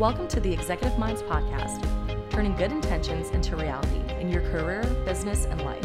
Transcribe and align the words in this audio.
Welcome 0.00 0.28
to 0.28 0.40
the 0.40 0.50
Executive 0.50 0.98
Minds 0.98 1.20
Podcast, 1.20 2.30
turning 2.30 2.56
good 2.56 2.72
intentions 2.72 3.28
into 3.32 3.54
reality 3.54 4.00
in 4.18 4.30
your 4.30 4.40
career, 4.40 4.82
business, 5.04 5.44
and 5.44 5.60
life. 5.60 5.84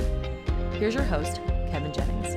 Here's 0.72 0.94
your 0.94 1.04
host, 1.04 1.42
Kevin 1.70 1.92
Jennings. 1.92 2.36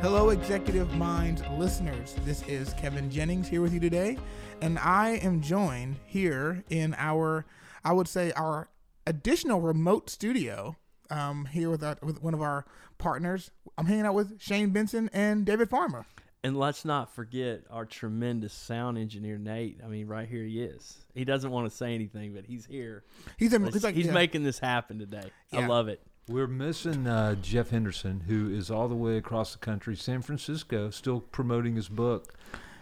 Hello, 0.00 0.30
Executive 0.30 0.90
Minds 0.94 1.42
listeners. 1.58 2.16
This 2.24 2.42
is 2.48 2.72
Kevin 2.78 3.10
Jennings 3.10 3.46
here 3.46 3.60
with 3.60 3.74
you 3.74 3.78
today, 3.78 4.16
and 4.62 4.78
I 4.78 5.16
am 5.16 5.42
joined 5.42 5.96
here 6.06 6.64
in 6.70 6.94
our, 6.96 7.44
I 7.84 7.92
would 7.92 8.08
say, 8.08 8.32
our 8.32 8.70
additional 9.06 9.60
remote 9.60 10.08
studio 10.08 10.76
um, 11.10 11.44
here 11.44 11.68
with, 11.68 11.84
our, 11.84 11.98
with 12.02 12.22
one 12.22 12.32
of 12.32 12.40
our 12.40 12.64
partners. 12.96 13.50
I'm 13.76 13.84
hanging 13.84 14.06
out 14.06 14.14
with 14.14 14.40
Shane 14.40 14.70
Benson 14.70 15.10
and 15.12 15.44
David 15.44 15.68
Farmer. 15.68 16.06
And 16.44 16.58
let's 16.58 16.84
not 16.84 17.10
forget 17.14 17.62
our 17.70 17.86
tremendous 17.86 18.52
sound 18.52 18.98
engineer 18.98 19.38
Nate. 19.38 19.80
I 19.82 19.88
mean, 19.88 20.06
right 20.06 20.28
here 20.28 20.44
he 20.44 20.62
is. 20.62 20.98
He 21.14 21.24
doesn't 21.24 21.50
want 21.50 21.70
to 21.70 21.74
say 21.74 21.94
anything, 21.94 22.34
but 22.34 22.44
he's 22.44 22.66
here. 22.66 23.02
He's, 23.38 23.54
a, 23.54 23.58
he's 23.58 23.82
like 23.82 23.94
he's 23.94 24.06
yeah. 24.06 24.12
making 24.12 24.42
this 24.42 24.58
happen 24.58 24.98
today. 24.98 25.30
I 25.54 25.66
love 25.66 25.88
it. 25.88 26.02
We're 26.28 26.46
missing 26.46 27.06
uh, 27.06 27.36
Jeff 27.36 27.70
Henderson, 27.70 28.20
who 28.26 28.50
is 28.50 28.70
all 28.70 28.88
the 28.88 28.94
way 28.94 29.16
across 29.16 29.52
the 29.52 29.58
country, 29.58 29.96
San 29.96 30.20
Francisco, 30.20 30.90
still 30.90 31.20
promoting 31.20 31.76
his 31.76 31.88
book, 31.88 32.34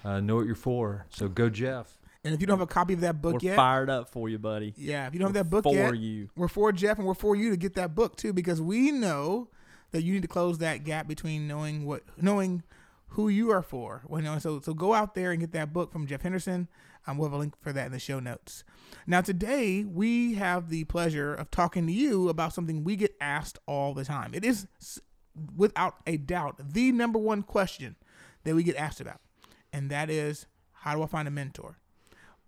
uh, 0.05 0.19
Know 0.19 0.37
What 0.37 0.47
You're 0.47 0.57
For. 0.57 1.07
So 1.11 1.29
go, 1.29 1.49
Jeff. 1.49 1.99
And 2.25 2.35
if 2.35 2.41
you 2.41 2.49
don't 2.49 2.59
have 2.59 2.69
a 2.69 2.73
copy 2.73 2.95
of 2.95 3.01
that 3.01 3.23
book 3.23 3.43
We're 3.43 3.51
yet, 3.51 3.57
fired 3.57 3.91
up 3.91 4.09
for 4.09 4.29
you, 4.29 4.39
buddy. 4.39 4.75
yeah, 4.77 5.07
if 5.07 5.13
you 5.13 5.21
don't 5.21 5.29
have 5.29 5.35
that 5.35 5.51
book 5.51 5.65
for 5.65 5.75
yet, 5.75 5.99
you. 5.99 6.31
we're 6.37 6.49
for 6.49 6.73
Jeff 6.73 6.99
and 6.99 7.07
we're 7.07 7.15
for 7.15 7.35
you 7.37 7.51
to 7.51 7.57
get 7.57 7.75
that 7.75 7.95
book 7.95 8.17
too 8.17 8.33
because 8.33 8.61
we 8.61 8.93
know 8.93 9.49
that 9.93 10.03
you 10.03 10.15
need 10.15 10.23
to 10.23 10.29
close 10.29 10.59
that 10.59 10.85
gap 10.85 11.09
between 11.09 11.49
knowing 11.49 11.85
what 11.85 12.03
knowing 12.17 12.63
who 13.13 13.29
you 13.29 13.51
are 13.51 13.63
for. 13.63 14.03
Well, 14.07 14.21
you 14.21 14.27
know, 14.27 14.39
so 14.39 14.61
so 14.61 14.75
go 14.75 14.95
out 14.95 15.15
there 15.15 15.33
and 15.33 15.41
get 15.41 15.53
that 15.53 15.73
book 15.73 15.93
from 15.93 16.07
Jeff 16.07 16.23
Henderson. 16.23 16.69
Um, 17.07 17.19
we'll 17.19 17.29
have 17.29 17.35
a 17.35 17.39
link 17.39 17.55
for 17.61 17.73
that 17.73 17.87
in 17.87 17.93
the 17.93 17.99
show 17.99 18.21
notes. 18.21 18.65
Now 19.07 19.21
today 19.21 19.85
we 19.85 20.35
have 20.35 20.69
the 20.71 20.85
pleasure 20.85 21.35
of 21.35 21.51
talking 21.51 21.87
to 21.87 21.93
you 21.93 22.29
about 22.29 22.55
something 22.55 22.85
we 22.85 22.97
get 22.97 23.15
asked 23.21 23.59
all 23.67 23.93
the 23.93 24.05
time. 24.05 24.33
It 24.35 24.45
is 24.45 24.67
without 25.57 25.97
a 26.07 26.17
doubt 26.17 26.73
the 26.73 26.93
number 26.93 27.19
one 27.19 27.43
question 27.43 27.97
that 28.45 28.55
we 28.55 28.63
get 28.63 28.77
asked 28.77 29.01
about, 29.01 29.21
and 29.73 29.91
that 29.91 30.09
is 30.09 30.47
how 30.73 30.95
do 30.95 31.03
I 31.03 31.07
find 31.07 31.29
a 31.29 31.31
mentor? 31.31 31.79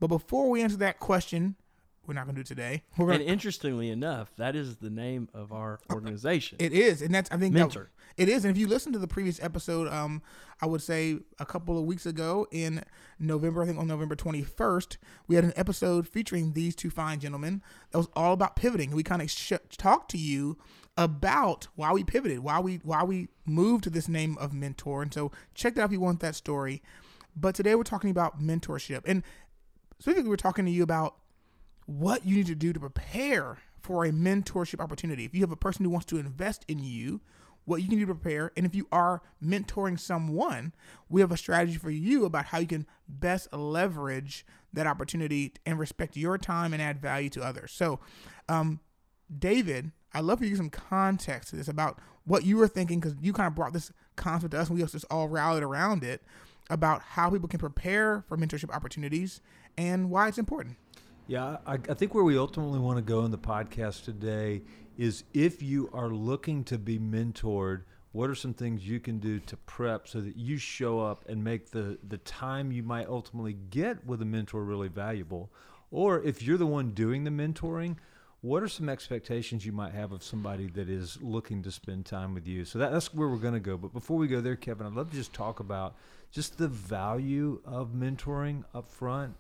But 0.01 0.09
before 0.09 0.51
we 0.51 0.63
answer 0.63 0.77
that 0.79 0.99
question, 0.99 1.57
we're 2.07 2.15
not 2.15 2.25
going 2.25 2.35
to 2.35 2.39
do 2.39 2.43
it 2.43 2.47
today. 2.47 2.83
We're 2.97 3.07
going 3.07 3.21
And 3.21 3.29
interestingly 3.29 3.91
enough, 3.91 4.31
that 4.37 4.55
is 4.57 4.77
the 4.77 4.91
name 4.91 5.29
of 5.35 5.53
our 5.53 5.81
organization. 5.93 6.57
It 6.61 6.73
is, 6.73 7.03
and 7.03 7.15
that's 7.15 7.31
I 7.31 7.37
think 7.37 7.55
that- 7.55 7.61
Mentor. 7.61 7.91
it 8.17 8.29
is, 8.29 8.45
and 8.45 8.51
if 8.51 8.59
you 8.59 8.67
listen 8.67 8.93
to 8.93 8.99
the 8.99 9.09
previous 9.09 9.43
episode, 9.43 9.89
um, 9.89 10.23
I 10.61 10.67
would 10.67 10.83
say 10.83 11.19
a 11.39 11.45
couple 11.47 11.79
of 11.79 11.85
weeks 11.85 12.07
ago 12.07 12.47
in 12.51 12.83
November, 13.19 13.63
I 13.63 13.67
think 13.67 13.79
on 13.79 13.87
November 13.87 14.15
twenty 14.17 14.43
first, 14.43 14.99
we 15.27 15.35
had 15.35 15.45
an 15.45 15.53
episode 15.57 16.07
featuring 16.09 16.53
these 16.53 16.75
two 16.77 16.91
fine 16.91 17.21
gentlemen 17.21 17.63
that 17.91 17.99
was 17.99 18.09
all 18.15 18.33
about 18.33 18.57
pivoting. 18.57 18.91
We 18.93 19.03
kind 19.03 19.21
of 19.23 19.31
sh- 19.31 19.53
talked 19.77 20.11
to 20.13 20.19
you 20.19 20.57
about 20.97 21.67
why 21.75 21.93
we 21.93 22.05
pivoted, 22.05 22.39
why 22.39 22.61
we 22.61 22.77
why 22.85 23.03
we 23.03 23.29
moved 23.45 23.83
to 23.85 23.91
this 23.91 24.09
name 24.09 24.39
of 24.39 24.53
mentor, 24.53 25.03
and 25.03 25.13
so 25.13 25.33
check 25.55 25.75
that 25.75 25.83
out 25.83 25.87
if 25.87 25.93
you 25.93 26.01
want 26.01 26.21
that 26.21 26.35
story. 26.37 26.83
But 27.37 27.57
today 27.57 27.75
we're 27.75 27.83
talking 27.83 28.11
about 28.11 28.41
mentorship, 28.41 29.03
and 29.07 29.25
specifically 29.99 30.29
we're 30.31 30.37
talking 30.37 30.65
to 30.67 30.71
you 30.71 30.85
about 30.85 31.17
what 31.87 32.25
you 32.27 32.37
need 32.37 32.47
to 32.47 32.55
do 32.55 32.73
to 32.73 32.81
prepare 32.81 33.59
for 33.81 34.05
a 34.05 34.11
mentorship 34.11 34.81
opportunity. 34.81 35.25
If 35.25 35.35
you 35.35 35.43
have 35.43 35.53
a 35.53 35.57
person 35.57 35.85
who 35.85 35.91
wants 35.91 36.07
to 36.07 36.19
invest 36.19 36.65
in 36.69 36.83
you, 36.83 37.21
what 37.67 37.83
you 37.83 37.89
can 37.89 37.99
do 37.99 38.07
to 38.07 38.15
prepare, 38.15 38.53
and 38.57 38.67
if 38.67 38.75
you 38.75 38.87
are 38.93 39.23
mentoring 39.43 39.99
someone, 39.99 40.73
we 41.09 41.21
have 41.21 41.33
a 41.33 41.37
strategy 41.37 41.77
for 41.77 41.91
you 41.91 42.25
about 42.25 42.47
how 42.47 42.59
you 42.59 42.67
can 42.67 42.87
best 43.09 43.53
leverage 43.53 44.45
that 44.73 44.87
opportunity 44.87 45.53
and 45.65 45.79
respect 45.79 46.17
your 46.17 46.37
time 46.37 46.73
and 46.73 46.83
add 46.83 47.01
value 47.01 47.31
to 47.31 47.43
others. 47.43 47.73
So, 47.73 48.01
um, 48.49 48.81
David, 49.37 49.93
I'd 50.13 50.25
love 50.25 50.39
for 50.39 50.45
you 50.45 50.51
to 50.51 50.57
give 50.57 50.59
some 50.59 50.71
context 50.71 51.51
to 51.51 51.57
this 51.57 51.69
about 51.69 51.99
what 52.25 52.45
you 52.45 52.57
were 52.57 52.69
thinking 52.69 53.01
because 53.01 53.17
you 53.21 53.33
kind 53.33 53.47
of 53.47 53.55
brought 53.55 53.73
this 53.73 53.93
concept 54.17 54.53
to 54.53 54.61
us 54.61 54.69
and 54.69 54.79
we 54.79 54.85
just 54.85 55.05
all 55.11 55.29
rallied 55.29 55.63
around 55.63 56.05
it 56.05 56.23
about 56.71 57.03
how 57.03 57.31
people 57.31 57.49
can 57.49 57.61
prepare 57.61 58.25
for 58.29 58.37
mentorship 58.37 58.75
opportunities 58.75 59.41
and 59.77 60.11
why 60.11 60.29
it's 60.29 60.39
important. 60.39 60.77
Yeah, 61.27 61.57
I, 61.67 61.75
I 61.75 61.95
think 61.95 62.15
where 62.15 62.25
we 62.25 62.37
ultimately 62.37 62.79
want 62.79 62.99
to 62.99 63.03
go 63.03 63.25
in 63.25 63.31
the 63.31 63.39
podcast 63.39 64.05
today 64.05 64.61
is 64.99 65.25
if 65.33 65.63
you 65.63 65.89
are 65.95 66.11
looking 66.11 66.65
to 66.65 66.77
be 66.77 66.99
mentored, 66.99 67.85
what 68.13 68.29
are 68.29 68.35
some 68.35 68.53
things 68.53 68.87
you 68.87 69.01
can 69.01 69.19
do 69.21 69.41
to 69.41 69.57
prep 69.57 70.07
so 70.07 70.21
that 70.21 70.37
you 70.37 70.59
show 70.59 71.01
up 71.01 71.27
and 71.27 71.43
make 71.43 71.71
the, 71.71 71.99
the 72.07 72.19
time 72.19 72.71
you 72.71 72.83
might 72.83 73.09
ultimately 73.09 73.55
get 73.71 74.05
with 74.07 74.21
a 74.21 74.27
mentor 74.27 74.65
really 74.65 74.89
valuable? 74.89 75.51
Or 75.91 76.23
if 76.23 76.43
you're 76.43 76.59
the 76.59 76.67
one 76.67 76.91
doing 76.91 77.25
the 77.25 77.31
mentoring, 77.31 77.97
what 78.43 78.63
are 78.63 78.69
some 78.69 78.91
expectations 78.91 79.65
you 79.65 79.73
might 79.73 79.95
have 79.95 80.13
of 80.13 80.23
somebody 80.23 80.67
that 80.75 80.91
is 80.91 81.17
looking 81.23 81.63
to 81.63 81.71
spend 81.71 82.05
time 82.05 82.35
with 82.35 82.47
you? 82.47 82.67
So 82.67 82.79
that, 82.81 82.93
that's 82.93 83.15
where 83.15 83.29
we're 83.29 83.39
going 83.39 83.55
to 83.55 83.61
go. 83.61 83.79
But 83.79 83.95
before 83.95 84.19
we 84.19 84.29
go 84.29 84.43
there, 84.43 84.57
Kevin, 84.57 84.87
I'd 84.87 84.93
love 84.93 85.09
to 85.11 85.17
just 85.17 85.33
talk 85.33 85.61
about 85.61 85.97
just 86.31 86.59
the 86.59 86.69
value 86.69 87.63
of 87.65 87.95
mentoring 87.95 88.65
up 88.75 88.87
front 88.87 89.37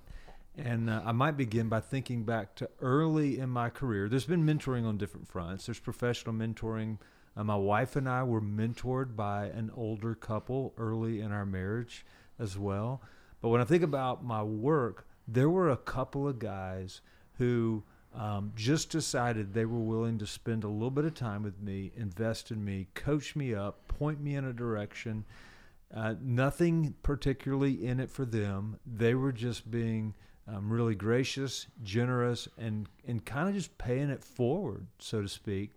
and 0.56 0.88
uh, 0.88 1.02
I 1.04 1.12
might 1.12 1.36
begin 1.36 1.68
by 1.68 1.80
thinking 1.80 2.22
back 2.22 2.54
to 2.56 2.70
early 2.80 3.38
in 3.38 3.50
my 3.50 3.70
career. 3.70 4.08
There's 4.08 4.24
been 4.24 4.46
mentoring 4.46 4.86
on 4.86 4.98
different 4.98 5.28
fronts. 5.28 5.66
There's 5.66 5.80
professional 5.80 6.34
mentoring. 6.34 6.98
Uh, 7.36 7.44
my 7.44 7.56
wife 7.56 7.96
and 7.96 8.08
I 8.08 8.22
were 8.22 8.40
mentored 8.40 9.16
by 9.16 9.46
an 9.46 9.72
older 9.76 10.14
couple 10.14 10.72
early 10.78 11.20
in 11.20 11.32
our 11.32 11.46
marriage 11.46 12.06
as 12.38 12.56
well. 12.56 13.02
But 13.40 13.48
when 13.48 13.60
I 13.60 13.64
think 13.64 13.82
about 13.82 14.24
my 14.24 14.42
work, 14.42 15.06
there 15.26 15.50
were 15.50 15.70
a 15.70 15.76
couple 15.76 16.28
of 16.28 16.38
guys 16.38 17.00
who 17.38 17.82
um, 18.14 18.52
just 18.54 18.90
decided 18.90 19.52
they 19.52 19.64
were 19.64 19.80
willing 19.80 20.18
to 20.18 20.26
spend 20.26 20.62
a 20.62 20.68
little 20.68 20.90
bit 20.90 21.04
of 21.04 21.14
time 21.14 21.42
with 21.42 21.60
me, 21.60 21.90
invest 21.96 22.52
in 22.52 22.64
me, 22.64 22.86
coach 22.94 23.34
me 23.34 23.54
up, 23.54 23.88
point 23.88 24.20
me 24.20 24.36
in 24.36 24.44
a 24.44 24.52
direction. 24.52 25.24
Uh, 25.92 26.14
nothing 26.22 26.94
particularly 27.02 27.84
in 27.84 27.98
it 27.98 28.10
for 28.10 28.24
them. 28.24 28.78
They 28.86 29.14
were 29.14 29.32
just 29.32 29.70
being 29.70 30.14
um, 30.46 30.70
really 30.70 30.94
gracious, 30.94 31.66
generous, 31.82 32.48
and 32.58 32.88
and 33.06 33.24
kind 33.24 33.48
of 33.48 33.54
just 33.54 33.76
paying 33.78 34.10
it 34.10 34.22
forward, 34.22 34.86
so 34.98 35.22
to 35.22 35.28
speak. 35.28 35.70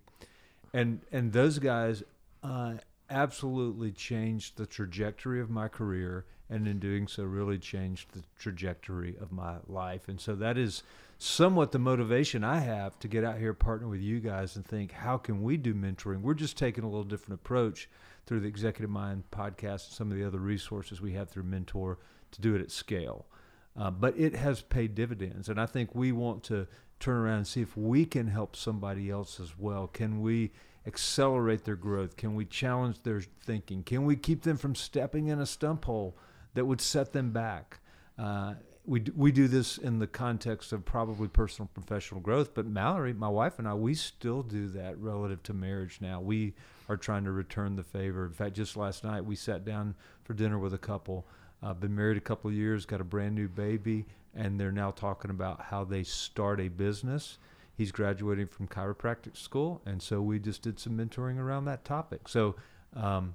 And 0.72 1.00
and 1.12 1.32
those 1.32 1.58
guys 1.58 2.02
uh, 2.42 2.74
absolutely 3.10 3.92
changed 3.92 4.56
the 4.56 4.66
trajectory 4.66 5.40
of 5.40 5.50
my 5.50 5.68
career, 5.68 6.26
and 6.50 6.68
in 6.68 6.78
doing 6.78 7.08
so, 7.08 7.24
really 7.24 7.58
changed 7.58 8.12
the 8.12 8.22
trajectory 8.38 9.16
of 9.20 9.32
my 9.32 9.56
life. 9.66 10.08
And 10.08 10.20
so 10.20 10.34
that 10.36 10.58
is 10.58 10.82
somewhat 11.18 11.72
the 11.72 11.78
motivation 11.78 12.44
I 12.44 12.60
have 12.60 12.98
to 13.00 13.08
get 13.08 13.24
out 13.24 13.38
here, 13.38 13.54
partner 13.54 13.88
with 13.88 14.00
you 14.00 14.20
guys, 14.20 14.56
and 14.56 14.64
think 14.64 14.92
how 14.92 15.16
can 15.16 15.42
we 15.42 15.56
do 15.56 15.74
mentoring? 15.74 16.20
We're 16.20 16.34
just 16.34 16.56
taking 16.56 16.84
a 16.84 16.88
little 16.88 17.04
different 17.04 17.40
approach 17.40 17.88
through 18.26 18.40
the 18.40 18.48
Executive 18.48 18.90
Mind 18.90 19.24
podcast 19.30 19.86
and 19.86 19.94
some 19.94 20.10
of 20.10 20.18
the 20.18 20.24
other 20.26 20.38
resources 20.38 21.00
we 21.00 21.14
have 21.14 21.30
through 21.30 21.44
Mentor 21.44 21.98
to 22.32 22.40
do 22.42 22.54
it 22.54 22.60
at 22.60 22.70
scale. 22.70 23.26
Uh, 23.78 23.90
but 23.90 24.18
it 24.18 24.34
has 24.34 24.60
paid 24.60 24.94
dividends, 24.94 25.48
and 25.48 25.60
I 25.60 25.66
think 25.66 25.94
we 25.94 26.10
want 26.10 26.42
to 26.44 26.66
turn 26.98 27.16
around 27.16 27.36
and 27.36 27.46
see 27.46 27.62
if 27.62 27.76
we 27.76 28.04
can 28.04 28.26
help 28.26 28.56
somebody 28.56 29.08
else 29.08 29.38
as 29.38 29.56
well. 29.56 29.86
Can 29.86 30.20
we 30.20 30.50
accelerate 30.84 31.64
their 31.64 31.76
growth? 31.76 32.16
Can 32.16 32.34
we 32.34 32.44
challenge 32.44 33.02
their 33.02 33.22
thinking? 33.44 33.84
Can 33.84 34.04
we 34.04 34.16
keep 34.16 34.42
them 34.42 34.56
from 34.56 34.74
stepping 34.74 35.28
in 35.28 35.38
a 35.38 35.46
stump 35.46 35.84
hole 35.84 36.16
that 36.54 36.64
would 36.64 36.80
set 36.80 37.12
them 37.12 37.30
back? 37.30 37.78
Uh, 38.18 38.54
we, 38.84 39.04
we 39.14 39.30
do 39.30 39.46
this 39.46 39.78
in 39.78 39.98
the 39.98 40.06
context 40.06 40.72
of 40.72 40.84
probably 40.84 41.28
personal 41.28 41.68
professional 41.72 42.20
growth, 42.20 42.54
but 42.54 42.66
Mallory, 42.66 43.12
my 43.12 43.28
wife, 43.28 43.58
and 43.58 43.68
I, 43.68 43.74
we 43.74 43.94
still 43.94 44.42
do 44.42 44.66
that 44.68 44.98
relative 44.98 45.42
to 45.44 45.54
marriage 45.54 45.98
now. 46.00 46.20
We 46.20 46.54
are 46.88 46.96
trying 46.96 47.24
to 47.24 47.32
return 47.32 47.76
the 47.76 47.84
favor. 47.84 48.24
In 48.24 48.32
fact, 48.32 48.56
just 48.56 48.76
last 48.76 49.04
night, 49.04 49.24
we 49.24 49.36
sat 49.36 49.64
down 49.64 49.94
for 50.24 50.32
dinner 50.32 50.58
with 50.58 50.72
a 50.72 50.78
couple 50.78 51.28
uh, 51.62 51.74
been 51.74 51.94
married 51.94 52.16
a 52.16 52.20
couple 52.20 52.48
of 52.48 52.56
years, 52.56 52.86
got 52.86 53.00
a 53.00 53.04
brand 53.04 53.34
new 53.34 53.48
baby, 53.48 54.06
and 54.34 54.58
they're 54.58 54.72
now 54.72 54.90
talking 54.90 55.30
about 55.30 55.62
how 55.62 55.84
they 55.84 56.02
start 56.02 56.60
a 56.60 56.68
business. 56.68 57.38
He's 57.74 57.92
graduating 57.92 58.48
from 58.48 58.68
chiropractic 58.68 59.36
school, 59.36 59.80
and 59.86 60.02
so 60.02 60.20
we 60.20 60.38
just 60.38 60.62
did 60.62 60.78
some 60.78 60.96
mentoring 60.96 61.38
around 61.38 61.64
that 61.66 61.84
topic. 61.84 62.28
So 62.28 62.56
um, 62.94 63.34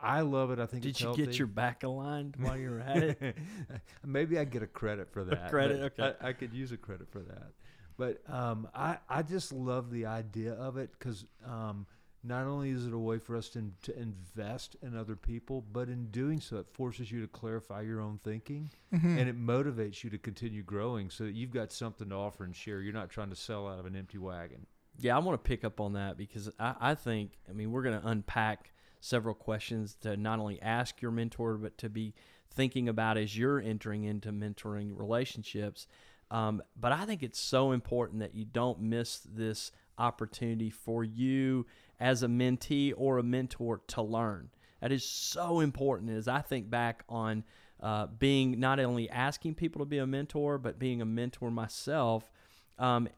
I 0.00 0.20
love 0.22 0.50
it. 0.50 0.58
I 0.58 0.66
think 0.66 0.82
Did 0.82 0.98
you 1.00 1.06
healthy. 1.06 1.26
get 1.26 1.38
your 1.38 1.46
back 1.46 1.82
aligned 1.82 2.36
while 2.38 2.56
you 2.56 2.70
were 2.70 2.80
at 2.80 2.96
it? 2.96 3.36
Maybe 4.04 4.38
I 4.38 4.44
get 4.44 4.62
a 4.62 4.66
credit 4.66 5.12
for 5.12 5.24
that. 5.24 5.50
credit, 5.50 5.80
okay. 5.98 6.14
I, 6.20 6.28
I 6.28 6.32
could 6.32 6.52
use 6.52 6.72
a 6.72 6.76
credit 6.76 7.08
for 7.10 7.20
that. 7.20 7.52
But 7.98 8.22
um, 8.32 8.66
I, 8.74 8.96
I 9.08 9.22
just 9.22 9.52
love 9.52 9.90
the 9.90 10.06
idea 10.06 10.54
of 10.54 10.78
it 10.78 10.90
because 10.98 11.26
um, 11.46 11.86
not 12.22 12.44
only 12.46 12.70
is 12.70 12.86
it 12.86 12.92
a 12.92 12.98
way 12.98 13.18
for 13.18 13.36
us 13.36 13.48
to, 13.50 13.72
to 13.82 13.98
invest 13.98 14.76
in 14.82 14.96
other 14.96 15.16
people, 15.16 15.64
but 15.72 15.88
in 15.88 16.10
doing 16.10 16.40
so, 16.40 16.58
it 16.58 16.66
forces 16.72 17.10
you 17.10 17.20
to 17.22 17.26
clarify 17.26 17.80
your 17.80 18.00
own 18.00 18.20
thinking 18.22 18.70
Mm-hmm. 18.92 19.18
and 19.18 19.28
it 19.28 19.40
motivates 19.40 20.02
you 20.02 20.10
to 20.10 20.18
continue 20.18 20.62
growing 20.64 21.10
so 21.10 21.22
that 21.24 21.34
you've 21.34 21.52
got 21.52 21.70
something 21.72 22.08
to 22.08 22.14
offer 22.16 22.42
and 22.42 22.56
share. 22.56 22.80
You're 22.80 22.92
not 22.92 23.08
trying 23.08 23.30
to 23.30 23.36
sell 23.36 23.68
out 23.68 23.78
of 23.78 23.86
an 23.86 23.94
empty 23.94 24.18
wagon. 24.18 24.66
Yeah, 24.98 25.14
I 25.16 25.20
want 25.20 25.42
to 25.42 25.48
pick 25.48 25.64
up 25.64 25.80
on 25.80 25.92
that 25.92 26.16
because 26.16 26.50
I, 26.58 26.74
I 26.80 26.94
think, 26.96 27.38
I 27.48 27.52
mean, 27.52 27.70
we're 27.70 27.82
going 27.82 28.00
to 28.00 28.06
unpack 28.08 28.72
several 29.00 29.34
questions 29.34 29.96
to 30.02 30.16
not 30.16 30.40
only 30.40 30.60
ask 30.60 31.00
your 31.00 31.12
mentor, 31.12 31.54
but 31.54 31.78
to 31.78 31.88
be 31.88 32.14
thinking 32.52 32.88
about 32.88 33.16
as 33.16 33.38
you're 33.38 33.60
entering 33.60 34.02
into 34.04 34.32
mentoring 34.32 34.90
relationships. 34.98 35.86
Um, 36.32 36.62
but 36.78 36.92
I 36.92 37.04
think 37.06 37.22
it's 37.22 37.40
so 37.40 37.70
important 37.72 38.20
that 38.20 38.34
you 38.34 38.44
don't 38.44 38.80
miss 38.80 39.20
this 39.20 39.70
opportunity 39.98 40.70
for 40.70 41.04
you 41.04 41.66
as 42.00 42.22
a 42.22 42.26
mentee 42.26 42.92
or 42.96 43.18
a 43.18 43.22
mentor 43.22 43.82
to 43.88 44.02
learn. 44.02 44.48
That 44.80 44.92
is 44.92 45.04
so 45.04 45.60
important. 45.60 46.10
As 46.10 46.26
I 46.26 46.40
think 46.40 46.70
back 46.70 47.04
on 47.08 47.44
uh, 47.80 48.06
being 48.06 48.58
not 48.58 48.80
only 48.80 49.08
asking 49.10 49.54
people 49.54 49.80
to 49.80 49.86
be 49.86 49.98
a 49.98 50.06
mentor, 50.06 50.58
but 50.58 50.78
being 50.78 51.02
a 51.02 51.04
mentor 51.04 51.50
myself, 51.50 52.30
um, 52.78 53.08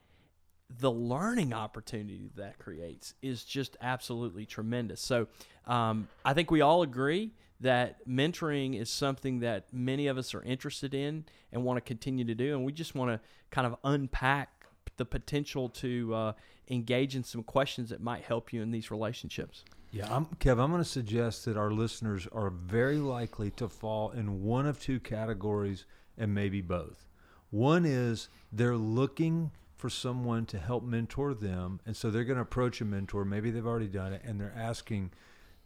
the 0.79 0.91
learning 0.91 1.53
opportunity 1.53 2.31
that 2.37 2.59
creates 2.59 3.15
is 3.23 3.45
just 3.45 3.77
absolutely 3.81 4.47
tremendous. 4.47 5.01
So 5.01 5.29
um, 5.67 6.09
I 6.25 6.35
think 6.35 6.51
we 6.51 6.61
all 6.61 6.83
agree 6.83 7.33
that 7.61 8.07
mentoring 8.09 8.81
is 8.81 8.91
something 8.91 9.41
that 9.41 9.73
many 9.73 10.09
of 10.09 10.19
us 10.19 10.35
are 10.35 10.43
interested 10.43 10.95
in 10.95 11.25
and 11.53 11.63
want 11.63 11.77
to 11.77 11.81
continue 11.81 12.25
to 12.25 12.35
do. 12.35 12.55
And 12.57 12.65
we 12.65 12.73
just 12.73 12.95
want 12.95 13.11
to 13.13 13.21
kind 13.51 13.67
of 13.67 13.77
unpack 13.85 14.67
the 14.97 15.05
potential 15.05 15.69
to 15.69 16.15
uh, 16.15 16.33
engage 16.73 17.15
in 17.15 17.23
some 17.23 17.43
questions 17.43 17.91
that 17.91 18.01
might 18.01 18.23
help 18.23 18.53
you 18.53 18.63
in 18.63 18.71
these 18.71 18.91
relationships. 18.91 19.65
Yeah, 19.91 20.15
I'm, 20.15 20.25
Kev, 20.41 20.59
I'm 20.59 20.71
going 20.71 20.83
to 20.83 20.89
suggest 20.89 21.45
that 21.45 21.59
our 21.59 21.71
listeners 21.71 22.27
are 22.33 22.49
very 22.49 22.97
likely 22.97 23.51
to 23.53 23.69
fall 23.69 24.11
in 24.11 24.43
one 24.43 24.67
of 24.67 24.81
two 24.81 24.99
categories 24.99 25.85
and 26.17 26.35
maybe 26.35 26.63
both. 26.63 27.09
One 27.51 27.85
is 27.85 28.31
they're 28.51 28.77
looking 28.77 29.51
for 29.77 29.91
someone 29.91 30.47
to 30.47 30.59
help 30.59 30.83
mentor 30.85 31.35
them, 31.35 31.81
and 31.85 31.95
so 31.95 32.11
they're 32.11 32.25
going 32.25 32.37
to 32.37 32.43
approach 32.43 32.81
a 32.81 32.85
mentor. 32.85 33.25
Maybe 33.25 33.51
they've 33.51 33.67
already 33.67 33.89
done 33.89 34.13
it, 34.15 34.23
and 34.25 34.41
they're 34.41 34.55
asking, 34.57 35.11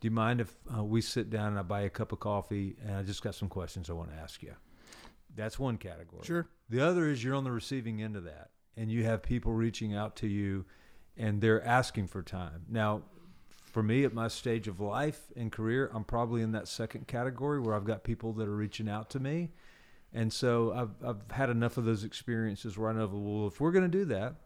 "Do 0.01 0.07
you 0.07 0.11
mind 0.11 0.41
if 0.41 0.57
uh, 0.77 0.83
we 0.83 1.01
sit 1.03 1.31
down 1.31 1.49
and 1.49 1.59
I 1.59 1.63
buy 1.63 1.83
a 1.83 1.91
cup 1.91 2.11
of 2.11 2.19
coffee 2.19 2.77
and 2.83 2.97
I 2.97 3.03
just 3.03 3.23
got 3.23 3.35
some 3.35 3.49
questions 3.49 3.89
I 3.89 3.93
want 3.93 4.11
to 4.11 4.17
ask 4.17 4.43
you?" 4.43 4.55
That's 5.37 5.59
one 5.59 5.77
category. 5.77 6.25
Sure. 6.25 6.49
The 6.71 6.81
other 6.81 7.09
is 7.09 7.23
you're 7.23 7.35
on 7.35 7.45
the 7.45 7.53
receiving 7.53 8.03
end 8.03 8.17
of 8.17 8.25
that, 8.25 8.51
and 8.77 8.91
you 8.91 9.05
have 9.05 9.23
people 9.23 9.53
reaching 9.53 9.95
out 9.95 10.17
to 10.17 10.27
you, 10.27 10.65
and 11.17 11.41
they're 11.41 11.65
asking 11.65 12.09
for 12.09 12.23
time. 12.23 12.65
Now, 12.69 13.03
for 13.77 13.83
me 13.83 14.05
at 14.05 14.15
my 14.15 14.29
stage 14.29 14.69
of 14.69 14.81
life 14.81 15.21
and 15.37 15.53
career, 15.53 15.91
I'm 15.93 16.05
probably 16.05 16.43
in 16.43 16.53
that 16.53 16.69
second 16.69 17.07
category 17.07 17.61
where 17.61 17.75
I've 17.75 17.85
got 17.85 18.05
people 18.05 18.33
that 18.35 18.49
are 18.49 18.57
reaching 18.57 18.89
out 18.89 19.11
to 19.11 19.21
me. 19.21 19.51
And 20.15 20.33
so 20.33 20.73
I've, 20.73 21.07
I've 21.07 21.31
had 21.31 21.51
enough 21.51 21.77
of 21.77 21.85
those 21.85 22.05
experiences 22.05 22.79
where 22.79 22.91
I 22.91 22.95
know, 22.95 23.07
well, 23.13 23.49
if 23.49 23.61
we're 23.61 23.73
going 23.73 23.91
to 23.91 23.99
do 23.99 24.07
that, 24.07 24.37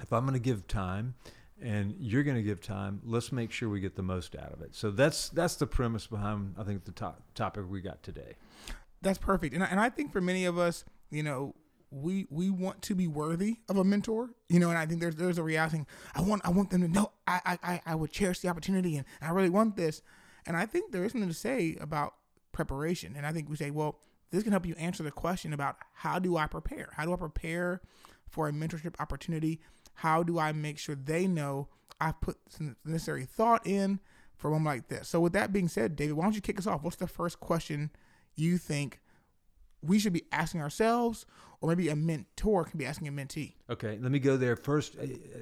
if 0.00 0.12
I'm 0.12 0.22
going 0.22 0.34
to 0.34 0.40
give 0.40 0.66
time 0.66 1.14
and 1.60 1.94
you're 1.98 2.22
going 2.22 2.36
to 2.36 2.42
give 2.42 2.60
time, 2.60 3.00
let's 3.04 3.32
make 3.32 3.50
sure 3.50 3.68
we 3.68 3.80
get 3.80 3.94
the 3.94 4.02
most 4.02 4.34
out 4.36 4.52
of 4.52 4.62
it. 4.62 4.74
So 4.74 4.90
that's 4.90 5.28
that's 5.30 5.56
the 5.56 5.66
premise 5.66 6.06
behind 6.06 6.54
I 6.58 6.62
think 6.64 6.84
the 6.84 6.92
top, 6.92 7.20
topic 7.34 7.64
we 7.68 7.80
got 7.80 8.02
today. 8.02 8.36
That's 9.02 9.18
perfect. 9.18 9.54
And 9.54 9.62
I, 9.62 9.66
and 9.66 9.80
I 9.80 9.90
think 9.90 10.12
for 10.12 10.20
many 10.20 10.44
of 10.46 10.58
us, 10.58 10.84
you 11.10 11.22
know, 11.22 11.54
we 11.90 12.26
we 12.30 12.50
want 12.50 12.82
to 12.82 12.94
be 12.94 13.06
worthy 13.06 13.58
of 13.68 13.76
a 13.76 13.84
mentor, 13.84 14.30
you 14.48 14.58
know, 14.58 14.70
and 14.70 14.78
I 14.78 14.86
think 14.86 15.00
there's 15.00 15.16
there's 15.16 15.38
a 15.38 15.42
reality. 15.42 15.84
I 16.14 16.20
want 16.20 16.42
I 16.44 16.50
want 16.50 16.70
them 16.70 16.82
to 16.82 16.88
know 16.88 17.12
I 17.26 17.58
I 17.62 17.80
I 17.86 17.94
would 17.94 18.10
cherish 18.10 18.40
the 18.40 18.48
opportunity 18.48 18.96
and 18.96 19.06
I 19.22 19.30
really 19.30 19.50
want 19.50 19.76
this, 19.76 20.02
and 20.46 20.56
I 20.56 20.66
think 20.66 20.92
there 20.92 21.04
is 21.04 21.12
something 21.12 21.28
to 21.28 21.34
say 21.34 21.76
about 21.80 22.14
preparation. 22.52 23.14
And 23.16 23.26
I 23.26 23.32
think 23.32 23.48
we 23.48 23.56
say, 23.56 23.70
well, 23.70 23.98
this 24.30 24.42
can 24.42 24.52
help 24.52 24.66
you 24.66 24.74
answer 24.76 25.02
the 25.02 25.10
question 25.10 25.52
about 25.52 25.76
how 25.92 26.18
do 26.18 26.36
I 26.36 26.46
prepare? 26.46 26.90
How 26.94 27.04
do 27.04 27.12
I 27.12 27.16
prepare 27.16 27.80
for 28.28 28.48
a 28.48 28.52
mentorship 28.52 28.94
opportunity? 28.98 29.60
How 29.94 30.22
do 30.22 30.38
I 30.38 30.52
make 30.52 30.78
sure 30.78 30.94
they 30.94 31.26
know 31.26 31.68
I've 32.00 32.20
put 32.20 32.36
some 32.48 32.76
necessary 32.84 33.24
thought 33.24 33.66
in 33.66 34.00
for 34.36 34.48
a 34.48 34.50
moment 34.52 34.66
like 34.66 34.88
this? 34.88 35.08
So 35.08 35.20
with 35.20 35.32
that 35.34 35.52
being 35.52 35.68
said, 35.68 35.94
David, 35.94 36.14
why 36.14 36.24
don't 36.24 36.34
you 36.34 36.40
kick 36.40 36.58
us 36.58 36.66
off? 36.66 36.82
What's 36.82 36.96
the 36.96 37.06
first 37.06 37.38
question 37.38 37.90
you 38.34 38.58
think 38.58 39.00
we 39.86 39.98
should 39.98 40.12
be 40.12 40.24
asking 40.32 40.60
ourselves, 40.60 41.26
or 41.60 41.68
maybe 41.68 41.88
a 41.88 41.96
mentor 41.96 42.64
can 42.64 42.78
be 42.78 42.86
asking 42.86 43.08
a 43.08 43.12
mentee? 43.12 43.54
Okay, 43.70 43.98
let 44.00 44.10
me 44.10 44.18
go 44.18 44.36
there 44.36 44.56
first. 44.56 44.96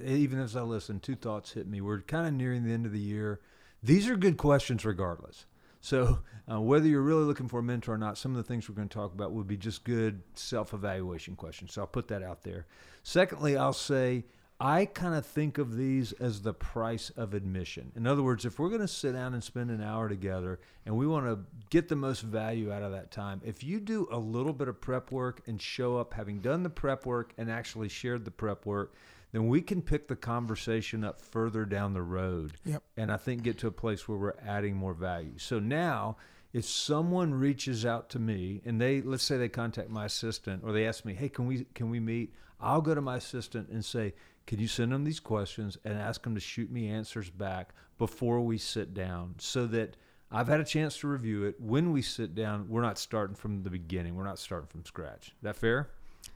Even 0.05 0.39
as 0.39 0.57
I 0.57 0.63
listen, 0.63 1.01
two 1.01 1.17
thoughts 1.17 1.53
hit 1.53 1.67
me. 1.67 1.81
We're 1.81 2.01
kind 2.01 2.27
of 2.27 2.35
nearing 2.35 2.65
the 2.65 2.73
end 2.73 2.87
of 2.87 2.93
the 2.93 3.01
year. 3.01 3.41
These 3.83 4.09
are 4.09 4.17
good 4.17 4.37
questions, 4.37 4.85
regardless. 4.85 5.47
So, 5.81 6.21
uh, 6.51 6.61
whether 6.61 6.87
you're 6.87 7.03
really 7.03 7.25
looking 7.25 7.49
for 7.49 7.61
a 7.61 7.63
mentor 7.63 7.93
or 7.93 7.99
not, 7.99 8.17
some 8.17 8.31
of 8.31 8.39
the 8.39 8.43
things 8.43 8.69
we're 8.69 8.75
going 8.75 8.89
to 8.89 8.95
talk 8.95 9.13
about 9.13 9.33
would 9.33 9.47
be 9.47 9.59
just 9.59 9.85
good 9.85 10.23
self 10.35 10.73
evaluation 10.73 11.37
questions. 11.37 11.75
So, 11.75 11.83
I'll 11.83 11.87
put 11.87 12.09
that 12.09 12.23
out 12.23 12.43
there. 12.43 12.67
Secondly, 13.03 13.59
I'll 13.59 13.75
say 13.75 14.25
I 14.61 14.85
kind 14.85 15.15
of 15.15 15.27
think 15.27 15.59
of 15.59 15.77
these 15.77 16.13
as 16.13 16.43
the 16.43 16.55
price 16.55 17.11
of 17.17 17.35
admission. 17.35 17.91
In 17.97 18.07
other 18.07 18.23
words, 18.23 18.45
if 18.45 18.59
we're 18.59 18.69
going 18.69 18.81
to 18.81 18.89
sit 18.89 19.13
down 19.13 19.35
and 19.35 19.43
spend 19.43 19.71
an 19.71 19.83
hour 19.83 20.09
together 20.09 20.61
and 20.87 20.97
we 20.97 21.07
want 21.07 21.27
to 21.27 21.41
get 21.71 21.89
the 21.89 21.97
most 21.97 22.21
value 22.21 22.73
out 22.73 22.83
of 22.83 22.93
that 22.93 23.11
time, 23.11 23.41
if 23.45 23.65
you 23.65 23.81
do 23.81 24.07
a 24.13 24.19
little 24.19 24.53
bit 24.53 24.69
of 24.69 24.81
prep 24.81 25.11
work 25.11 25.43
and 25.47 25.61
show 25.61 25.99
up 25.99 26.15
having 26.15 26.39
done 26.39 26.63
the 26.63 26.71
prep 26.71 27.05
work 27.05 27.33
and 27.37 27.51
actually 27.51 27.89
shared 27.89 28.25
the 28.25 28.31
prep 28.31 28.65
work, 28.65 28.95
then 29.33 29.49
we 29.49 29.61
can 29.61 29.83
pick 29.83 30.07
the 30.07 30.15
conversation 30.15 31.03
up 31.03 31.21
further 31.21 31.65
down 31.65 31.93
the 31.93 32.03
road. 32.03 32.53
Yep. 32.65 32.83
And 32.97 33.11
I 33.11 33.17
think 33.17 33.43
get 33.43 33.59
to 33.59 33.67
a 33.67 33.73
place 33.73 34.07
where 34.07 34.17
we're 34.17 34.35
adding 34.47 34.77
more 34.77 34.95
value. 34.95 35.37
So 35.37 35.59
now, 35.59 36.17
if 36.53 36.65
someone 36.65 37.35
reaches 37.35 37.85
out 37.85 38.09
to 38.11 38.21
me 38.21 38.63
and 38.65 38.81
they 38.81 39.03
let's 39.03 39.25
say 39.25 39.37
they 39.37 39.49
contact 39.49 39.91
my 39.91 40.05
assistant 40.05 40.63
or 40.65 40.71
they 40.71 40.87
ask 40.87 41.05
me, 41.05 41.15
"Hey, 41.15 41.29
can 41.29 41.47
we 41.49 41.67
can 41.75 41.91
we 41.91 41.99
meet?" 41.99 42.33
I'll 42.61 42.81
go 42.81 42.95
to 42.95 43.01
my 43.01 43.17
assistant 43.17 43.69
and 43.69 43.85
say, 43.85 44.15
"Can 44.47 44.59
you 44.59 44.69
send 44.69 44.93
them 44.93 45.05
these 45.05 45.21
questions 45.21 45.79
and 45.85 45.99
ask 45.99 46.23
them 46.23 46.35
to 46.35 46.41
shoot 46.41 46.71
me 46.71 46.89
answers 46.89 47.31
back 47.31 47.75
before 47.99 48.41
we 48.41 48.59
sit 48.59 48.95
down 48.95 49.35
so 49.39 49.67
that 49.69 49.97
I've 50.31 50.49
had 50.49 50.61
a 50.61 50.65
chance 50.65 50.97
to 50.99 51.09
review 51.09 51.45
it. 51.45 51.61
When 51.61 51.93
we 51.93 52.03
sit 52.03 52.35
down, 52.35 52.69
we're 52.69 52.83
not 52.83 52.99
starting 52.99 53.37
from 53.37 53.63
the 53.63 53.71
beginning. 53.71 54.17
We're 54.17 54.25
not 54.25 54.39
starting 54.39 54.67
from 54.67 54.85
scratch. 54.85 55.33
That 55.43 55.55
fair? 55.55 55.91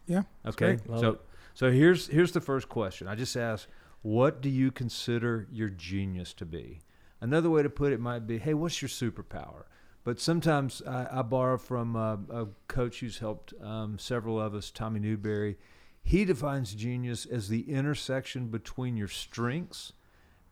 Yeah. 0.07 0.23
Okay. 0.47 0.79
So 0.87 1.11
it. 1.11 1.21
so 1.55 1.71
here's 1.73 2.07
here's 2.07 2.33
the 2.33 2.41
first 2.41 2.69
question. 2.69 3.09
I 3.09 3.17
just 3.17 3.37
asked, 3.37 3.67
what 4.03 4.41
do 4.41 4.49
you 4.49 4.71
consider 4.71 5.49
your 5.51 5.69
genius 5.69 6.33
to 6.35 6.47
be? 6.47 6.81
Another 7.21 7.51
way 7.51 7.65
to 7.65 7.71
put 7.71 7.93
it 7.93 7.99
might 7.99 8.27
be, 8.27 8.39
hey, 8.39 8.55
what's 8.55 8.81
your 8.81 8.89
superpower? 8.89 9.65
But 10.05 10.21
sometimes 10.21 10.81
I, 10.87 11.09
I 11.11 11.23
borrow 11.23 11.59
from 11.59 11.97
uh, 11.97 12.17
a 12.31 12.47
coach 12.69 13.01
who's 13.01 13.19
helped 13.19 13.53
um, 13.61 13.99
several 13.99 14.41
of 14.41 14.55
us, 14.55 14.71
Tommy 14.71 15.01
Newberry. 15.01 15.59
He 16.09 16.25
defines 16.25 16.75
genius 16.75 17.27
as 17.27 17.51
the 17.51 17.71
intersection 17.71 18.47
between 18.47 18.97
your 18.97 19.09
strengths 19.09 19.93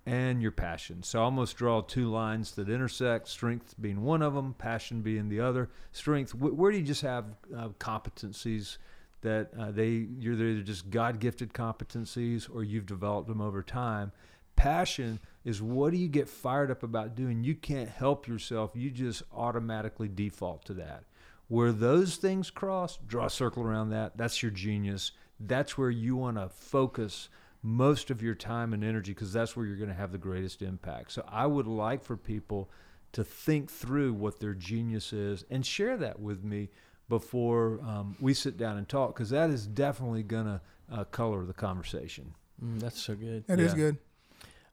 and 0.04 0.42
your 0.42 0.50
passion. 0.50 1.02
So 1.02 1.18
I 1.18 1.22
almost 1.22 1.56
draw 1.56 1.80
two 1.80 2.10
lines 2.10 2.52
that 2.56 2.68
intersect, 2.68 3.26
strength 3.26 3.74
being 3.80 4.02
one 4.02 4.20
of 4.20 4.34
them, 4.34 4.54
passion 4.58 5.00
being 5.00 5.30
the 5.30 5.40
other. 5.40 5.70
Strength, 5.92 6.32
wh- 6.32 6.58
where 6.58 6.70
do 6.70 6.76
you 6.76 6.84
just 6.84 7.00
have 7.00 7.24
uh, 7.56 7.68
competencies 7.80 8.76
that 9.22 9.48
uh, 9.58 9.70
they 9.70 10.06
you're 10.18 10.34
either 10.34 10.60
just 10.60 10.90
God 10.90 11.20
gifted 11.20 11.54
competencies 11.54 12.54
or 12.54 12.62
you've 12.62 12.84
developed 12.84 13.26
them 13.26 13.40
over 13.40 13.62
time. 13.62 14.12
Passion 14.56 15.20
is 15.42 15.62
what 15.62 15.90
do 15.90 15.96
you 15.96 16.08
get 16.08 16.28
fired 16.28 16.70
up 16.70 16.82
about 16.82 17.14
doing? 17.14 17.42
You 17.42 17.54
can't 17.54 17.88
help 17.88 18.28
yourself. 18.28 18.72
You 18.74 18.90
just 18.90 19.22
automatically 19.34 20.08
default 20.08 20.66
to 20.66 20.74
that. 20.74 21.04
Where 21.48 21.72
those 21.72 22.16
things 22.16 22.50
cross, 22.50 22.98
draw 23.06 23.24
a 23.24 23.30
circle 23.30 23.62
around 23.62 23.88
that. 23.88 24.18
That's 24.18 24.42
your 24.42 24.52
genius. 24.52 25.12
That's 25.38 25.76
where 25.76 25.90
you 25.90 26.16
want 26.16 26.36
to 26.36 26.48
focus 26.48 27.28
most 27.62 28.10
of 28.10 28.22
your 28.22 28.34
time 28.34 28.72
and 28.72 28.84
energy 28.84 29.12
because 29.12 29.32
that's 29.32 29.56
where 29.56 29.66
you're 29.66 29.76
going 29.76 29.88
to 29.90 29.94
have 29.94 30.12
the 30.12 30.18
greatest 30.18 30.62
impact. 30.62 31.12
So 31.12 31.24
I 31.28 31.46
would 31.46 31.66
like 31.66 32.02
for 32.04 32.16
people 32.16 32.70
to 33.12 33.24
think 33.24 33.70
through 33.70 34.12
what 34.12 34.40
their 34.40 34.54
genius 34.54 35.12
is 35.12 35.44
and 35.50 35.64
share 35.64 35.96
that 35.96 36.20
with 36.20 36.44
me 36.44 36.68
before 37.08 37.80
um, 37.82 38.16
we 38.20 38.34
sit 38.34 38.56
down 38.56 38.76
and 38.76 38.88
talk 38.88 39.14
because 39.14 39.30
that 39.30 39.50
is 39.50 39.66
definitely 39.66 40.22
going 40.22 40.46
to 40.46 40.60
uh, 40.92 41.04
color 41.04 41.44
the 41.44 41.54
conversation. 41.54 42.34
Mm, 42.62 42.80
that's 42.80 43.00
so 43.00 43.14
good. 43.14 43.46
That 43.46 43.58
is 43.60 43.72
Yeah. 43.72 43.76
good. 43.76 43.98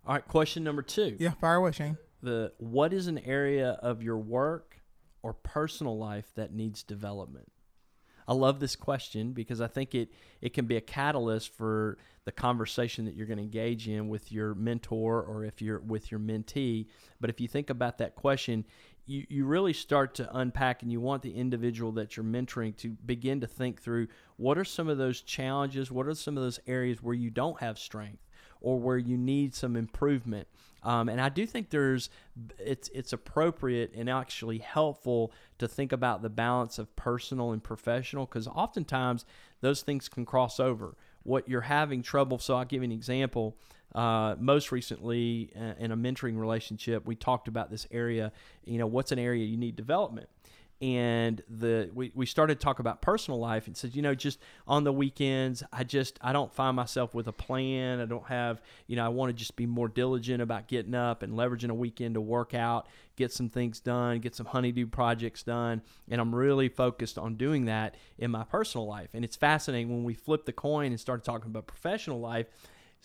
All 0.05 0.15
right, 0.15 0.27
question 0.27 0.63
number 0.63 0.82
two. 0.82 1.15
Yeah, 1.20 1.32
fire 1.32 1.55
away, 1.55 1.72
Shane. 1.72 1.98
The 2.22 2.51
what 2.58 2.91
is 2.91 3.08
an 3.08 3.20
area 3.20 3.72
of 3.82 4.03
your 4.03 4.17
work 4.17 4.82
or 5.22 5.34
personal 5.34 5.98
life 5.98 6.32
that 6.36 6.53
needs 6.53 6.84
development? 6.84 7.50
I 8.27 8.34
love 8.34 8.60
this 8.60 8.75
question 8.75 9.34
because 9.34 9.62
I 9.62 9.68
think 9.68 9.96
it 9.96 10.10
it 10.42 10.53
can 10.53 10.65
be 10.65 10.77
a 10.77 10.82
catalyst 10.82 11.53
for 11.53 11.98
the 12.25 12.32
conversation 12.32 13.06
that 13.06 13.15
you're 13.15 13.27
going 13.27 13.38
to 13.38 13.44
engage 13.44 13.88
in 13.88 14.08
with 14.08 14.32
your 14.32 14.56
mentor 14.56 15.22
or 15.22 15.44
if 15.44 15.62
you're 15.62 15.80
with 15.80 16.10
your 16.10 16.20
mentee. 16.20 16.88
But 17.20 17.30
if 17.30 17.42
you 17.42 17.48
think 17.48 17.70
about 17.70 17.98
that 17.98 18.15
question, 18.15 18.65
you, 19.06 19.25
you 19.30 19.46
really 19.46 19.74
start 19.74 20.15
to 20.15 20.38
unpack 20.38 20.82
and 20.82 20.92
you 20.92 21.01
want 21.01 21.22
the 21.22 21.34
individual 21.34 21.92
that 21.94 22.15
you're 22.15 22.24
mentoring 22.24 22.75
to 22.77 22.92
begin 23.06 23.42
to 23.42 23.48
think 23.48 23.82
through 23.82 24.08
what 24.38 24.58
are 24.58 24.63
some 24.63 24.88
of 24.88 24.98
those 24.98 25.22
challenges, 25.22 25.92
what 25.92 26.08
are 26.08 26.13
some 26.13 26.38
of 26.38 26.44
those 26.44 26.60
areas 26.65 27.03
where 27.03 27.13
you 27.13 27.30
don't 27.30 27.60
have 27.60 27.77
strength 27.77 28.24
or 28.62 28.80
where 28.80 28.98
you 28.98 29.18
need 29.18 29.53
some 29.53 29.75
improvement. 29.75 30.48
Um, 30.84 31.10
and 31.10 31.20
I 31.22 31.30
do 31.30 31.46
think 31.46 31.70
there's 31.70 32.10
it's 32.60 32.90
it's 32.94 33.13
appropriate 33.13 33.94
and 33.96 34.10
actually 34.10 34.58
helpful 34.60 35.32
to 35.60 35.68
think 35.68 35.92
about 35.92 36.22
the 36.22 36.30
balance 36.30 36.78
of 36.78 36.94
personal 36.96 37.52
and 37.52 37.63
professional 37.63 38.25
because 38.25 38.48
oftentimes 38.48 39.25
those 39.62 39.82
things 39.82 40.10
can 40.10 40.25
cross 40.25 40.60
over. 40.60 40.96
What 41.24 41.48
you're 41.48 41.62
having 41.62 42.02
trouble. 42.02 42.38
So 42.40 42.56
I'll 42.56 42.66
give 42.66 42.82
you 42.82 42.86
an 42.86 42.92
example. 42.92 43.56
Uh, 43.96 44.36
most 44.40 44.72
recently, 44.72 45.52
uh, 45.56 45.74
in 45.78 45.92
a 45.92 45.98
mentoring 45.98 46.38
relationship, 46.40 47.06
we 47.06 47.16
talked 47.16 47.48
about 47.48 47.70
this 47.70 47.88
area. 47.92 48.32
You 48.66 48.80
know, 48.80 48.88
what's 48.88 49.12
an 49.12 49.20
area 49.20 49.46
you 49.46 49.56
need 49.56 49.75
development? 49.75 50.28
And 50.84 51.42
the 51.50 51.90
we, 51.94 52.12
we 52.13 52.25
started 52.25 52.60
to 52.60 52.63
talk 52.63 52.80
about 52.80 53.02
personal 53.02 53.40
life 53.40 53.68
and 53.68 53.78
said 53.78 53.96
you 53.96 54.02
know 54.02 54.13
just 54.13 54.38
on 54.68 54.84
the 54.84 54.92
weekends 54.92 55.63
i 55.72 55.82
just 55.82 56.20
i 56.22 56.34
don't 56.34 56.54
find 56.54 56.75
myself 56.75 57.13
with 57.13 57.28
a 57.30 57.32
plan. 57.32 58.02
I 58.02 58.06
don't 58.06 58.28
have 58.28 58.62
you 58.88 58.98
know 58.98 59.06
i 59.06 59.08
want 59.08 59.30
to 59.30 59.34
just 59.34 59.56
be 59.56 59.66
more 59.66 59.88
diligent 59.88 60.42
about 60.42 60.68
getting 60.68 60.94
up 60.94 61.24
and 61.24 61.34
leveraging 61.34 61.70
a 61.70 61.74
weekend 61.74 62.16
to 62.16 62.22
work 62.22 62.54
out 62.54 62.88
get 63.16 63.32
some 63.32 63.48
things 63.48 63.80
done 63.80 64.20
get 64.20 64.36
some 64.36 64.46
honeydew 64.46 64.88
projects 64.88 65.42
done. 65.44 65.82
And 66.10 66.20
i'm 66.20 66.36
really 66.36 66.68
focused 66.68 67.18
on 67.18 67.36
doing 67.36 67.66
that 67.66 67.96
in 68.18 68.32
my 68.32 68.44
personal 68.44 68.86
life. 68.86 69.12
And 69.13 69.24
it's 69.24 69.38
fascinating 69.38 69.90
when 69.90 70.04
we 70.04 70.13
flip 70.13 70.46
the 70.46 70.52
coin 70.52 70.88
and 70.88 71.00
started 71.00 71.24
talking 71.24 71.48
about 71.48 71.66
professional 71.66 72.20
life 72.20 72.48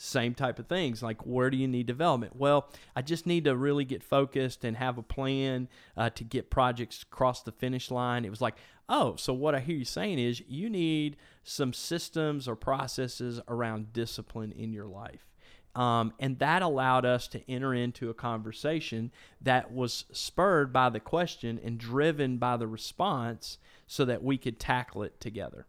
same 0.00 0.32
type 0.32 0.60
of 0.60 0.68
things 0.68 1.02
like 1.02 1.26
where 1.26 1.50
do 1.50 1.56
you 1.56 1.66
need 1.66 1.86
development? 1.86 2.36
Well 2.36 2.70
i 2.94 3.02
just 3.02 3.26
need 3.26 3.44
to 3.44 3.56
really 3.56 3.84
get 3.84 4.02
focused 4.02 4.64
and 4.64 4.76
have 4.76 4.96
a 4.96 5.02
plan 5.02 5.68
uh, 5.96 6.10
to 6.10 6.24
get 6.24 6.50
projects 6.50 7.02
across 7.02 7.42
the 7.42 7.52
finish 7.52 7.90
line. 7.90 8.24
It 8.24 8.30
was 8.30 8.40
like 8.40 8.54
oh 8.88 9.16
so 9.16 9.32
what 9.32 9.54
i 9.54 9.60
hear 9.60 9.76
you 9.76 9.84
saying 9.84 10.18
is 10.18 10.40
you 10.46 10.70
need 10.70 11.16
some 11.42 11.72
systems 11.72 12.46
or 12.46 12.54
processes 12.54 13.40
around 13.48 13.92
discipline 13.92 14.52
in 14.52 14.72
your 14.72 14.86
life. 14.86 15.26
Um, 15.74 16.12
and 16.18 16.38
that 16.38 16.62
allowed 16.62 17.04
us 17.04 17.28
to 17.28 17.50
enter 17.50 17.74
into 17.74 18.08
a 18.08 18.14
conversation 18.14 19.12
that 19.40 19.72
was 19.72 20.04
spurred 20.12 20.72
by 20.72 20.90
the 20.90 21.00
question 21.00 21.60
and 21.62 21.76
driven 21.76 22.38
by 22.38 22.56
the 22.56 22.66
response 22.66 23.58
so 23.86 24.04
that 24.04 24.22
we 24.22 24.38
could 24.38 24.58
tackle 24.60 25.02
it 25.02 25.20
together 25.20 25.66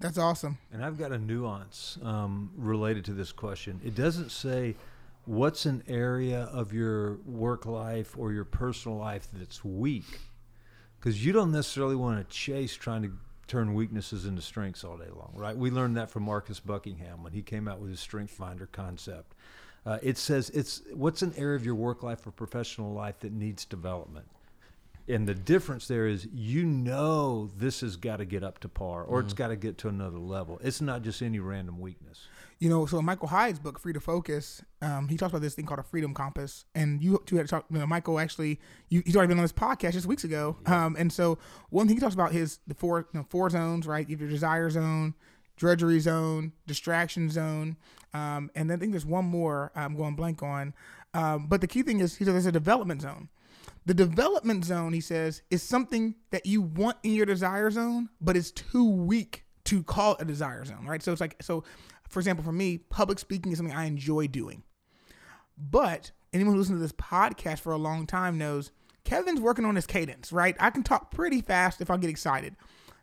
That's 0.00 0.18
awesome. 0.18 0.58
And 0.72 0.84
I've 0.84 0.98
got 0.98 1.12
a 1.12 1.18
nuance 1.18 1.98
um, 2.02 2.50
related 2.56 3.04
to 3.06 3.12
this 3.12 3.32
question. 3.32 3.80
It 3.84 3.94
doesn't 3.94 4.30
say 4.30 4.76
what's 5.24 5.66
an 5.66 5.82
area 5.88 6.42
of 6.52 6.72
your 6.72 7.18
work 7.24 7.64
life 7.64 8.14
or 8.18 8.32
your 8.32 8.44
personal 8.44 8.98
life 8.98 9.28
that's 9.32 9.64
weak, 9.64 10.20
because 10.98 11.24
you 11.24 11.32
don't 11.32 11.52
necessarily 11.52 11.96
want 11.96 12.18
to 12.18 12.34
chase 12.34 12.74
trying 12.74 13.02
to 13.02 13.12
turn 13.46 13.74
weaknesses 13.74 14.26
into 14.26 14.42
strengths 14.42 14.84
all 14.84 14.96
day 14.96 15.10
long, 15.14 15.32
right? 15.34 15.56
We 15.56 15.70
learned 15.70 15.96
that 15.96 16.10
from 16.10 16.24
Marcus 16.24 16.60
Buckingham 16.60 17.22
when 17.22 17.32
he 17.32 17.42
came 17.42 17.68
out 17.68 17.78
with 17.78 17.90
his 17.90 18.00
Strength 18.00 18.32
Finder 18.32 18.66
concept. 18.66 19.34
Uh, 19.86 19.98
it 20.02 20.16
says 20.16 20.50
it's 20.50 20.82
what's 20.92 21.22
an 21.22 21.34
area 21.36 21.56
of 21.56 21.64
your 21.64 21.74
work 21.74 22.02
life 22.02 22.26
or 22.26 22.30
professional 22.30 22.92
life 22.92 23.20
that 23.20 23.32
needs 23.32 23.64
development 23.66 24.26
and 25.08 25.26
the 25.28 25.34
difference 25.34 25.86
there 25.88 26.06
is 26.06 26.26
you 26.32 26.64
know 26.64 27.50
this 27.56 27.80
has 27.82 27.96
got 27.96 28.16
to 28.18 28.24
get 28.24 28.42
up 28.42 28.58
to 28.60 28.68
par 28.68 29.02
or 29.02 29.18
Mm-hmm. 29.18 29.26
it's 29.26 29.34
got 29.34 29.48
to 29.48 29.56
get 29.56 29.78
to 29.78 29.88
another 29.88 30.18
level. 30.18 30.60
It's 30.62 30.80
not 30.80 31.02
just 31.02 31.20
any 31.22 31.38
random 31.38 31.78
weakness. 31.80 32.26
You 32.60 32.70
know, 32.70 32.86
so 32.86 32.98
in 33.00 33.04
Michael 33.04 33.28
Hyatt's 33.28 33.58
book, 33.58 33.78
Free 33.78 33.92
to 33.92 34.00
Focus, 34.00 34.62
um, 34.80 35.08
he 35.08 35.16
talks 35.16 35.32
about 35.32 35.42
this 35.42 35.54
thing 35.54 35.66
called 35.66 35.80
a 35.80 35.82
freedom 35.82 36.14
compass. 36.14 36.64
And 36.74 37.02
you 37.02 37.20
two 37.26 37.36
had 37.36 37.48
talked, 37.48 37.70
you 37.70 37.78
know, 37.78 37.86
Michael 37.86 38.18
actually, 38.18 38.60
you, 38.88 39.02
he's 39.04 39.16
already 39.16 39.28
been 39.28 39.38
on 39.38 39.44
this 39.44 39.52
podcast 39.52 39.92
just 39.92 40.06
weeks 40.06 40.24
ago. 40.24 40.56
Um, 40.66 40.94
and 40.98 41.12
so 41.12 41.36
one 41.70 41.86
thing 41.88 41.96
he 41.96 42.00
talks 42.00 42.14
about 42.14 42.32
is 42.32 42.60
the 42.66 42.74
four, 42.74 43.00
you 43.12 43.20
know, 43.20 43.26
four 43.28 43.50
zones, 43.50 43.86
right? 43.86 44.08
You 44.08 44.14
have 44.14 44.20
your 44.20 44.30
desire 44.30 44.70
zone, 44.70 45.14
drudgery 45.56 45.98
zone, 46.00 46.52
distraction 46.66 47.28
zone. 47.28 47.76
Um, 48.14 48.50
and 48.54 48.70
then 48.70 48.78
I 48.78 48.80
think 48.80 48.92
there's 48.92 49.04
one 49.04 49.24
more 49.24 49.72
I'm 49.74 49.96
going 49.96 50.14
blank 50.14 50.42
on. 50.42 50.74
Um, 51.12 51.48
but 51.48 51.60
the 51.60 51.66
key 51.66 51.82
thing 51.82 52.00
is, 52.00 52.16
he 52.16 52.24
says 52.24 52.32
there's 52.34 52.46
a 52.46 52.52
development 52.52 53.02
zone. 53.02 53.28
The 53.86 53.94
development 53.94 54.64
zone, 54.64 54.92
he 54.92 55.00
says, 55.00 55.42
is 55.50 55.62
something 55.62 56.14
that 56.30 56.46
you 56.46 56.62
want 56.62 56.96
in 57.02 57.12
your 57.12 57.26
desire 57.26 57.70
zone, 57.70 58.08
but 58.20 58.36
it's 58.36 58.50
too 58.50 58.88
weak 58.88 59.44
to 59.64 59.82
call 59.82 60.16
a 60.18 60.24
desire 60.24 60.64
zone, 60.64 60.86
right? 60.86 61.02
So 61.02 61.12
it's 61.12 61.20
like, 61.20 61.42
so 61.42 61.64
for 62.08 62.20
example, 62.20 62.44
for 62.44 62.52
me, 62.52 62.78
public 62.78 63.18
speaking 63.18 63.52
is 63.52 63.58
something 63.58 63.76
I 63.76 63.84
enjoy 63.84 64.26
doing. 64.26 64.62
But 65.58 66.12
anyone 66.32 66.54
who 66.54 66.58
listens 66.58 66.78
to 66.78 66.82
this 66.82 66.92
podcast 66.92 67.60
for 67.60 67.72
a 67.72 67.78
long 67.78 68.06
time 68.06 68.38
knows 68.38 68.70
Kevin's 69.04 69.40
working 69.40 69.64
on 69.64 69.76
his 69.76 69.86
cadence, 69.86 70.32
right? 70.32 70.56
I 70.58 70.70
can 70.70 70.82
talk 70.82 71.10
pretty 71.10 71.40
fast 71.40 71.80
if 71.80 71.90
I 71.90 71.96
get 71.96 72.10
excited. 72.10 72.56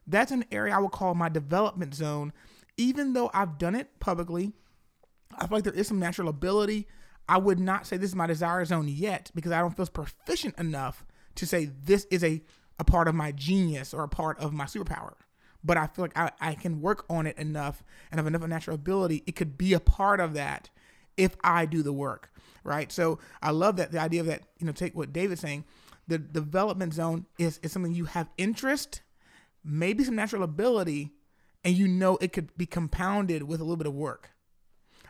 That's 0.07 0.31
an 0.31 0.45
area 0.51 0.75
I 0.75 0.79
would 0.79 0.91
call 0.91 1.13
my 1.13 1.29
development 1.29 1.93
zone. 1.93 2.33
Even 2.77 3.13
though 3.13 3.29
I've 3.33 3.57
done 3.57 3.75
it 3.75 4.00
publicly, 4.00 4.53
I 5.38 5.47
feel 5.47 5.57
like 5.57 5.63
there 5.63 5.73
is 5.73 5.88
some 5.88 6.00
natural 6.00 6.29
ability. 6.29 6.88
I 7.31 7.38
would 7.38 7.61
not 7.61 7.88
say 7.88 7.95
this 7.95 8.09
is 8.09 8.15
my 8.15 8.27
desire 8.27 8.65
zone 8.65 8.89
yet 8.89 9.31
because 9.33 9.53
I 9.53 9.61
don't 9.61 9.73
feel 9.73 9.85
proficient 9.85 10.59
enough 10.59 11.05
to 11.35 11.45
say 11.45 11.71
this 11.85 12.05
is 12.11 12.25
a, 12.25 12.41
a 12.77 12.83
part 12.83 13.07
of 13.07 13.15
my 13.15 13.31
genius 13.31 13.93
or 13.93 14.03
a 14.03 14.09
part 14.09 14.38
of 14.39 14.51
my 14.51 14.65
superpower. 14.65 15.13
But 15.63 15.77
I 15.77 15.88
feel 15.88 16.03
like 16.03 16.17
I, 16.17 16.31
I 16.41 16.55
can 16.55 16.81
work 16.81 17.05
on 17.09 17.25
it 17.25 17.38
enough 17.38 17.83
and 18.11 18.19
have 18.19 18.27
enough 18.27 18.45
natural 18.50 18.75
ability. 18.75 19.23
It 19.25 19.38
could 19.38 19.57
be 19.57 19.71
a 19.71 19.79
part 19.79 20.19
of 20.19 20.33
that 20.33 20.71
if 21.15 21.38
I 21.41 21.65
do 21.65 21.81
the 21.81 21.93
work, 21.93 22.33
right? 22.65 22.91
So 22.91 23.19
I 23.41 23.51
love 23.51 23.77
that 23.77 23.93
the 23.93 24.00
idea 24.00 24.19
of 24.19 24.27
that, 24.27 24.41
you 24.59 24.65
know, 24.65 24.73
take 24.73 24.93
what 24.93 25.13
David's 25.13 25.39
saying, 25.39 25.63
the 26.09 26.17
development 26.17 26.93
zone 26.93 27.27
is, 27.39 27.61
is 27.63 27.71
something 27.71 27.93
you 27.93 28.05
have 28.05 28.29
interest, 28.38 29.03
maybe 29.63 30.03
some 30.03 30.17
natural 30.17 30.43
ability, 30.43 31.11
and 31.63 31.77
you 31.77 31.88
know 31.88 32.17
it 32.19 32.33
could 32.33 32.57
be 32.57 32.65
compounded 32.65 33.43
with 33.43 33.61
a 33.61 33.63
little 33.63 33.77
bit 33.77 33.88
of 33.88 33.93
work. 33.93 34.31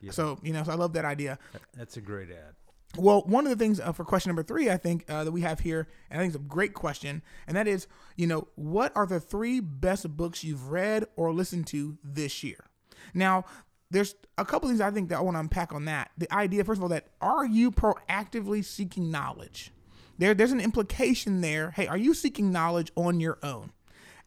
So, 0.10 0.40
you 0.42 0.54
know, 0.54 0.64
so 0.64 0.72
I 0.72 0.76
love 0.76 0.94
that 0.94 1.06
idea. 1.06 1.38
That's 1.78 1.98
a 1.98 2.02
great 2.02 2.32
ad. 2.32 2.56
Well, 2.98 3.22
one 3.22 3.46
of 3.46 3.58
the 3.58 3.64
things 3.64 3.80
uh, 3.80 3.94
for 3.94 4.04
question 4.04 4.30
number 4.30 4.44
three, 4.44 4.70
I 4.70 4.78
think 4.78 5.06
uh, 5.10 5.24
that 5.24 5.32
we 5.32 5.42
have 5.42 5.62
here, 5.62 5.88
and 6.10 6.20
I 6.20 6.24
think 6.24 6.36
it's 6.36 6.44
a 6.44 6.48
great 6.48 6.74
question, 6.74 7.22
and 7.48 7.56
that 7.56 7.68
is, 7.68 7.88
you 8.18 8.28
know, 8.28 8.48
what 8.56 8.92
are 8.96 9.06
the 9.06 9.20
three 9.20 9.62
best 9.62 10.10
books 10.18 10.44
you've 10.44 10.70
read 10.70 11.06
or 11.16 11.34
listened 11.34 11.68
to 11.68 11.98
this 12.04 12.44
year? 12.44 12.66
Now, 13.14 13.46
there's 13.92 14.16
a 14.38 14.46
couple 14.46 14.68
things 14.68 14.82
I 14.82 14.92
think 14.92 15.10
that 15.10 15.18
I 15.18 15.22
want 15.22 15.36
to 15.36 15.40
unpack 15.40 15.74
on 15.74 15.86
that. 15.86 16.12
The 16.18 16.34
idea, 16.34 16.64
first 16.64 16.80
of 16.80 16.84
all, 16.84 16.90
that 16.90 17.08
are 17.22 17.46
you 17.46 17.72
proactively 17.72 18.64
seeking 18.64 19.10
knowledge? 19.12 19.72
There, 20.18 20.34
there's 20.34 20.52
an 20.52 20.62
implication 20.62 21.42
there. 21.42 21.72
Hey, 21.72 21.88
are 21.88 21.98
you 21.98 22.14
seeking 22.14 22.52
knowledge 22.52 22.92
on 22.96 23.20
your 23.20 23.38
own? 23.42 23.72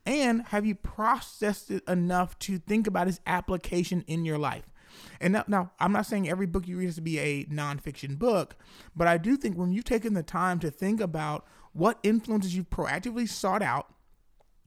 And 0.06 0.42
have 0.48 0.66
you 0.66 0.74
processed 0.74 1.70
it 1.70 1.82
enough 1.88 2.38
to 2.40 2.58
think 2.58 2.86
about 2.86 3.08
its 3.08 3.20
application 3.26 4.04
in 4.06 4.24
your 4.24 4.38
life? 4.38 4.64
And 5.20 5.32
now, 5.32 5.44
now, 5.46 5.70
I'm 5.78 5.92
not 5.92 6.06
saying 6.06 6.28
every 6.28 6.46
book 6.46 6.66
you 6.66 6.76
read 6.78 6.86
has 6.86 6.96
to 6.96 7.00
be 7.00 7.18
a 7.18 7.44
nonfiction 7.44 8.18
book, 8.18 8.56
but 8.94 9.08
I 9.08 9.18
do 9.18 9.36
think 9.36 9.56
when 9.56 9.72
you've 9.72 9.84
taken 9.84 10.14
the 10.14 10.22
time 10.22 10.58
to 10.60 10.70
think 10.70 11.00
about 11.00 11.46
what 11.72 11.98
influences 12.02 12.54
you've 12.54 12.70
proactively 12.70 13.28
sought 13.28 13.62
out 13.62 13.92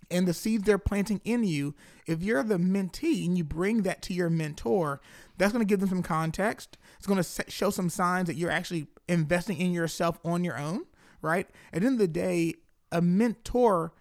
and 0.10 0.28
the 0.28 0.34
seeds 0.34 0.64
they're 0.64 0.78
planting 0.78 1.22
in 1.24 1.44
you, 1.44 1.76
if 2.06 2.24
you're 2.24 2.44
the 2.44 2.58
mentee 2.58 3.26
and 3.26 3.38
you 3.38 3.44
bring 3.44 3.84
that 3.84 4.02
to 4.04 4.14
your 4.14 4.30
mentor, 4.30 5.02
that's 5.38 5.52
going 5.52 5.66
to 5.66 5.70
give 5.70 5.80
them 5.80 5.90
some 5.90 6.04
context. 6.04 6.78
It's 6.98 7.08
going 7.08 7.22
to 7.22 7.52
show 7.52 7.70
some 7.70 7.90
signs 7.90 8.28
that 8.28 8.36
you're 8.36 8.52
actually 8.52 8.88
investing 9.08 9.58
in 9.58 9.72
yourself 9.72 10.20
on 10.24 10.44
your 10.44 10.58
own, 10.58 10.86
right? 11.22 11.48
At 11.74 11.82
the 11.82 11.88
end 11.88 11.96
of 11.96 12.00
the 12.00 12.08
day, 12.08 12.56
a 12.92 13.02
mentor 13.02 13.94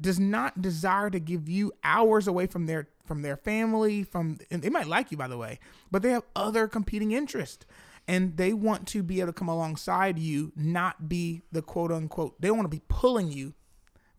does 0.00 0.18
not 0.18 0.60
desire 0.60 1.10
to 1.10 1.20
give 1.20 1.48
you 1.48 1.72
hours 1.84 2.26
away 2.26 2.46
from 2.46 2.66
their 2.66 2.88
from 3.04 3.22
their 3.22 3.36
family 3.36 4.02
from 4.02 4.38
they 4.50 4.70
might 4.70 4.86
like 4.86 5.10
you 5.10 5.16
by 5.16 5.28
the 5.28 5.38
way 5.38 5.58
but 5.90 6.02
they 6.02 6.10
have 6.10 6.24
other 6.36 6.68
competing 6.68 7.12
interests. 7.12 7.66
And 8.08 8.36
they 8.36 8.52
want 8.52 8.88
to 8.88 9.02
be 9.04 9.20
able 9.20 9.28
to 9.28 9.38
come 9.38 9.48
alongside 9.48 10.18
you 10.18 10.50
not 10.56 11.08
be 11.08 11.42
the 11.52 11.62
quote 11.62 11.92
unquote 11.92 12.40
they 12.40 12.50
want 12.50 12.64
to 12.64 12.68
be 12.76 12.82
pulling 12.88 13.30
you 13.30 13.54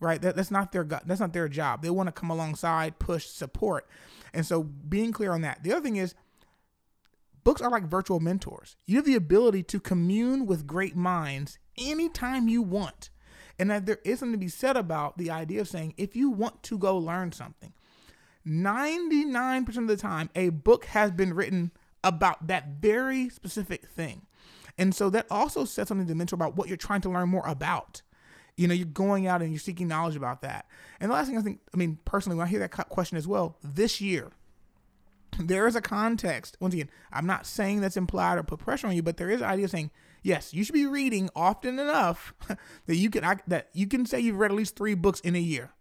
right? 0.04 0.22
That, 0.22 0.36
that's 0.36 0.52
not 0.52 0.72
their 0.72 0.84
that's 0.84 1.20
not 1.20 1.34
their 1.34 1.48
job. 1.48 1.82
They 1.82 1.90
want 1.90 2.08
to 2.08 2.12
come 2.12 2.30
alongside 2.30 3.00
push 3.00 3.26
support. 3.26 3.88
And 4.34 4.46
so 4.46 4.64
being 4.64 5.12
clear 5.12 5.32
on 5.32 5.42
that. 5.42 5.64
The 5.64 5.72
other 5.72 5.82
thing 5.82 5.96
is 5.96 6.14
books 7.44 7.62
are 7.62 7.72
like 7.72 7.86
virtual 7.86 8.20
mentors. 8.20 8.76
You 8.86 8.98
have 8.98 9.06
the 9.06 9.16
ability 9.16 9.64
to 9.64 9.80
commune 9.80 10.46
with 10.46 10.68
great 10.68 10.96
minds 10.96 11.58
anytime 11.78 12.48
you 12.48 12.62
want. 12.62 13.10
And 13.58 13.70
that 13.70 13.86
there 13.86 14.00
is 14.04 14.20
something 14.20 14.34
to 14.34 14.46
be 14.46 14.50
said 14.50 14.76
about 14.76 15.18
the 15.18 15.32
idea 15.32 15.62
of 15.62 15.68
saying 15.68 15.94
if 15.96 16.16
you 16.16 16.30
want 16.30 16.64
to 16.64 16.78
go 16.78 16.98
learn 16.98 17.32
something 17.32 17.74
99% 18.48 19.78
of 19.78 19.88
the 19.88 19.98
time, 19.98 20.30
a 20.36 20.50
book 20.50 20.86
has 20.86 21.12
been 21.12 21.34
written 21.34 21.72
about 22.04 22.48
that 22.48 22.68
very 22.80 23.30
specific 23.30 23.88
thing. 23.88 24.26
And 24.78 24.94
so 24.94 25.10
that 25.12 25.28
also 25.30 25.66
says 25.66 25.88
something 25.88 26.18
mentor 26.18 26.36
about 26.36 26.56
what 26.56 26.68
you're 26.68 26.78
trying 26.78 27.02
to 27.02 27.10
learn 27.10 27.30
more 27.30 27.46
about. 27.46 28.02
You 28.58 28.68
know, 28.68 28.74
you're 28.74 28.86
going 28.86 29.28
out 29.28 29.42
and 29.42 29.52
you're 29.52 29.60
seeking 29.60 29.88
knowledge 29.88 30.16
about 30.16 30.42
that. 30.42 30.68
And 31.00 31.10
the 31.10 31.16
last 31.16 31.28
thing 31.28 31.38
I 31.38 31.42
think, 31.42 31.60
I 31.74 31.78
mean, 31.78 32.00
personally, 32.06 32.38
when 32.38 32.48
I 32.48 32.50
hear 32.50 32.60
that 32.60 32.72
question 32.90 33.18
as 33.18 33.28
well, 33.28 33.58
this 33.64 34.02
year, 34.02 34.32
there 35.40 35.68
is 35.68 35.76
a 35.76 35.82
context. 35.82 36.58
Once 36.60 36.74
again, 36.74 36.90
I'm 37.12 37.26
not 37.26 37.46
saying 37.46 37.82
that's 37.82 37.98
implied 37.98 38.38
or 38.38 38.44
put 38.44 38.60
pressure 38.60 38.88
on 38.88 38.96
you, 38.96 39.02
but 39.02 39.18
there 39.18 39.30
is 39.30 39.42
an 39.42 39.48
idea 39.48 39.68
saying, 39.68 39.92
yes, 40.22 40.54
you 40.54 40.64
should 40.64 40.74
be 40.74 40.86
reading 40.86 41.30
often 41.36 41.80
enough 41.80 42.34
that 42.86 42.96
you 42.96 43.10
can 43.10 43.24
I, 43.24 43.38
that 43.48 43.70
you 43.74 43.88
can 43.88 44.06
say 44.06 44.20
you've 44.20 44.38
read 44.38 44.52
at 44.52 44.58
least 44.58 44.76
three 44.76 44.94
books 44.94 45.20
in 45.22 45.36
a 45.36 45.40
year 45.40 45.72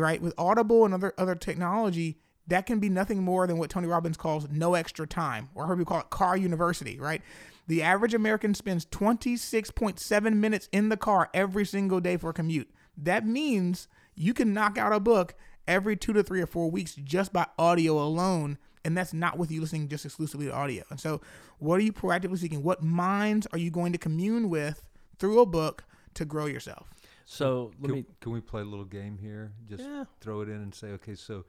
right? 0.00 0.20
With 0.20 0.34
Audible 0.38 0.84
and 0.84 0.94
other 0.94 1.14
other 1.18 1.34
technology, 1.34 2.18
that 2.46 2.66
can 2.66 2.78
be 2.78 2.88
nothing 2.88 3.22
more 3.22 3.46
than 3.46 3.58
what 3.58 3.70
Tony 3.70 3.86
Robbins 3.86 4.16
calls 4.16 4.48
no 4.50 4.74
extra 4.74 5.06
time, 5.06 5.48
or 5.54 5.64
I 5.64 5.68
heard 5.68 5.78
people 5.78 5.92
call 5.92 6.00
it 6.00 6.10
car 6.10 6.36
university, 6.36 6.98
right? 6.98 7.22
The 7.66 7.82
average 7.82 8.12
American 8.12 8.54
spends 8.54 8.84
26.7 8.86 10.36
minutes 10.36 10.68
in 10.70 10.90
the 10.90 10.98
car 10.98 11.30
every 11.32 11.64
single 11.64 12.00
day 12.00 12.18
for 12.18 12.30
a 12.30 12.34
commute. 12.34 12.70
That 12.96 13.26
means 13.26 13.88
you 14.14 14.34
can 14.34 14.52
knock 14.52 14.76
out 14.76 14.92
a 14.92 15.00
book 15.00 15.34
every 15.66 15.96
two 15.96 16.12
to 16.12 16.22
three 16.22 16.42
or 16.42 16.46
four 16.46 16.70
weeks 16.70 16.94
just 16.94 17.32
by 17.32 17.46
audio 17.58 17.98
alone. 17.98 18.58
And 18.84 18.96
that's 18.96 19.14
not 19.14 19.38
with 19.38 19.50
you 19.50 19.62
listening 19.62 19.88
just 19.88 20.04
exclusively 20.04 20.46
to 20.46 20.52
audio. 20.52 20.84
And 20.90 21.00
so, 21.00 21.22
what 21.58 21.76
are 21.80 21.82
you 21.82 21.92
proactively 21.92 22.36
seeking? 22.36 22.62
What 22.62 22.82
minds 22.82 23.46
are 23.50 23.58
you 23.58 23.70
going 23.70 23.92
to 23.92 23.98
commune 23.98 24.50
with 24.50 24.82
through 25.18 25.40
a 25.40 25.46
book 25.46 25.84
to 26.14 26.26
grow 26.26 26.44
yourself? 26.44 26.90
So 27.24 27.72
let 27.80 27.88
Can, 27.88 27.94
me. 27.94 28.04
can 28.20 28.32
we 28.32 28.40
play 28.40 28.62
a 28.62 28.64
little 28.64 28.84
game 28.84 29.18
here? 29.18 29.52
Just 29.68 29.84
Yeah. 29.84 30.04
throw 30.20 30.40
it 30.42 30.48
in 30.48 30.56
and 30.56 30.74
say, 30.74 30.88
okay, 30.92 31.14
so 31.14 31.44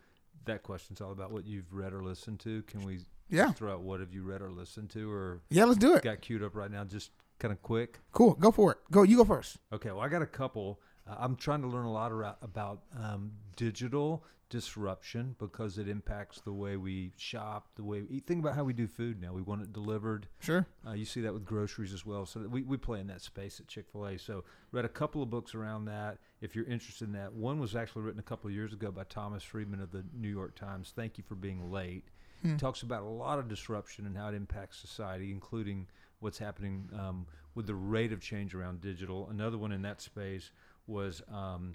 that 0.46 0.64
question's 0.64 1.02
all 1.02 1.12
about 1.12 1.32
what 1.32 1.46
you've 1.46 1.74
read 1.74 1.94
or 1.94 2.02
listened 2.04 2.40
to. 2.42 2.62
Can 2.64 2.82
we 2.84 3.00
Yeah. 3.30 3.52
throw 3.52 3.74
out 3.74 3.82
what 3.82 4.00
have 4.00 4.14
you 4.14 4.24
read 4.24 4.42
or 4.42 4.52
listened 4.52 4.90
to, 4.92 5.12
or 5.12 5.42
Yeah, 5.50 5.66
let's 5.66 5.80
do 5.80 5.96
it. 5.96 6.04
got 6.04 6.22
queued 6.22 6.44
up 6.44 6.56
right 6.56 6.72
now? 6.72 6.84
Just 6.84 7.12
kind 7.40 7.52
of 7.52 7.62
quick. 7.62 8.00
Cool. 8.12 8.36
Go 8.36 8.52
for 8.52 8.72
it. 8.72 8.78
Go. 8.92 9.04
You 9.04 9.18
go 9.18 9.26
first. 9.26 9.58
Okay, 9.74 9.90
well, 9.92 10.02
I 10.02 10.08
got 10.08 10.22
a 10.22 10.28
couple. 10.28 10.80
Uh, 11.08 11.16
I'm 11.20 11.36
trying 11.36 11.62
to 11.62 11.68
learn 11.68 11.86
a 11.86 11.92
lot 11.92 12.12
ara- 12.12 12.38
about 12.42 12.82
um, 13.02 13.32
digital 13.56 14.24
disruption 14.50 15.36
because 15.40 15.78
it 15.78 15.88
impacts 15.88 16.40
the 16.42 16.54
way 16.54 16.78
we 16.78 17.12
shop, 17.18 17.68
the 17.76 17.84
way 17.84 18.02
we 18.04 18.18
eat. 18.18 18.28
Think 18.28 18.42
about 18.42 18.56
how 18.56 18.64
we 18.64 18.74
do 18.74 18.88
food 18.88 19.20
now. 19.22 19.34
We 19.34 19.42
want 19.42 19.64
it 19.64 19.74
delivered. 19.74 20.28
Sure. 20.40 20.68
Uh, 20.88 20.94
you 20.94 21.06
see 21.06 21.22
that 21.22 21.34
with 21.34 21.46
groceries 21.46 21.94
as 21.94 22.06
well. 22.06 22.26
So 22.26 22.42
we, 22.42 22.62
we 22.62 22.78
play 22.78 23.00
in 23.00 23.08
that 23.08 23.22
space 23.22 23.60
at 23.60 23.68
Chick 23.68 23.86
fil 23.92 24.06
A. 24.06 24.18
So 24.18 24.44
read 24.72 24.86
a 24.86 24.90
couple 24.90 25.24
of 25.24 25.30
books 25.30 25.56
around 25.56 25.86
that 25.86 26.20
if 26.42 26.56
you're 26.56 26.66
interested 26.66 27.08
in 27.08 27.14
that. 27.14 27.34
One 27.34 27.60
was 27.60 27.76
actually 27.76 28.04
written 28.04 28.20
a 28.20 28.24
couple 28.24 28.48
of 28.48 28.54
years 28.56 28.74
ago 28.74 28.92
by 28.92 29.04
Thomas 29.06 29.44
Friedman 29.44 29.82
of 29.82 29.92
the 29.92 30.04
New 30.14 30.30
York 30.30 30.56
Times. 30.56 30.94
Thank 30.96 31.18
you 31.18 31.24
for 31.28 31.36
being 31.36 31.72
late. 31.72 32.06
Hmm. 32.44 32.58
Talks 32.58 32.84
about 32.84 33.02
a 33.02 33.10
lot 33.10 33.40
of 33.40 33.48
disruption 33.48 34.06
and 34.06 34.16
how 34.16 34.30
it 34.30 34.36
impacts 34.36 34.78
society, 34.78 35.32
including 35.32 35.88
what's 36.20 36.38
happening 36.38 36.90
um, 36.98 37.26
with 37.56 37.66
the 37.66 37.76
rate 37.76 38.12
of 38.12 38.22
change 38.22 38.54
around 38.54 38.82
digital. 38.82 39.28
Another 39.30 39.58
one 39.58 39.72
in 39.72 39.82
that 39.82 40.02
space 40.02 40.52
was 40.88 41.22
um, 41.32 41.74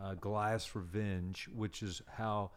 uh, 0.00 0.14
Goliath's 0.14 0.74
Revenge, 0.74 1.48
which 1.54 1.82
is 1.82 2.02
how 2.08 2.50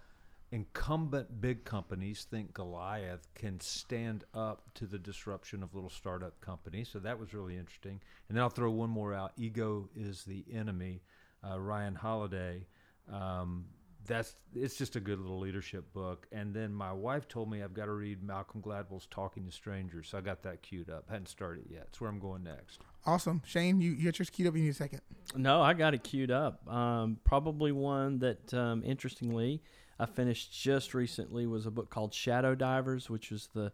incumbent 0.52 1.40
big 1.40 1.64
companies 1.64 2.28
think 2.30 2.54
Goliath 2.54 3.28
can 3.36 3.60
stand 3.60 4.26
up 4.34 4.70
to 4.76 4.86
the 4.86 5.00
disruption 5.00 5.64
of 5.64 5.74
little 5.74 5.90
startup 5.90 6.40
companies. 6.42 6.90
So 6.90 7.00
that 7.00 7.18
was 7.18 7.34
really 7.34 7.58
interesting. 7.58 8.00
And 8.28 8.38
then 8.38 8.44
I'll 8.44 8.50
throw 8.50 8.70
one 8.70 8.90
more 8.90 9.14
out. 9.14 9.32
Ego 9.38 9.90
is 9.96 10.24
the 10.24 10.44
enemy. 10.54 11.02
Uh, 11.44 11.60
Ryan 11.60 11.96
Holiday. 11.96 12.68
Um, 13.12 13.66
that's 14.06 14.36
it's 14.54 14.76
just 14.76 14.96
a 14.96 15.00
good 15.00 15.20
little 15.20 15.40
leadership 15.40 15.92
book. 15.94 16.28
And 16.32 16.54
then 16.54 16.74
my 16.74 16.92
wife 16.92 17.28
told 17.28 17.50
me 17.50 17.64
I've 17.64 17.74
got 17.74 17.86
to 17.86 17.94
read 17.94 18.24
Malcolm 18.24 18.62
Gladwell's 18.62 19.08
Talking 19.10 19.46
to 19.46 19.52
Strangers. 19.52 20.10
So 20.10 20.18
I 20.18 20.22
got 20.22 20.44
that 20.44 20.62
queued 20.62 20.90
up. 20.90 21.10
Hadn't 21.10 21.30
started 21.30 21.66
yet. 21.70 21.86
It's 21.88 22.02
where 22.02 22.10
I'm 22.10 22.20
going 22.20 22.44
next. 22.44 22.82
Awesome. 23.06 23.42
Shane, 23.46 23.82
you, 23.82 23.92
you 23.92 24.06
got 24.06 24.20
yours 24.20 24.30
queued 24.30 24.48
up. 24.48 24.56
You 24.56 24.64
need 24.64 24.70
a 24.70 24.74
second. 24.74 25.02
No, 25.36 25.62
I 25.62 25.74
got 25.74 25.94
it 25.94 26.04
queued 26.04 26.32
up. 26.32 26.68
Um, 26.72 27.18
probably 27.24 27.72
one 27.72 28.20
that, 28.20 28.54
um, 28.54 28.84
interestingly, 28.86 29.62
I 30.00 30.06
finished 30.06 30.52
just 30.52 30.94
recently 30.94 31.48
was 31.48 31.66
a 31.66 31.72
book 31.72 31.90
called 31.90 32.14
Shadow 32.14 32.54
Divers, 32.54 33.10
which 33.10 33.32
was 33.32 33.50
the 33.54 33.72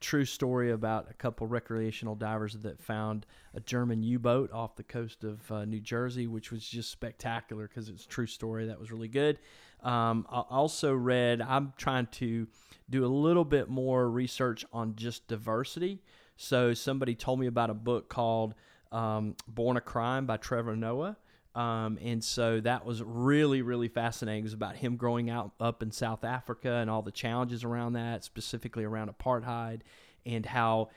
true 0.00 0.24
story 0.24 0.70
about 0.70 1.08
a 1.10 1.14
couple 1.14 1.46
recreational 1.46 2.14
divers 2.14 2.54
that 2.54 2.80
found 2.80 3.26
a 3.54 3.60
German 3.60 4.02
U-boat 4.02 4.52
off 4.52 4.76
the 4.76 4.84
coast 4.84 5.24
of 5.24 5.50
uh, 5.50 5.64
New 5.64 5.80
Jersey, 5.80 6.28
which 6.28 6.52
was 6.52 6.66
just 6.66 6.90
spectacular 6.90 7.66
because 7.66 7.88
it's 7.88 8.04
a 8.04 8.08
true 8.08 8.26
story. 8.26 8.66
That 8.66 8.78
was 8.78 8.92
really 8.92 9.08
good. 9.08 9.40
Um, 9.82 10.26
I 10.30 10.40
also 10.50 10.94
read. 10.94 11.40
I'm 11.40 11.72
trying 11.76 12.06
to 12.12 12.46
do 12.90 13.04
a 13.04 13.08
little 13.08 13.44
bit 13.44 13.68
more 13.68 14.08
research 14.08 14.64
on 14.72 14.94
just 14.94 15.26
diversity. 15.26 16.00
So 16.38 16.72
somebody 16.72 17.16
told 17.16 17.40
me 17.40 17.48
about 17.48 17.68
a 17.68 17.74
book 17.74 18.08
called 18.08 18.54
um, 18.92 19.34
Born 19.48 19.76
a 19.76 19.80
Crime 19.80 20.24
by 20.24 20.36
Trevor 20.36 20.76
Noah. 20.76 21.16
Um, 21.54 21.98
and 22.00 22.22
so 22.22 22.60
that 22.60 22.86
was 22.86 23.02
really, 23.02 23.60
really 23.60 23.88
fascinating. 23.88 24.44
It 24.44 24.44
was 24.44 24.52
about 24.52 24.76
him 24.76 24.96
growing 24.96 25.28
out 25.28 25.50
up 25.58 25.82
in 25.82 25.90
South 25.90 26.22
Africa 26.22 26.74
and 26.74 26.88
all 26.88 27.02
the 27.02 27.10
challenges 27.10 27.64
around 27.64 27.94
that, 27.94 28.22
specifically 28.22 28.84
around 28.84 29.10
apartheid, 29.10 29.80
and 30.24 30.46
how 30.46 30.90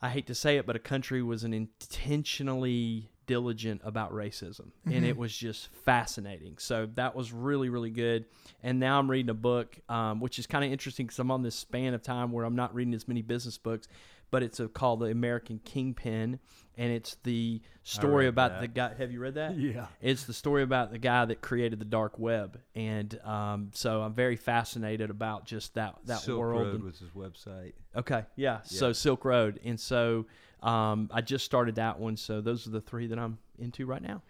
I 0.00 0.08
hate 0.08 0.26
to 0.28 0.34
say 0.34 0.56
it, 0.56 0.64
but 0.64 0.74
a 0.74 0.80
country 0.80 1.22
was 1.22 1.44
an 1.44 1.52
intentionally 1.52 3.10
diligent 3.26 3.82
about 3.84 4.12
racism, 4.12 4.70
and 4.86 5.04
it 5.04 5.16
was 5.16 5.36
just 5.36 5.68
fascinating. 5.68 6.56
So 6.58 6.88
that 6.94 7.14
was 7.14 7.32
really, 7.32 7.68
really 7.68 7.90
good. 7.90 8.24
And 8.62 8.80
now 8.80 8.98
I'm 8.98 9.10
reading 9.10 9.30
a 9.30 9.34
book, 9.34 9.78
um, 9.88 10.18
which 10.18 10.38
is 10.38 10.46
kind 10.46 10.64
of 10.64 10.72
interesting 10.72 11.06
because 11.06 11.18
I'm 11.18 11.30
on 11.30 11.42
this 11.42 11.54
span 11.54 11.94
of 11.94 12.02
time 12.02 12.32
where 12.32 12.44
I'm 12.44 12.56
not 12.56 12.74
reading 12.74 12.94
as 12.94 13.06
many 13.06 13.22
business 13.22 13.58
books, 13.58 13.86
but 14.32 14.42
it's 14.42 14.58
a, 14.58 14.66
called 14.66 15.00
The 15.00 15.06
American 15.06 15.60
Kingpin, 15.64 16.40
and 16.76 16.92
it's 16.92 17.16
the 17.22 17.60
story 17.84 18.26
about 18.26 18.52
that. 18.52 18.60
the 18.62 18.66
guy. 18.68 18.94
Have 18.98 19.12
you 19.12 19.20
read 19.20 19.34
that? 19.34 19.56
Yeah. 19.56 19.86
It's 20.00 20.24
the 20.24 20.32
story 20.32 20.62
about 20.64 20.90
the 20.90 20.98
guy 20.98 21.26
that 21.26 21.42
created 21.42 21.78
the 21.78 21.84
dark 21.84 22.18
web, 22.18 22.58
and 22.74 23.16
um, 23.24 23.70
so 23.74 24.00
I'm 24.02 24.14
very 24.14 24.36
fascinated 24.36 25.10
about 25.10 25.44
just 25.44 25.74
that 25.74 25.96
that 26.06 26.20
Silk 26.20 26.40
world. 26.40 26.62
Road 26.62 26.74
and- 26.76 26.84
was 26.84 26.98
his 26.98 27.10
website. 27.10 27.74
Okay, 27.94 28.24
yeah. 28.34 28.62
So 28.64 28.92
Silk 28.92 29.24
Road, 29.24 29.60
and 29.64 29.78
so 29.78 30.26
um, 30.62 31.10
I 31.12 31.20
just 31.20 31.44
started 31.44 31.74
that 31.76 32.00
one. 32.00 32.16
So 32.16 32.40
those 32.40 32.66
are 32.66 32.70
the 32.70 32.80
three 32.80 33.06
that 33.08 33.18
I'm 33.18 33.36
into 33.58 33.84
right 33.86 34.02
now. 34.02 34.22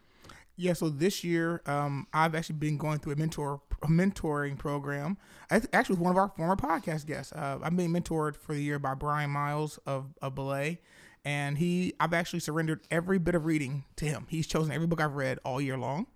Yeah, 0.56 0.74
so 0.74 0.88
this 0.90 1.24
year, 1.24 1.62
um, 1.66 2.06
I've 2.12 2.34
actually 2.34 2.56
been 2.56 2.76
going 2.76 2.98
through 2.98 3.14
a 3.14 3.16
mentor 3.16 3.60
a 3.82 3.86
mentoring 3.88 4.56
program. 4.56 5.16
I 5.50 5.58
th- 5.58 5.70
actually, 5.72 5.94
with 5.94 6.02
one 6.04 6.10
of 6.12 6.16
our 6.18 6.28
former 6.36 6.54
podcast 6.56 7.06
guests, 7.06 7.32
uh, 7.32 7.58
I'm 7.62 7.74
being 7.74 7.90
mentored 7.90 8.36
for 8.36 8.54
the 8.54 8.62
year 8.62 8.78
by 8.78 8.94
Brian 8.94 9.30
Miles 9.30 9.78
of 9.86 10.14
of 10.22 10.34
Belay, 10.34 10.78
and 11.24 11.58
he 11.58 11.94
I've 11.98 12.12
actually 12.12 12.40
surrendered 12.40 12.80
every 12.90 13.18
bit 13.18 13.34
of 13.34 13.44
reading 13.44 13.84
to 13.96 14.04
him. 14.04 14.26
He's 14.28 14.46
chosen 14.46 14.72
every 14.72 14.86
book 14.86 15.00
I've 15.00 15.14
read 15.14 15.38
all 15.44 15.60
year 15.60 15.76
long, 15.76 16.06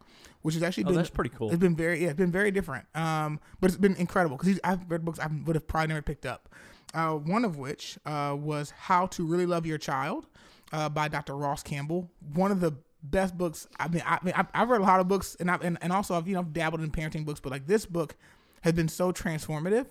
which 0.43 0.55
has 0.55 0.63
actually 0.63 0.85
Oh, 0.85 0.89
been 0.89 0.97
that's 0.97 1.11
pretty 1.11 1.31
cool. 1.31 1.49
It's 1.51 1.59
been 1.59 1.75
very 1.75 2.03
yeah, 2.03 2.09
it's 2.11 2.19
been 2.19 2.31
very 2.31 2.51
different. 2.53 2.87
Um, 2.95 3.41
but 3.61 3.71
it's 3.71 3.79
been 3.79 3.97
incredible 3.97 4.37
because 4.37 4.61
I've 4.63 4.89
read 4.89 5.05
books 5.05 5.19
I 5.19 5.27
would 5.47 5.57
have 5.57 5.67
probably 5.67 5.89
never 5.89 6.03
picked 6.03 6.27
up. 6.27 6.49
Uh, 6.95 7.15
one 7.15 7.45
of 7.45 7.57
which 7.57 7.99
uh, 8.07 8.35
was 8.39 8.71
How 8.71 9.07
to 9.07 9.27
Really 9.27 9.45
Love 9.47 9.67
Your 9.67 9.77
Child 9.77 10.29
uh, 10.73 10.89
by 10.89 11.09
Dr. 11.09 11.37
Ross 11.37 11.63
Campbell. 11.65 12.09
One 12.35 12.53
of 12.53 12.61
the 12.61 12.75
best 13.11 13.37
books. 13.37 13.67
I 13.79 13.89
mean, 13.89 14.03
I 14.05 14.19
mean, 14.23 14.35
I've, 14.37 14.49
I've 14.55 14.69
read 14.69 14.81
a 14.81 14.85
lot 14.85 15.01
of 15.01 15.09
books, 15.09 15.37
and 15.41 15.51
I 15.51 15.57
and, 15.63 15.79
and 15.81 15.93
also 15.93 16.15
I've 16.15 16.29
you 16.29 16.35
know 16.35 16.43
dabbled 16.43 16.81
in 16.81 16.91
parenting 16.91 17.25
books, 17.25 17.41
but 17.41 17.51
like 17.51 17.67
this 17.67 17.87
book 17.87 18.17
has 18.63 18.73
been 18.73 18.89
so 18.89 19.13
transformative. 19.13 19.87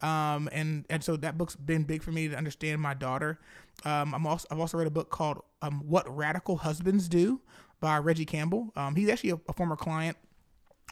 Um, 0.00 0.48
and 0.52 0.84
and 0.90 1.02
so 1.02 1.16
that 1.16 1.38
book's 1.38 1.54
been 1.54 1.84
big 1.84 2.02
for 2.02 2.10
me 2.10 2.28
to 2.28 2.36
understand 2.36 2.80
my 2.80 2.94
daughter. 2.94 3.38
Um, 3.84 4.14
I'm 4.14 4.26
also 4.26 4.48
I've 4.50 4.58
also 4.58 4.78
read 4.78 4.86
a 4.86 4.90
book 4.90 5.10
called 5.10 5.42
um, 5.62 5.82
What 5.86 6.08
Radical 6.14 6.56
Husbands 6.56 7.08
Do 7.08 7.40
by 7.80 7.98
Regi 7.98 8.24
Campbell. 8.24 8.72
Um, 8.74 8.96
he's 8.96 9.08
actually 9.08 9.30
a, 9.30 9.40
a 9.48 9.52
former 9.52 9.76
client 9.76 10.16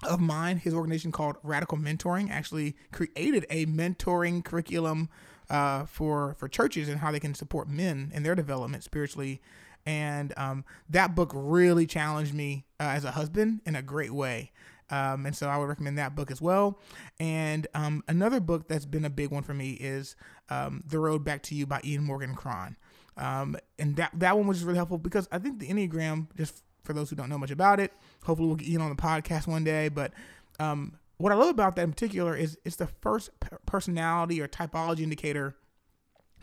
of 0.04 0.20
mine. 0.20 0.58
His 0.58 0.74
organization 0.74 1.12
called 1.12 1.36
Radical 1.42 1.76
Mentoring 1.76 2.30
actually 2.30 2.76
created 2.92 3.46
a 3.50 3.66
mentoring 3.66 4.44
curriculum 4.44 5.08
uh, 5.48 5.84
for 5.86 6.34
for 6.38 6.48
churches 6.48 6.88
and 6.88 7.00
how 7.00 7.10
they 7.10 7.20
can 7.20 7.34
support 7.34 7.68
men 7.68 8.12
in 8.14 8.22
their 8.22 8.34
development 8.34 8.84
spiritually. 8.84 9.40
And 9.86 10.32
um, 10.36 10.64
that 10.88 11.14
book 11.14 11.32
really 11.34 11.86
challenged 11.86 12.34
me 12.34 12.66
uh, 12.78 12.84
as 12.84 13.04
a 13.04 13.12
husband 13.12 13.60
in 13.66 13.74
a 13.74 13.82
great 13.82 14.12
way. 14.12 14.52
Um, 14.90 15.24
and 15.24 15.36
so 15.36 15.48
I 15.48 15.56
would 15.56 15.68
recommend 15.68 15.98
that 15.98 16.14
book 16.16 16.30
as 16.30 16.42
well. 16.42 16.78
And 17.18 17.66
um, 17.74 18.02
another 18.08 18.40
book 18.40 18.68
that's 18.68 18.86
been 18.86 19.04
a 19.04 19.10
big 19.10 19.30
one 19.30 19.42
for 19.42 19.54
me 19.54 19.72
is 19.72 20.16
um, 20.48 20.82
The 20.86 20.98
Road 20.98 21.24
Back 21.24 21.42
to 21.44 21.54
You 21.54 21.66
by 21.66 21.80
Ian 21.84 22.04
Morgan 22.04 22.34
Cron. 22.34 22.76
Um, 23.16 23.56
and 23.78 23.96
that, 23.96 24.10
that 24.14 24.36
one 24.36 24.46
was 24.46 24.58
just 24.58 24.66
really 24.66 24.78
helpful 24.78 24.98
because 24.98 25.28
I 25.30 25.38
think 25.38 25.58
the 25.60 25.68
Enneagram, 25.68 26.28
just 26.36 26.62
for 26.82 26.92
those 26.92 27.10
who 27.10 27.16
don't 27.16 27.28
know 27.28 27.38
much 27.38 27.50
about 27.50 27.78
it, 27.78 27.92
hopefully 28.24 28.48
we'll 28.48 28.56
get 28.56 28.68
Ian 28.68 28.82
on 28.82 28.90
the 28.90 29.00
podcast 29.00 29.46
one 29.46 29.62
day. 29.62 29.88
But 29.88 30.12
um, 30.58 30.98
what 31.18 31.32
I 31.32 31.36
love 31.36 31.50
about 31.50 31.76
that 31.76 31.82
in 31.82 31.90
particular 31.90 32.36
is 32.36 32.58
it's 32.64 32.76
the 32.76 32.88
first 33.00 33.30
personality 33.66 34.40
or 34.40 34.48
typology 34.48 35.00
indicator 35.00 35.54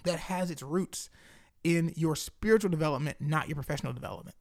that 0.03 0.19
has 0.19 0.51
its 0.51 0.61
roots 0.61 1.09
in 1.67 1.91
your 1.97 2.15
spiritual 2.15 2.69
development, 2.69 3.17
not 3.19 3.49
your 3.49 3.55
professional 3.55 3.91
development. 3.91 4.37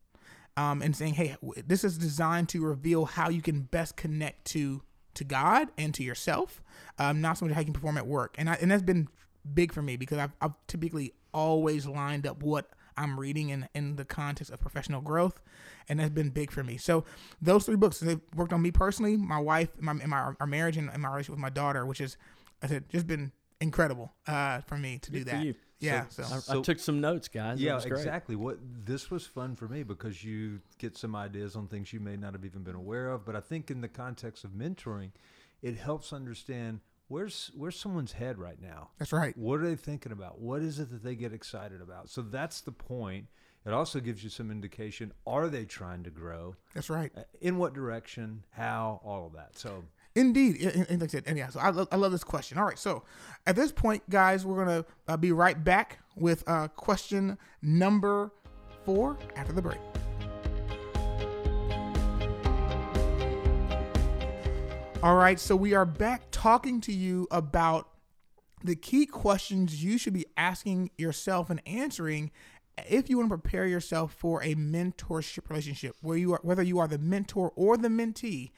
Um, 0.56 0.80
and 0.80 0.96
saying, 0.96 1.14
hey, 1.14 1.36
this 1.66 1.84
is 1.84 1.98
designed 1.98 2.48
to 2.50 2.64
reveal 2.64 3.04
how 3.04 3.28
you 3.28 3.42
can 3.42 3.62
best 3.62 3.96
connect 3.96 4.46
to 4.46 4.82
to 5.14 5.24
God 5.24 5.68
and 5.76 5.92
to 5.94 6.02
yourself, 6.02 6.62
um, 6.98 7.20
not 7.20 7.36
so 7.38 7.46
much 7.46 7.54
how 7.54 7.60
you 7.60 7.66
can 7.66 7.74
perform 7.74 7.98
at 7.98 8.06
work. 8.06 8.34
And 8.38 8.48
I, 8.48 8.54
and 8.54 8.70
that's 8.70 8.82
been 8.82 9.08
big 9.52 9.72
for 9.72 9.82
me 9.82 9.96
because 9.96 10.18
I've, 10.18 10.32
I've 10.40 10.52
typically 10.66 11.14
always 11.32 11.86
lined 11.86 12.26
up 12.26 12.42
what 12.42 12.70
I'm 12.96 13.18
reading 13.18 13.50
in 13.50 13.68
in 13.74 13.96
the 13.96 14.04
context 14.04 14.52
of 14.52 14.60
professional 14.60 15.02
growth, 15.02 15.40
and 15.88 16.00
that's 16.00 16.10
been 16.10 16.30
big 16.30 16.50
for 16.50 16.62
me. 16.62 16.78
So 16.78 17.04
those 17.42 17.66
three 17.66 17.76
books 17.76 17.98
they've 17.98 18.20
worked 18.34 18.52
on 18.52 18.62
me 18.62 18.70
personally, 18.70 19.16
my 19.16 19.40
wife, 19.40 19.68
my, 19.78 19.92
and 19.92 20.08
my 20.08 20.32
our 20.40 20.46
marriage, 20.46 20.78
and, 20.78 20.86
my 20.86 21.08
relationship 21.08 21.32
with 21.32 21.40
my 21.40 21.50
daughter, 21.50 21.84
which 21.84 22.00
is 22.00 22.16
I 22.62 22.68
said 22.68 22.88
just 22.88 23.06
been 23.06 23.32
incredible 23.60 24.14
uh, 24.26 24.60
for 24.62 24.78
me 24.78 24.98
to 25.00 25.10
do 25.10 25.18
Good 25.18 25.26
that. 25.28 25.44
You. 25.80 25.88
Yeah, 25.90 26.06
so, 26.08 26.22
I, 26.22 26.36
I 26.36 26.38
So- 26.40 26.62
took 26.62 26.78
some 26.78 27.00
notes, 27.00 27.28
guys. 27.28 27.60
Yeah, 27.60 27.74
was 27.74 27.84
great. 27.84 27.98
exactly. 27.98 28.36
What 28.36 28.58
this 28.84 29.10
was 29.10 29.26
fun 29.26 29.56
for 29.56 29.68
me 29.68 29.82
because 29.82 30.24
you 30.24 30.60
get 30.78 30.96
some 30.96 31.14
ideas 31.16 31.56
on 31.56 31.68
things 31.68 31.92
you 31.92 32.00
may 32.00 32.16
not 32.16 32.32
have 32.32 32.44
even 32.44 32.62
been 32.62 32.74
aware 32.76 33.10
of. 33.10 33.24
But 33.24 33.36
I 33.36 33.40
think 33.40 33.70
in 33.70 33.80
the 33.80 33.88
context 33.88 34.44
of 34.44 34.50
mentoring, 34.52 35.10
it 35.62 35.76
helps 35.76 36.12
understand 36.12 36.80
where's 37.08 37.50
where's 37.54 37.78
someone's 37.78 38.12
head 38.12 38.38
right 38.38 38.60
now. 38.60 38.90
that's 38.98 39.12
right. 39.12 39.36
What 39.36 39.60
are 39.60 39.64
they 39.64 39.76
thinking 39.76 40.12
about? 40.12 40.40
What 40.40 40.62
is 40.62 40.78
it 40.80 40.90
that 40.90 41.02
they 41.04 41.14
get 41.14 41.32
excited 41.32 41.80
about? 41.80 42.08
So 42.10 42.22
that's 42.22 42.60
the 42.60 42.72
point. 42.72 43.26
It 43.64 43.72
also 43.72 43.98
gives 43.98 44.22
you 44.22 44.30
some 44.30 44.50
indication: 44.52 45.12
are 45.26 45.48
they 45.48 45.64
trying 45.64 46.04
to 46.04 46.10
grow? 46.10 46.54
That's 46.74 46.88
right. 46.88 47.10
Uh, 47.16 47.22
In 47.40 47.58
what 47.58 47.74
direction? 47.74 48.44
How? 48.50 49.00
All 49.04 49.26
of 49.26 49.32
that. 49.32 49.58
So 49.58 49.84
Indeed, 50.16 50.62
and, 50.62 50.86
and 50.88 51.00
like 51.02 51.10
I 51.10 51.12
said, 51.12 51.24
and 51.26 51.36
yeah. 51.36 51.50
So 51.50 51.60
I, 51.60 51.68
lo- 51.68 51.86
I 51.92 51.96
love 51.96 52.10
this 52.10 52.24
question. 52.24 52.56
All 52.56 52.64
right, 52.64 52.78
so 52.78 53.04
at 53.46 53.54
this 53.54 53.70
point, 53.70 54.08
guys, 54.08 54.46
we're 54.46 54.64
gonna 54.64 54.84
uh, 55.06 55.16
be 55.18 55.30
right 55.30 55.62
back 55.62 55.98
with 56.16 56.42
uh, 56.46 56.68
question 56.68 57.36
number 57.60 58.32
four 58.86 59.18
after 59.36 59.52
the 59.52 59.60
break. 59.60 59.78
All 65.02 65.16
right, 65.16 65.38
so 65.38 65.54
we 65.54 65.74
are 65.74 65.84
back 65.84 66.22
talking 66.30 66.80
to 66.80 66.92
you 66.92 67.28
about 67.30 67.90
the 68.64 68.74
key 68.74 69.04
questions 69.04 69.84
you 69.84 69.98
should 69.98 70.14
be 70.14 70.24
asking 70.38 70.90
yourself 70.96 71.50
and 71.50 71.60
answering 71.66 72.30
if 72.88 73.10
you 73.10 73.18
want 73.18 73.28
to 73.28 73.36
prepare 73.36 73.66
yourself 73.66 74.14
for 74.14 74.42
a 74.42 74.54
mentorship 74.54 75.50
relationship 75.50 75.94
where 76.00 76.16
you 76.16 76.32
are 76.32 76.40
whether 76.42 76.62
you 76.62 76.78
are 76.78 76.88
the 76.88 76.98
mentor 76.98 77.52
or 77.54 77.76
the 77.76 77.88
mentee 77.88 78.50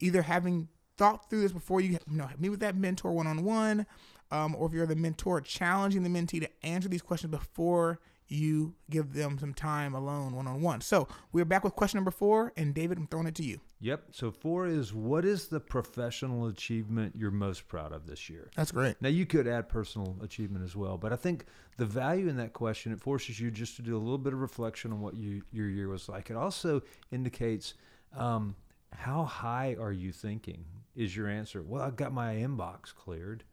either 0.00 0.22
having 0.22 0.68
thought 0.96 1.28
through 1.28 1.42
this 1.42 1.52
before 1.52 1.80
you, 1.80 1.90
you 1.90 1.98
know 2.08 2.28
meet 2.38 2.50
with 2.50 2.60
that 2.60 2.76
mentor 2.76 3.12
one-on-one 3.12 3.86
um, 4.30 4.54
or 4.56 4.66
if 4.66 4.72
you're 4.72 4.86
the 4.86 4.96
mentor 4.96 5.40
challenging 5.40 6.02
the 6.02 6.08
mentee 6.08 6.40
to 6.40 6.48
answer 6.62 6.88
these 6.88 7.02
questions 7.02 7.30
before 7.30 8.00
you 8.28 8.74
give 8.90 9.12
them 9.12 9.38
some 9.38 9.52
time 9.52 9.94
alone 9.94 10.34
one-on-one 10.34 10.80
so 10.80 11.06
we're 11.32 11.44
back 11.44 11.64
with 11.64 11.74
question 11.74 11.98
number 11.98 12.10
four 12.10 12.52
and 12.56 12.74
david 12.74 12.96
i'm 12.98 13.06
throwing 13.06 13.26
it 13.26 13.34
to 13.34 13.44
you 13.44 13.60
Yep. 13.84 14.04
So 14.12 14.30
four 14.30 14.66
is 14.66 14.94
what 14.94 15.26
is 15.26 15.48
the 15.48 15.60
professional 15.60 16.46
achievement 16.46 17.12
you're 17.18 17.30
most 17.30 17.68
proud 17.68 17.92
of 17.92 18.06
this 18.06 18.30
year? 18.30 18.48
that's 18.56 18.72
great 18.72 18.96
Now 19.02 19.10
you 19.10 19.26
could 19.26 19.46
add 19.46 19.68
personal 19.68 20.16
achievement 20.22 20.64
as 20.64 20.74
well, 20.74 20.96
but 20.96 21.12
I 21.12 21.16
think 21.16 21.44
the 21.76 21.84
value 21.84 22.28
in 22.28 22.38
that 22.38 22.54
question 22.54 22.92
it 22.92 23.00
forces 23.00 23.38
you 23.38 23.50
just 23.50 23.76
to 23.76 23.82
do 23.82 23.94
a 23.94 23.98
little 23.98 24.16
bit 24.16 24.32
of 24.32 24.40
reflection 24.40 24.90
on 24.90 25.02
what 25.02 25.16
you, 25.16 25.42
your 25.52 25.68
year 25.68 25.88
was 25.88 26.08
like. 26.08 26.30
It 26.30 26.36
also 26.36 26.80
indicates 27.12 27.74
um, 28.16 28.56
how 28.96 29.24
high 29.24 29.76
are 29.78 29.92
you 29.92 30.12
thinking 30.12 30.64
is 30.96 31.14
your 31.14 31.28
answer. 31.28 31.62
Well, 31.62 31.82
I've 31.82 31.96
got 31.96 32.12
my 32.12 32.36
inbox 32.36 32.94
cleared, 32.94 33.44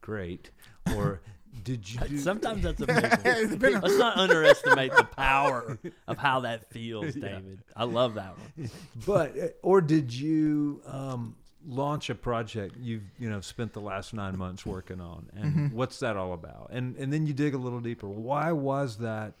great. 0.00 0.50
Or 0.96 1.20
did 1.62 1.90
you? 1.90 2.00
Do, 2.00 2.18
Sometimes 2.18 2.62
that's 2.62 2.80
a 2.80 2.86
big 2.86 2.96
one. 2.96 3.20
It's 3.24 3.56
been 3.56 3.80
Let's 3.80 3.96
not 3.96 4.16
underestimate 4.18 4.92
the 4.96 5.04
power 5.04 5.78
of 6.08 6.18
how 6.18 6.40
that 6.40 6.70
feels, 6.70 7.14
David. 7.14 7.60
I 7.76 7.84
love 7.84 8.14
that 8.14 8.34
one. 8.36 8.70
but 9.06 9.38
uh, 9.38 9.46
or 9.62 9.80
did 9.80 10.12
you 10.12 10.82
um, 10.86 11.36
launch 11.66 12.10
a 12.10 12.14
project 12.14 12.76
you've 12.80 13.02
you 13.18 13.30
know 13.30 13.40
spent 13.40 13.72
the 13.72 13.80
last 13.80 14.14
nine 14.14 14.36
months 14.36 14.66
working 14.66 15.00
on, 15.00 15.28
and 15.34 15.72
what's 15.72 15.98
that 16.00 16.16
all 16.16 16.32
about? 16.32 16.70
And 16.72 16.96
and 16.96 17.12
then 17.12 17.26
you 17.26 17.32
dig 17.32 17.54
a 17.54 17.58
little 17.58 17.80
deeper. 17.80 18.08
Why 18.08 18.52
was 18.52 18.98
that 18.98 19.34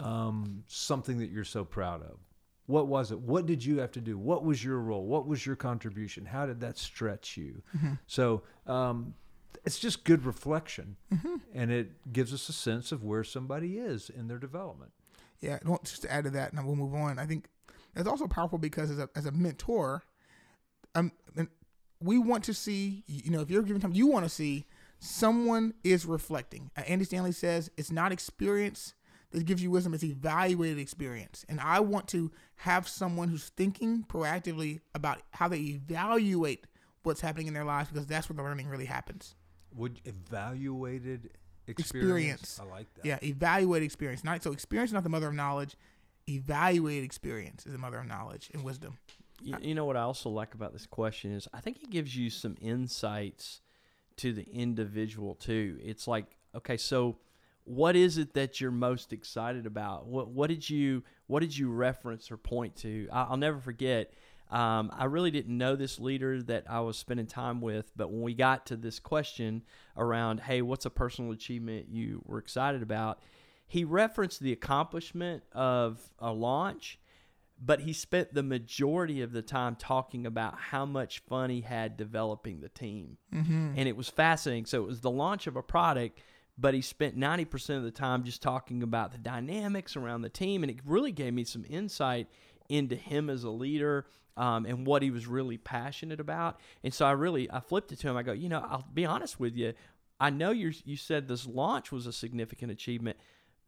um, 0.00 0.64
something 0.66 1.18
that 1.18 1.30
you're 1.30 1.44
so 1.44 1.64
proud 1.64 2.02
of? 2.02 2.18
What 2.66 2.86
was 2.86 3.10
it? 3.12 3.20
What 3.20 3.46
did 3.46 3.64
you 3.64 3.78
have 3.80 3.92
to 3.92 4.00
do? 4.00 4.16
What 4.16 4.42
was 4.44 4.64
your 4.64 4.78
role? 4.78 5.04
What 5.04 5.26
was 5.26 5.44
your 5.44 5.56
contribution? 5.56 6.24
How 6.26 6.46
did 6.46 6.60
that 6.60 6.78
stretch 6.78 7.36
you? 7.36 7.62
So 8.06 8.42
um, 8.66 9.14
it's 9.64 9.78
just 9.78 10.04
good 10.04 10.24
reflection, 10.24 10.96
and 11.54 11.70
it 11.70 12.12
gives 12.12 12.32
us 12.32 12.48
a 12.48 12.52
sense 12.52 12.90
of 12.92 13.04
where 13.04 13.24
somebody 13.24 13.78
is 13.78 14.10
in 14.10 14.28
their 14.28 14.38
development. 14.38 14.92
Yeah, 15.40 15.58
well, 15.64 15.80
just 15.84 16.02
to 16.02 16.12
add 16.12 16.24
to 16.24 16.30
that, 16.30 16.52
and 16.52 16.66
we'll 16.66 16.76
move 16.76 16.94
on. 16.94 17.18
I 17.18 17.26
think 17.26 17.48
it's 17.94 18.08
also 18.08 18.26
powerful 18.26 18.58
because 18.58 18.90
as 18.90 18.98
a 18.98 19.08
as 19.14 19.26
a 19.26 19.32
mentor, 19.32 20.02
um, 20.94 21.12
and 21.36 21.48
we 22.00 22.18
want 22.18 22.44
to 22.44 22.54
see, 22.54 23.04
you 23.06 23.30
know, 23.30 23.40
if 23.40 23.50
you're 23.50 23.62
giving 23.62 23.80
time, 23.82 23.92
you 23.92 24.06
want 24.06 24.24
to 24.24 24.30
see 24.30 24.64
someone 24.98 25.74
is 25.84 26.06
reflecting. 26.06 26.70
Uh, 26.76 26.82
Andy 26.82 27.04
Stanley 27.04 27.32
says 27.32 27.70
it's 27.76 27.92
not 27.92 28.10
experience 28.10 28.94
that 29.34 29.44
gives 29.44 29.62
you 29.62 29.70
wisdom; 29.70 29.94
it's 29.94 30.04
evaluated 30.04 30.78
experience. 30.78 31.44
And 31.48 31.60
I 31.60 31.80
want 31.80 32.08
to 32.08 32.30
have 32.56 32.88
someone 32.88 33.28
who's 33.28 33.50
thinking 33.50 34.04
proactively 34.08 34.80
about 34.94 35.22
how 35.32 35.48
they 35.48 35.58
evaluate 35.58 36.66
what's 37.02 37.20
happening 37.20 37.48
in 37.48 37.54
their 37.54 37.64
lives 37.64 37.90
because 37.90 38.06
that's 38.06 38.28
where 38.28 38.36
the 38.36 38.42
learning 38.42 38.68
really 38.68 38.86
happens. 38.86 39.34
Would 39.74 40.00
evaluated 40.04 41.30
experience? 41.66 42.40
Experience. 42.42 42.60
I 42.62 42.64
like 42.64 42.94
that. 42.94 43.04
Yeah, 43.04 43.18
evaluate 43.22 43.82
experience. 43.82 44.24
Not 44.24 44.42
so 44.42 44.52
experience 44.52 44.90
is 44.90 44.94
not 44.94 45.02
the 45.02 45.08
mother 45.08 45.28
of 45.28 45.34
knowledge. 45.34 45.76
Evaluate 46.28 47.04
experience 47.04 47.66
is 47.66 47.72
the 47.72 47.78
mother 47.78 47.98
of 47.98 48.06
knowledge 48.06 48.50
and 48.54 48.64
wisdom. 48.64 48.98
You, 49.42 49.56
you 49.60 49.74
know 49.74 49.84
what 49.84 49.96
I 49.96 50.02
also 50.02 50.30
like 50.30 50.54
about 50.54 50.72
this 50.72 50.86
question 50.86 51.32
is 51.32 51.48
I 51.52 51.60
think 51.60 51.82
it 51.82 51.90
gives 51.90 52.16
you 52.16 52.30
some 52.30 52.56
insights 52.60 53.60
to 54.16 54.32
the 54.32 54.44
individual 54.44 55.34
too. 55.34 55.78
It's 55.82 56.06
like, 56.06 56.26
okay, 56.54 56.76
so 56.76 57.16
what 57.64 57.96
is 57.96 58.18
it 58.18 58.34
that 58.34 58.60
you're 58.60 58.70
most 58.70 59.12
excited 59.12 59.66
about? 59.66 60.06
What 60.06 60.28
what 60.28 60.48
did 60.48 60.68
you 60.68 61.02
what 61.26 61.40
did 61.40 61.56
you 61.56 61.70
reference 61.70 62.30
or 62.30 62.36
point 62.36 62.76
to? 62.76 63.08
I, 63.12 63.24
I'll 63.24 63.36
never 63.36 63.58
forget. 63.58 64.12
Um, 64.50 64.92
I 64.94 65.06
really 65.06 65.30
didn't 65.30 65.56
know 65.56 65.74
this 65.74 65.98
leader 65.98 66.42
that 66.44 66.64
I 66.68 66.80
was 66.80 66.98
spending 66.98 67.26
time 67.26 67.60
with, 67.60 67.90
but 67.96 68.10
when 68.10 68.22
we 68.22 68.34
got 68.34 68.66
to 68.66 68.76
this 68.76 68.98
question 68.98 69.62
around, 69.96 70.40
hey, 70.40 70.62
what's 70.62 70.84
a 70.84 70.90
personal 70.90 71.32
achievement 71.32 71.86
you 71.90 72.22
were 72.26 72.38
excited 72.38 72.82
about? 72.82 73.20
He 73.66 73.84
referenced 73.84 74.40
the 74.40 74.52
accomplishment 74.52 75.42
of 75.52 75.98
a 76.18 76.32
launch, 76.32 77.00
but 77.60 77.80
he 77.80 77.92
spent 77.92 78.34
the 78.34 78.42
majority 78.42 79.22
of 79.22 79.32
the 79.32 79.42
time 79.42 79.76
talking 79.76 80.26
about 80.26 80.58
how 80.58 80.84
much 80.84 81.20
fun 81.20 81.50
he 81.50 81.62
had 81.62 81.96
developing 81.96 82.60
the 82.60 82.68
team. 82.68 83.16
Mm-hmm. 83.34 83.72
And 83.76 83.88
it 83.88 83.96
was 83.96 84.08
fascinating. 84.08 84.66
So 84.66 84.84
it 84.84 84.86
was 84.86 85.00
the 85.00 85.10
launch 85.10 85.46
of 85.46 85.56
a 85.56 85.62
product, 85.62 86.20
but 86.56 86.74
he 86.74 86.80
spent 86.80 87.18
90% 87.18 87.76
of 87.76 87.82
the 87.82 87.90
time 87.90 88.24
just 88.24 88.42
talking 88.42 88.82
about 88.82 89.12
the 89.12 89.18
dynamics 89.18 89.96
around 89.96 90.22
the 90.22 90.28
team. 90.28 90.62
And 90.62 90.70
it 90.70 90.78
really 90.84 91.12
gave 91.12 91.34
me 91.34 91.44
some 91.44 91.64
insight 91.68 92.28
into 92.68 92.94
him 92.94 93.28
as 93.28 93.44
a 93.44 93.50
leader 93.50 94.06
um, 94.36 94.66
and 94.66 94.86
what 94.86 95.02
he 95.02 95.10
was 95.10 95.26
really 95.26 95.58
passionate 95.58 96.20
about. 96.20 96.60
And 96.82 96.92
so 96.92 97.06
I 97.06 97.12
really, 97.12 97.50
I 97.50 97.60
flipped 97.60 97.92
it 97.92 97.98
to 98.00 98.08
him. 98.08 98.16
I 98.16 98.22
go, 98.22 98.32
you 98.32 98.48
know, 98.48 98.64
I'll 98.68 98.86
be 98.92 99.04
honest 99.04 99.40
with 99.40 99.56
you. 99.56 99.74
I 100.20 100.30
know 100.30 100.52
you 100.52 100.72
you 100.84 100.96
said 100.96 101.26
this 101.26 101.46
launch 101.46 101.90
was 101.90 102.06
a 102.06 102.12
significant 102.12 102.70
achievement, 102.70 103.18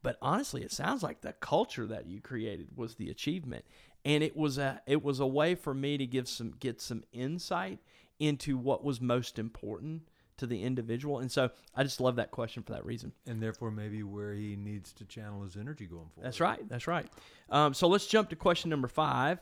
but 0.02 0.16
honestly, 0.22 0.62
it 0.62 0.70
sounds 0.70 1.02
like 1.02 1.20
the 1.20 1.32
culture 1.34 1.86
that 1.86 2.06
you 2.06 2.20
created 2.20 2.68
was 2.76 2.94
the 2.94 3.10
achievement, 3.10 3.64
and 4.04 4.22
it 4.22 4.36
was 4.36 4.56
a 4.56 4.80
it 4.86 5.02
was 5.02 5.18
a 5.18 5.26
way 5.26 5.56
for 5.56 5.74
me 5.74 5.98
to 5.98 6.06
give 6.06 6.28
some 6.28 6.54
get 6.58 6.80
some 6.80 7.02
insight 7.12 7.80
into 8.20 8.56
what 8.56 8.84
was 8.84 9.00
most 9.00 9.38
important 9.38 10.02
to 10.38 10.46
the 10.46 10.62
individual, 10.62 11.18
and 11.18 11.30
so 11.30 11.50
I 11.74 11.82
just 11.82 12.00
love 12.00 12.16
that 12.16 12.30
question 12.30 12.62
for 12.62 12.72
that 12.72 12.84
reason. 12.84 13.12
And 13.26 13.42
therefore, 13.42 13.70
maybe 13.70 14.02
where 14.02 14.34
he 14.34 14.56
needs 14.56 14.92
to 14.94 15.04
channel 15.04 15.42
his 15.42 15.56
energy 15.56 15.86
going 15.86 16.08
forward. 16.14 16.24
That's 16.24 16.40
right. 16.40 16.68
That's 16.68 16.86
right. 16.86 17.06
Um, 17.50 17.74
so 17.74 17.88
let's 17.88 18.06
jump 18.06 18.30
to 18.30 18.36
question 18.36 18.70
number 18.70 18.88
five. 18.88 19.38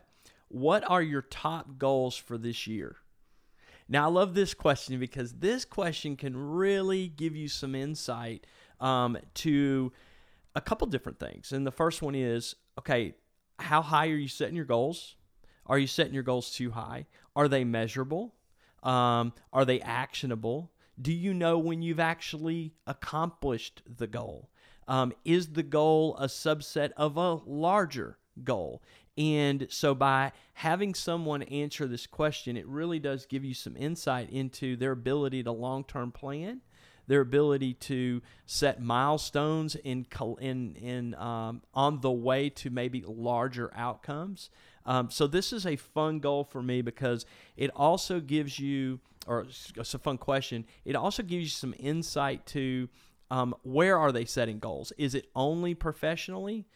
What 0.48 0.88
are 0.88 1.02
your 1.02 1.22
top 1.22 1.78
goals 1.78 2.16
for 2.16 2.38
this 2.38 2.66
year? 2.66 2.96
Now, 3.88 4.04
I 4.04 4.10
love 4.10 4.34
this 4.34 4.54
question 4.54 4.98
because 4.98 5.32
this 5.34 5.64
question 5.64 6.16
can 6.16 6.36
really 6.36 7.08
give 7.08 7.36
you 7.36 7.48
some 7.48 7.74
insight 7.74 8.46
um, 8.80 9.18
to 9.34 9.92
a 10.54 10.60
couple 10.60 10.86
different 10.86 11.18
things. 11.18 11.52
And 11.52 11.66
the 11.66 11.72
first 11.72 12.00
one 12.02 12.14
is 12.14 12.54
okay, 12.78 13.14
how 13.58 13.82
high 13.82 14.08
are 14.08 14.16
you 14.16 14.28
setting 14.28 14.56
your 14.56 14.64
goals? 14.64 15.16
Are 15.66 15.78
you 15.78 15.86
setting 15.86 16.14
your 16.14 16.22
goals 16.22 16.50
too 16.50 16.70
high? 16.70 17.06
Are 17.36 17.48
they 17.48 17.64
measurable? 17.64 18.34
Um, 18.82 19.32
are 19.52 19.64
they 19.64 19.80
actionable? 19.80 20.70
Do 21.00 21.12
you 21.12 21.34
know 21.34 21.58
when 21.58 21.82
you've 21.82 22.00
actually 22.00 22.74
accomplished 22.86 23.82
the 23.86 24.06
goal? 24.06 24.50
Um, 24.86 25.12
is 25.24 25.48
the 25.48 25.62
goal 25.62 26.16
a 26.18 26.26
subset 26.26 26.92
of 26.96 27.16
a 27.16 27.34
larger 27.46 28.18
goal? 28.42 28.82
And 29.16 29.68
so, 29.70 29.94
by 29.94 30.32
having 30.54 30.94
someone 30.94 31.42
answer 31.44 31.86
this 31.86 32.06
question, 32.06 32.56
it 32.56 32.66
really 32.66 32.98
does 32.98 33.26
give 33.26 33.44
you 33.44 33.54
some 33.54 33.76
insight 33.76 34.28
into 34.30 34.76
their 34.76 34.92
ability 34.92 35.44
to 35.44 35.52
long 35.52 35.84
term 35.84 36.10
plan, 36.10 36.62
their 37.06 37.20
ability 37.20 37.74
to 37.74 38.22
set 38.44 38.82
milestones 38.82 39.76
in 39.76 40.06
in 40.40 40.74
in 40.76 41.14
um, 41.14 41.62
on 41.74 42.00
the 42.00 42.10
way 42.10 42.50
to 42.50 42.70
maybe 42.70 43.04
larger 43.06 43.70
outcomes. 43.74 44.50
Um, 44.86 45.10
so 45.10 45.26
this 45.26 45.52
is 45.52 45.64
a 45.64 45.76
fun 45.76 46.18
goal 46.18 46.44
for 46.44 46.62
me 46.62 46.82
because 46.82 47.24
it 47.56 47.70
also 47.74 48.20
gives 48.20 48.58
you, 48.58 49.00
or 49.26 49.46
it's 49.76 49.94
a 49.94 49.98
fun 49.98 50.18
question. 50.18 50.66
It 50.84 50.96
also 50.96 51.22
gives 51.22 51.44
you 51.44 51.48
some 51.48 51.74
insight 51.78 52.46
to 52.46 52.88
um, 53.30 53.54
where 53.62 53.98
are 53.98 54.12
they 54.12 54.24
setting 54.24 54.58
goals? 54.58 54.92
Is 54.98 55.14
it 55.14 55.28
only 55.34 55.74
professionally? 55.74 56.66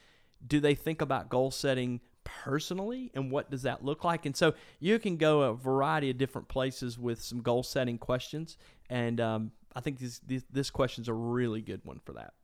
Do 0.47 0.61
they 0.61 0.75
think 0.75 1.01
about 1.01 1.29
goal 1.29 1.51
setting 1.51 2.01
personally 2.25 3.11
and 3.15 3.31
what 3.31 3.51
does 3.51 3.63
that 3.63 3.83
look 3.83 4.05
like 4.05 4.27
and 4.27 4.37
so 4.37 4.53
you 4.81 4.99
can 4.99 5.17
go 5.17 5.41
a 5.41 5.55
variety 5.55 6.11
of 6.11 6.19
different 6.19 6.47
places 6.47 6.99
with 6.99 7.23
some 7.23 7.41
goal 7.41 7.63
setting 7.63 7.97
questions 7.97 8.59
and 8.91 9.19
um, 9.19 9.51
i 9.75 9.81
think 9.81 9.99
this, 9.99 10.19
this 10.19 10.45
this 10.53 10.69
question's 10.69 11.09
a 11.09 11.15
really 11.15 11.63
good 11.63 11.81
one 11.85 11.99
for 12.05 12.13
that 12.13 12.35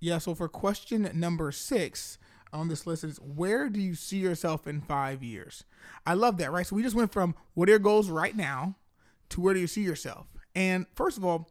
Yeah, 0.00 0.18
so 0.18 0.34
for 0.34 0.48
question 0.48 1.10
number 1.14 1.50
six 1.52 2.18
on 2.52 2.68
this 2.68 2.86
list 2.86 3.04
is 3.04 3.18
where 3.18 3.68
do 3.68 3.80
you 3.80 3.94
see 3.94 4.18
yourself 4.18 4.66
in 4.66 4.80
five 4.80 5.22
years? 5.22 5.64
I 6.06 6.14
love 6.14 6.38
that, 6.38 6.52
right? 6.52 6.66
So 6.66 6.76
we 6.76 6.82
just 6.82 6.96
went 6.96 7.12
from 7.12 7.34
what 7.54 7.68
are 7.68 7.72
your 7.72 7.78
goals 7.78 8.08
right 8.08 8.36
now 8.36 8.76
to 9.30 9.40
where 9.40 9.54
do 9.54 9.60
you 9.60 9.66
see 9.66 9.82
yourself? 9.82 10.26
And 10.54 10.86
first 10.94 11.18
of 11.18 11.24
all, 11.24 11.48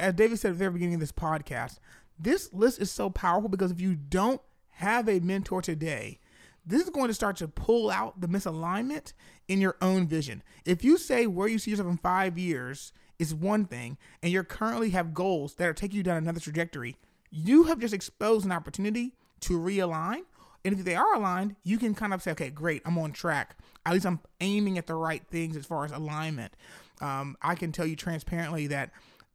as 0.00 0.14
David 0.14 0.38
said 0.38 0.48
at 0.48 0.54
the 0.54 0.58
very 0.58 0.72
beginning 0.72 0.94
of 0.94 1.00
this 1.00 1.12
podcast, 1.12 1.78
this 2.18 2.52
list 2.52 2.80
is 2.80 2.90
so 2.90 3.10
powerful 3.10 3.48
because 3.48 3.70
if 3.70 3.80
you 3.80 3.94
don't 3.94 4.40
have 4.70 5.08
a 5.08 5.20
mentor 5.20 5.62
today, 5.62 6.18
this 6.66 6.82
is 6.82 6.90
going 6.90 7.08
to 7.08 7.14
start 7.14 7.36
to 7.36 7.48
pull 7.48 7.90
out 7.90 8.20
the 8.20 8.26
misalignment 8.26 9.12
in 9.48 9.60
your 9.60 9.76
own 9.82 10.06
vision. 10.06 10.42
If 10.64 10.82
you 10.82 10.96
say 10.96 11.26
where 11.26 11.48
you 11.48 11.58
see 11.58 11.70
yourself 11.70 11.90
in 11.90 11.98
five 11.98 12.38
years 12.38 12.92
is 13.18 13.34
one 13.34 13.66
thing, 13.66 13.98
and 14.22 14.32
you 14.32 14.42
currently 14.42 14.90
have 14.90 15.14
goals 15.14 15.54
that 15.56 15.68
are 15.68 15.74
taking 15.74 15.98
you 15.98 16.02
down 16.02 16.16
another 16.16 16.40
trajectory, 16.40 16.96
you 17.30 17.64
have 17.64 17.78
just 17.78 17.94
exposed 17.94 18.44
an 18.44 18.52
opportunity 18.52 19.14
to 19.40 19.58
realign 19.58 20.22
And 20.64 20.78
if 20.78 20.84
they 20.84 20.94
are 20.94 21.14
aligned, 21.14 21.56
you 21.62 21.76
can 21.78 21.94
kind 21.94 22.14
of 22.14 22.22
say, 22.22 22.30
okay, 22.30 22.50
great, 22.50 22.82
I'm 22.86 22.96
on 22.98 23.12
track. 23.12 23.56
At 23.84 23.92
least 23.92 24.06
I'm 24.06 24.20
aiming 24.40 24.78
at 24.78 24.86
the 24.86 24.94
right 24.94 25.22
things 25.30 25.56
as 25.56 25.66
far 25.66 25.84
as 25.84 25.92
alignment. 25.92 26.54
Um, 27.00 27.36
I 27.42 27.54
can 27.54 27.72
tell 27.72 27.86
you 27.86 27.96
transparently 27.96 28.66
that 28.68 28.90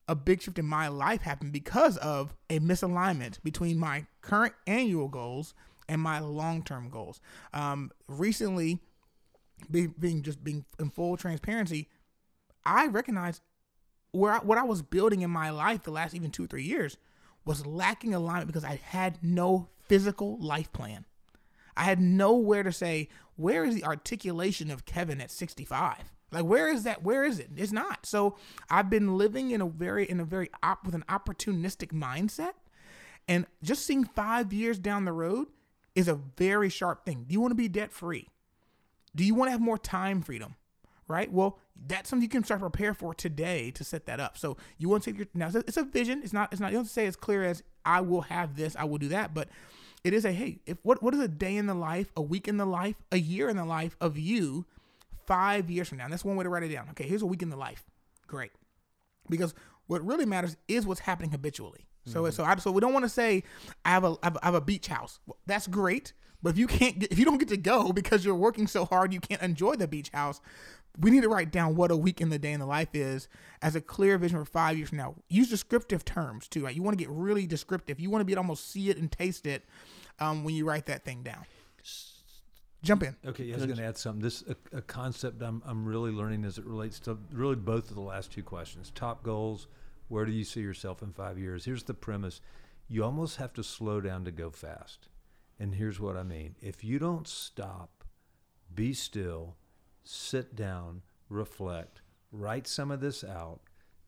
a 0.07 0.15
big 0.15 0.41
shift 0.41 0.57
in 0.57 0.65
my 0.65 0.87
life 0.87 1.21
happened 1.21 1.53
because 1.53 1.97
of 1.97 2.33
a 2.49 2.59
misalignment 2.59 3.41
between 3.43 3.77
my 3.77 4.05
current 4.21 4.53
annual 4.65 5.07
goals 5.07 5.53
and 5.87 6.01
my 6.01 6.19
long-term 6.19 6.89
goals. 6.89 7.21
Um, 7.53 7.91
recently, 8.07 8.79
be, 9.69 9.87
being 9.87 10.23
just 10.23 10.43
being 10.43 10.65
in 10.79 10.89
full 10.89 11.17
transparency, 11.17 11.89
I 12.65 12.87
recognized 12.87 13.41
where 14.11 14.33
I, 14.33 14.37
what 14.39 14.57
I 14.57 14.63
was 14.63 14.81
building 14.81 15.21
in 15.21 15.29
my 15.29 15.49
life 15.49 15.83
the 15.83 15.91
last 15.91 16.15
even 16.15 16.31
two 16.31 16.45
or 16.45 16.47
three 16.47 16.63
years 16.63 16.97
was 17.45 17.65
lacking 17.65 18.13
alignment 18.13 18.47
because 18.47 18.63
I 18.63 18.79
had 18.83 19.19
no 19.21 19.69
physical 19.87 20.37
life 20.39 20.71
plan. 20.71 21.05
I 21.77 21.83
had 21.83 21.99
nowhere 21.99 22.63
to 22.63 22.71
say 22.71 23.09
where 23.35 23.63
is 23.63 23.75
the 23.75 23.85
articulation 23.85 24.69
of 24.69 24.85
Kevin 24.85 25.21
at 25.21 25.31
65. 25.31 26.11
Like 26.31 26.45
where 26.45 26.67
is 26.71 26.83
that? 26.83 27.03
Where 27.03 27.23
is 27.23 27.39
it? 27.39 27.49
It's 27.55 27.71
not. 27.71 28.05
So 28.05 28.35
I've 28.69 28.89
been 28.89 29.17
living 29.17 29.51
in 29.51 29.61
a 29.61 29.67
very 29.67 30.09
in 30.09 30.19
a 30.19 30.25
very 30.25 30.49
op, 30.61 30.85
with 30.85 30.95
an 30.95 31.03
opportunistic 31.09 31.91
mindset, 31.91 32.53
and 33.27 33.45
just 33.63 33.85
seeing 33.85 34.03
five 34.03 34.53
years 34.53 34.79
down 34.79 35.05
the 35.05 35.13
road 35.13 35.47
is 35.95 36.07
a 36.07 36.15
very 36.15 36.69
sharp 36.69 37.05
thing. 37.05 37.25
Do 37.27 37.33
you 37.33 37.41
want 37.41 37.51
to 37.51 37.55
be 37.55 37.67
debt 37.67 37.91
free? 37.91 38.29
Do 39.15 39.23
you 39.23 39.33
want 39.33 39.47
to 39.47 39.51
have 39.51 39.61
more 39.61 39.77
time 39.77 40.21
freedom? 40.21 40.55
Right. 41.07 41.31
Well, 41.31 41.57
that's 41.87 42.07
something 42.07 42.21
you 42.21 42.29
can 42.29 42.43
start 42.43 42.59
to 42.59 42.69
prepare 42.69 42.93
for 42.93 43.15
today 43.15 43.71
to 43.71 43.83
set 43.83 44.05
that 44.05 44.19
up. 44.19 44.37
So 44.37 44.57
you 44.77 44.89
want 44.89 45.03
to 45.03 45.11
take 45.11 45.17
your 45.17 45.27
now. 45.33 45.49
It's 45.53 45.77
a 45.77 45.83
vision. 45.83 46.21
It's 46.23 46.33
not. 46.33 46.51
It's 46.51 46.61
not. 46.61 46.71
You 46.71 46.77
don't 46.77 46.85
say 46.85 47.07
as 47.07 47.15
clear 47.15 47.43
as 47.43 47.63
I 47.83 48.01
will 48.01 48.21
have 48.21 48.55
this. 48.55 48.75
I 48.75 48.83
will 48.83 48.99
do 48.99 49.07
that. 49.07 49.33
But 49.33 49.49
it 50.03 50.13
is 50.13 50.23
a 50.23 50.31
hey. 50.31 50.59
If 50.67 50.77
what 50.83 51.01
what 51.01 51.15
is 51.15 51.19
a 51.19 51.27
day 51.27 51.55
in 51.55 51.65
the 51.65 51.73
life, 51.73 52.11
a 52.15 52.21
week 52.21 52.47
in 52.47 52.57
the 52.57 52.65
life, 52.65 52.95
a 53.11 53.17
year 53.17 53.49
in 53.49 53.57
the 53.57 53.65
life 53.65 53.95
of 53.99 54.19
you 54.19 54.67
five 55.29 55.69
years 55.69 55.87
from 55.87 55.99
now. 55.99 56.05
And 56.05 56.11
that's 56.11 56.25
one 56.25 56.35
way 56.35 56.43
to 56.43 56.49
write 56.49 56.63
it 56.63 56.69
down. 56.69 56.87
Okay, 56.89 57.07
here's 57.07 57.21
a 57.21 57.27
week 57.27 57.43
in 57.43 57.49
the 57.51 57.55
life. 57.55 57.85
Great. 58.27 58.51
Because 59.29 59.53
what 59.85 60.03
really 60.03 60.25
matters 60.25 60.57
is 60.67 60.85
what's 60.85 61.01
happening 61.01 61.31
habitually. 61.31 61.85
So, 62.05 62.23
mm-hmm. 62.23 62.31
so 62.31 62.43
I 62.43 62.55
so 62.55 62.71
we 62.71 62.81
don't 62.81 62.93
want 62.93 63.05
to 63.05 63.09
say 63.09 63.43
I 63.85 63.91
have 63.91 64.03
a 64.03 64.15
I 64.23 64.31
have 64.41 64.55
a 64.55 64.61
beach 64.61 64.87
house. 64.87 65.19
Well, 65.27 65.37
that's 65.45 65.67
great, 65.67 66.13
but 66.41 66.49
if 66.49 66.57
you 66.57 66.65
can't 66.65 66.97
get, 66.97 67.11
if 67.11 67.19
you 67.19 67.25
don't 67.25 67.37
get 67.37 67.49
to 67.49 67.57
go 67.57 67.93
because 67.93 68.25
you're 68.25 68.35
working 68.35 68.65
so 68.65 68.85
hard, 68.85 69.13
you 69.13 69.19
can't 69.19 69.41
enjoy 69.41 69.75
the 69.75 69.87
beach 69.87 70.09
house. 70.09 70.41
We 70.99 71.11
need 71.11 71.21
to 71.21 71.29
write 71.29 71.51
down 71.51 71.75
what 71.75 71.91
a 71.91 71.97
week 71.97 72.19
in 72.19 72.29
the 72.29 72.39
day 72.39 72.51
in 72.51 72.59
the 72.59 72.65
life 72.65 72.89
is 72.93 73.27
as 73.61 73.75
a 73.75 73.81
clear 73.81 74.17
vision 74.17 74.39
for 74.39 74.45
five 74.45 74.75
years 74.75 74.89
from 74.89 74.97
now. 74.97 75.15
Use 75.29 75.49
descriptive 75.49 76.03
terms 76.03 76.47
too. 76.47 76.65
Right? 76.65 76.75
You 76.75 76.81
want 76.81 76.97
to 76.97 77.03
get 77.03 77.13
really 77.13 77.45
descriptive. 77.45 77.99
You 77.99 78.09
want 78.09 78.21
to 78.21 78.25
be 78.25 78.33
able 78.33 78.41
to 78.41 78.45
almost 78.45 78.71
see 78.71 78.89
it 78.89 78.97
and 78.97 79.11
taste 79.11 79.45
it 79.45 79.65
um, 80.19 80.43
when 80.43 80.55
you 80.55 80.65
write 80.65 80.87
that 80.87 81.05
thing 81.05 81.21
down. 81.21 81.45
Jump 82.81 83.03
in. 83.03 83.15
Okay, 83.25 83.51
I 83.51 83.55
was 83.55 83.65
going 83.65 83.77
to 83.77 83.83
add 83.83 83.97
something. 83.97 84.21
This 84.21 84.43
a, 84.47 84.77
a, 84.77 84.81
concept 84.81 85.41
I'm 85.41 85.61
I'm 85.65 85.85
really 85.85 86.11
learning 86.11 86.45
as 86.45 86.57
it 86.57 86.65
relates 86.65 86.99
to 87.01 87.17
really 87.31 87.55
both 87.55 87.89
of 87.89 87.95
the 87.95 88.01
last 88.01 88.31
two 88.31 88.43
questions. 88.43 88.91
Top 88.95 89.23
goals. 89.23 89.67
Where 90.07 90.25
do 90.25 90.31
you 90.31 90.43
see 90.43 90.61
yourself 90.61 91.03
in 91.03 91.11
five 91.11 91.37
years? 91.37 91.65
Here's 91.65 91.83
the 91.83 91.93
premise: 91.93 92.39
you 92.87 93.03
almost 93.03 93.35
have 93.37 93.53
to 93.53 93.63
slow 93.63 93.99
down 93.99 94.23
to 94.25 94.31
go 94.31 94.49
fast. 94.49 95.09
And 95.59 95.75
here's 95.75 95.99
what 95.99 96.15
I 96.15 96.23
mean: 96.23 96.55
if 96.61 96.83
you 96.83 96.99
don't 96.99 97.27
stop, 97.27 98.05
be 98.73 98.93
still, 98.93 99.57
sit 100.05 100.55
down, 100.55 101.01
reflect, 101.27 102.01
write 102.31 102.65
some 102.65 102.91
of 102.91 103.01
this 103.01 103.25
out, 103.25 103.59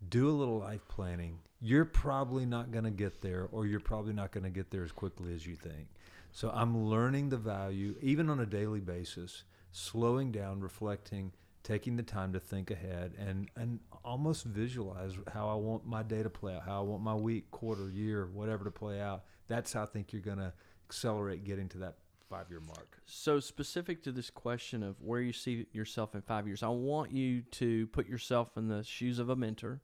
do 0.08 0.30
a 0.30 0.32
little 0.32 0.60
life 0.60 0.88
planning. 0.88 1.40
You're 1.60 1.86
probably 1.86 2.46
not 2.46 2.72
going 2.72 2.86
to 2.86 2.92
get 2.92 3.22
there, 3.22 3.50
or 3.52 3.68
you're 3.68 3.82
probably 3.82 4.14
not 4.14 4.32
going 4.32 4.46
to 4.46 4.50
get 4.50 4.72
there 4.72 4.84
as 4.84 4.92
quickly 4.94 5.34
as 5.34 5.46
you 5.46 5.56
think. 5.56 5.90
So 6.32 6.50
I'm 6.54 6.86
learning 6.86 7.30
the 7.30 7.38
value, 7.38 7.96
even 8.02 8.30
on 8.30 8.40
a 8.40 8.46
daily 8.46 8.80
basis, 8.80 9.44
slowing 9.72 10.32
down, 10.32 10.62
reflecting, 10.62 11.34
taking 11.64 11.96
the 11.98 12.04
time 12.04 12.34
to 12.34 12.40
think 12.40 12.72
ahead, 12.72 13.14
and 13.18 13.50
and 13.56 13.80
almost 14.04 14.46
visualize 14.46 15.16
how 15.34 15.50
I 15.50 15.56
want 15.56 15.86
my 15.86 16.04
day 16.04 16.24
to 16.24 16.30
play 16.30 16.56
out, 16.56 16.64
how 16.64 16.80
I 16.80 16.84
want 16.84 17.04
my 17.04 17.16
week, 17.16 17.52
quarter, 17.52 17.90
year, 17.90 18.28
whatever 18.34 18.64
to 18.64 18.72
play 18.72 19.00
out. 19.02 19.24
That's 19.48 19.74
how 19.74 19.84
I 19.84 19.86
think 19.86 20.14
you're 20.14 20.22
going 20.22 20.38
to 20.38 20.54
accelerate 20.88 21.44
getting 21.44 21.68
to 21.70 21.78
that 21.80 21.96
five 22.30 22.50
year 22.50 22.62
mark. 22.62 22.98
So, 23.06 23.40
specific 23.40 24.02
to 24.04 24.12
this 24.12 24.30
question 24.30 24.84
of 24.84 24.96
where 25.02 25.22
you 25.22 25.34
see 25.34 25.68
yourself 25.74 26.16
in 26.16 26.22
five 26.22 26.48
years, 26.48 26.64
I 26.64 26.70
want 26.70 27.12
you 27.12 27.42
to 27.42 27.88
put 27.88 28.08
yourself 28.08 28.58
in 28.58 28.68
the 28.70 28.84
shoes 28.84 29.20
of 29.20 29.30
a 29.30 29.36
mentor 29.36 29.82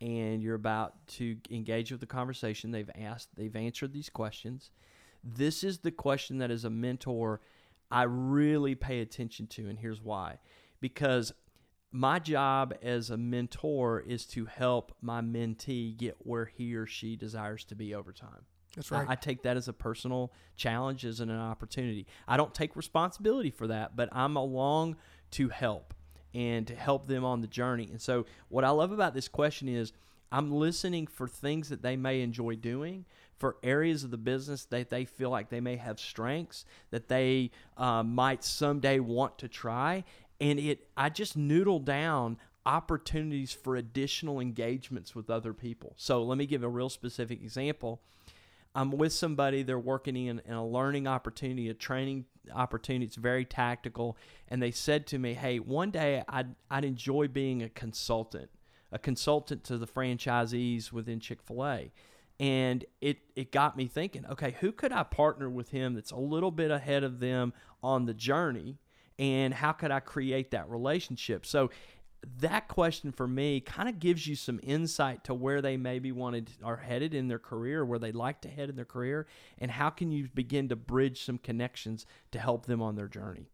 and 0.00 0.42
you're 0.42 0.54
about 0.54 1.06
to 1.06 1.36
engage 1.50 1.90
with 1.90 2.00
the 2.00 2.06
conversation. 2.06 2.70
They've 2.70 2.90
asked, 2.98 3.28
they've 3.36 3.54
answered 3.54 3.92
these 3.92 4.08
questions. 4.08 4.70
This 5.22 5.62
is 5.62 5.78
the 5.78 5.90
question 5.90 6.38
that 6.38 6.50
as 6.50 6.64
a 6.64 6.70
mentor 6.70 7.40
I 7.90 8.04
really 8.04 8.74
pay 8.74 9.00
attention 9.00 9.46
to, 9.48 9.68
and 9.68 9.78
here's 9.78 10.00
why. 10.00 10.38
Because 10.80 11.32
my 11.92 12.18
job 12.20 12.74
as 12.82 13.10
a 13.10 13.16
mentor 13.16 14.00
is 14.00 14.24
to 14.26 14.46
help 14.46 14.92
my 15.02 15.20
mentee 15.20 15.96
get 15.96 16.16
where 16.20 16.44
he 16.44 16.74
or 16.74 16.86
she 16.86 17.16
desires 17.16 17.64
to 17.64 17.74
be 17.74 17.94
over 17.94 18.12
time. 18.12 18.44
That's 18.76 18.92
right. 18.92 19.08
I, 19.08 19.12
I, 19.12 19.14
take 19.16 19.42
that 19.42 19.56
as 19.56 19.66
a 19.66 19.72
personal 19.72 20.32
challenge, 20.56 21.04
as 21.04 21.18
an 21.18 21.30
opportunity. 21.30 22.06
I 22.28 22.36
don't 22.36 22.54
take 22.54 22.76
responsibility 22.76 23.50
for 23.50 23.66
that, 23.66 23.96
but 23.96 24.08
I'm 24.12 24.36
along 24.36 24.96
to 25.32 25.48
help 25.48 25.92
and 26.32 26.64
to 26.68 26.76
help 26.76 27.08
them 27.08 27.24
on 27.24 27.40
the 27.40 27.48
journey. 27.48 27.88
And 27.90 28.00
so, 28.00 28.26
what 28.48 28.62
I 28.62 28.70
love 28.70 28.92
about 28.92 29.12
this 29.12 29.26
question 29.26 29.68
is 29.68 29.92
I'm 30.30 30.52
listening 30.52 31.08
for 31.08 31.26
things 31.26 31.68
that 31.70 31.82
they 31.82 31.96
may 31.96 32.20
enjoy 32.20 32.54
doing, 32.54 33.06
for 33.40 33.56
areas 33.62 34.04
of 34.04 34.10
the 34.10 34.18
business 34.18 34.66
that 34.66 34.90
they 34.90 35.06
feel 35.06 35.30
like 35.30 35.48
they 35.48 35.62
may 35.62 35.76
have 35.76 35.98
strengths 35.98 36.66
that 36.90 37.08
they 37.08 37.50
uh, 37.78 38.02
might 38.02 38.44
someday 38.44 39.00
want 39.00 39.38
to 39.38 39.48
try. 39.48 40.04
And 40.40 40.58
it, 40.58 40.86
I 40.96 41.08
just 41.08 41.36
noodle 41.36 41.80
down 41.80 42.36
opportunities 42.66 43.52
for 43.52 43.76
additional 43.76 44.40
engagements 44.40 45.14
with 45.14 45.30
other 45.30 45.54
people. 45.54 45.94
So 45.96 46.22
let 46.22 46.36
me 46.36 46.44
give 46.44 46.62
a 46.62 46.68
real 46.68 46.90
specific 46.90 47.40
example. 47.42 48.02
I'm 48.74 48.90
with 48.90 49.14
somebody, 49.14 49.62
they're 49.62 49.78
working 49.78 50.16
in, 50.16 50.40
in, 50.44 50.52
a 50.52 50.64
learning 50.64 51.06
opportunity, 51.06 51.70
a 51.70 51.74
training 51.74 52.26
opportunity. 52.54 53.06
It's 53.06 53.16
very 53.16 53.46
tactical. 53.46 54.18
And 54.48 54.62
they 54.62 54.70
said 54.70 55.06
to 55.08 55.18
me, 55.18 55.32
Hey, 55.34 55.58
one 55.58 55.90
day 55.90 56.22
I'd, 56.28 56.54
I'd 56.70 56.84
enjoy 56.84 57.26
being 57.26 57.62
a 57.62 57.70
consultant, 57.70 58.50
a 58.92 58.98
consultant 58.98 59.64
to 59.64 59.78
the 59.78 59.86
franchisees 59.86 60.92
within 60.92 61.20
Chick 61.20 61.42
fil 61.42 61.64
A 61.64 61.90
and 62.40 62.84
it 63.00 63.18
it 63.36 63.52
got 63.52 63.76
me 63.76 63.86
thinking 63.86 64.24
okay 64.26 64.56
who 64.60 64.72
could 64.72 64.90
i 64.90 65.02
partner 65.02 65.48
with 65.48 65.68
him 65.68 65.94
that's 65.94 66.10
a 66.10 66.16
little 66.16 66.50
bit 66.50 66.70
ahead 66.70 67.04
of 67.04 67.20
them 67.20 67.52
on 67.82 68.06
the 68.06 68.14
journey? 68.14 68.78
And 69.18 69.52
how 69.52 69.72
could 69.72 69.90
i 69.90 70.00
create 70.00 70.50
that 70.52 70.68
relationship? 70.68 71.44
So 71.46 71.70
that 72.38 72.68
question 72.68 73.12
for 73.12 73.26
me 73.26 73.60
kind 73.60 73.88
of 73.88 73.98
gives 73.98 74.26
you 74.26 74.36
some 74.36 74.60
insight 74.62 75.24
to 75.24 75.32
where 75.32 75.62
they 75.62 75.76
maybe 75.76 76.12
wanted 76.12 76.50
are 76.62 76.76
headed 76.76 77.14
in 77.14 77.28
their 77.28 77.38
career 77.38 77.84
where 77.84 77.98
they'd 77.98 78.14
like 78.14 78.42
to 78.42 78.48
head 78.48 78.68
in 78.68 78.76
their 78.76 78.84
career 78.84 79.26
and 79.58 79.70
how 79.70 79.88
can 79.88 80.12
you 80.12 80.28
begin 80.34 80.68
to 80.68 80.76
bridge 80.76 81.24
some 81.24 81.38
connections 81.38 82.04
to 82.32 82.38
help 82.38 82.66
them 82.66 82.82
on 82.82 82.96
their 82.96 83.08
journey? 83.08 83.48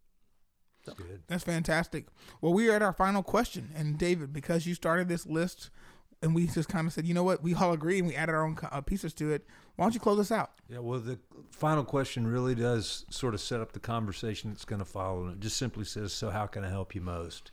So. 0.84 0.94
That's 1.26 1.42
fantastic. 1.42 2.06
Well, 2.40 2.52
we 2.52 2.68
are 2.68 2.74
at 2.74 2.82
our 2.82 2.92
final 2.92 3.24
question, 3.24 3.70
and 3.74 3.98
David, 3.98 4.32
because 4.32 4.68
you 4.68 4.74
started 4.74 5.08
this 5.08 5.26
list 5.26 5.70
and 6.26 6.34
we 6.34 6.46
just 6.48 6.68
kind 6.68 6.86
of 6.86 6.92
said, 6.92 7.06
you 7.06 7.14
know 7.14 7.22
what, 7.22 7.42
we 7.42 7.54
all 7.54 7.72
agree, 7.72 8.00
and 8.00 8.08
we 8.08 8.14
added 8.16 8.34
our 8.34 8.44
own 8.44 8.58
uh, 8.70 8.80
pieces 8.80 9.14
to 9.14 9.30
it. 9.30 9.46
Why 9.76 9.84
don't 9.84 9.94
you 9.94 10.00
close 10.00 10.18
us 10.18 10.32
out? 10.32 10.50
Yeah, 10.68 10.80
well, 10.80 10.98
the 10.98 11.18
final 11.50 11.84
question 11.84 12.26
really 12.26 12.56
does 12.56 13.06
sort 13.10 13.32
of 13.32 13.40
set 13.40 13.60
up 13.60 13.72
the 13.72 13.80
conversation 13.80 14.50
that's 14.50 14.64
going 14.64 14.80
to 14.80 14.84
follow, 14.84 15.24
and 15.24 15.34
it 15.34 15.40
just 15.40 15.56
simply 15.56 15.84
says, 15.84 16.12
"So, 16.12 16.30
how 16.30 16.46
can 16.46 16.64
I 16.64 16.68
help 16.68 16.94
you 16.94 17.00
most?" 17.00 17.52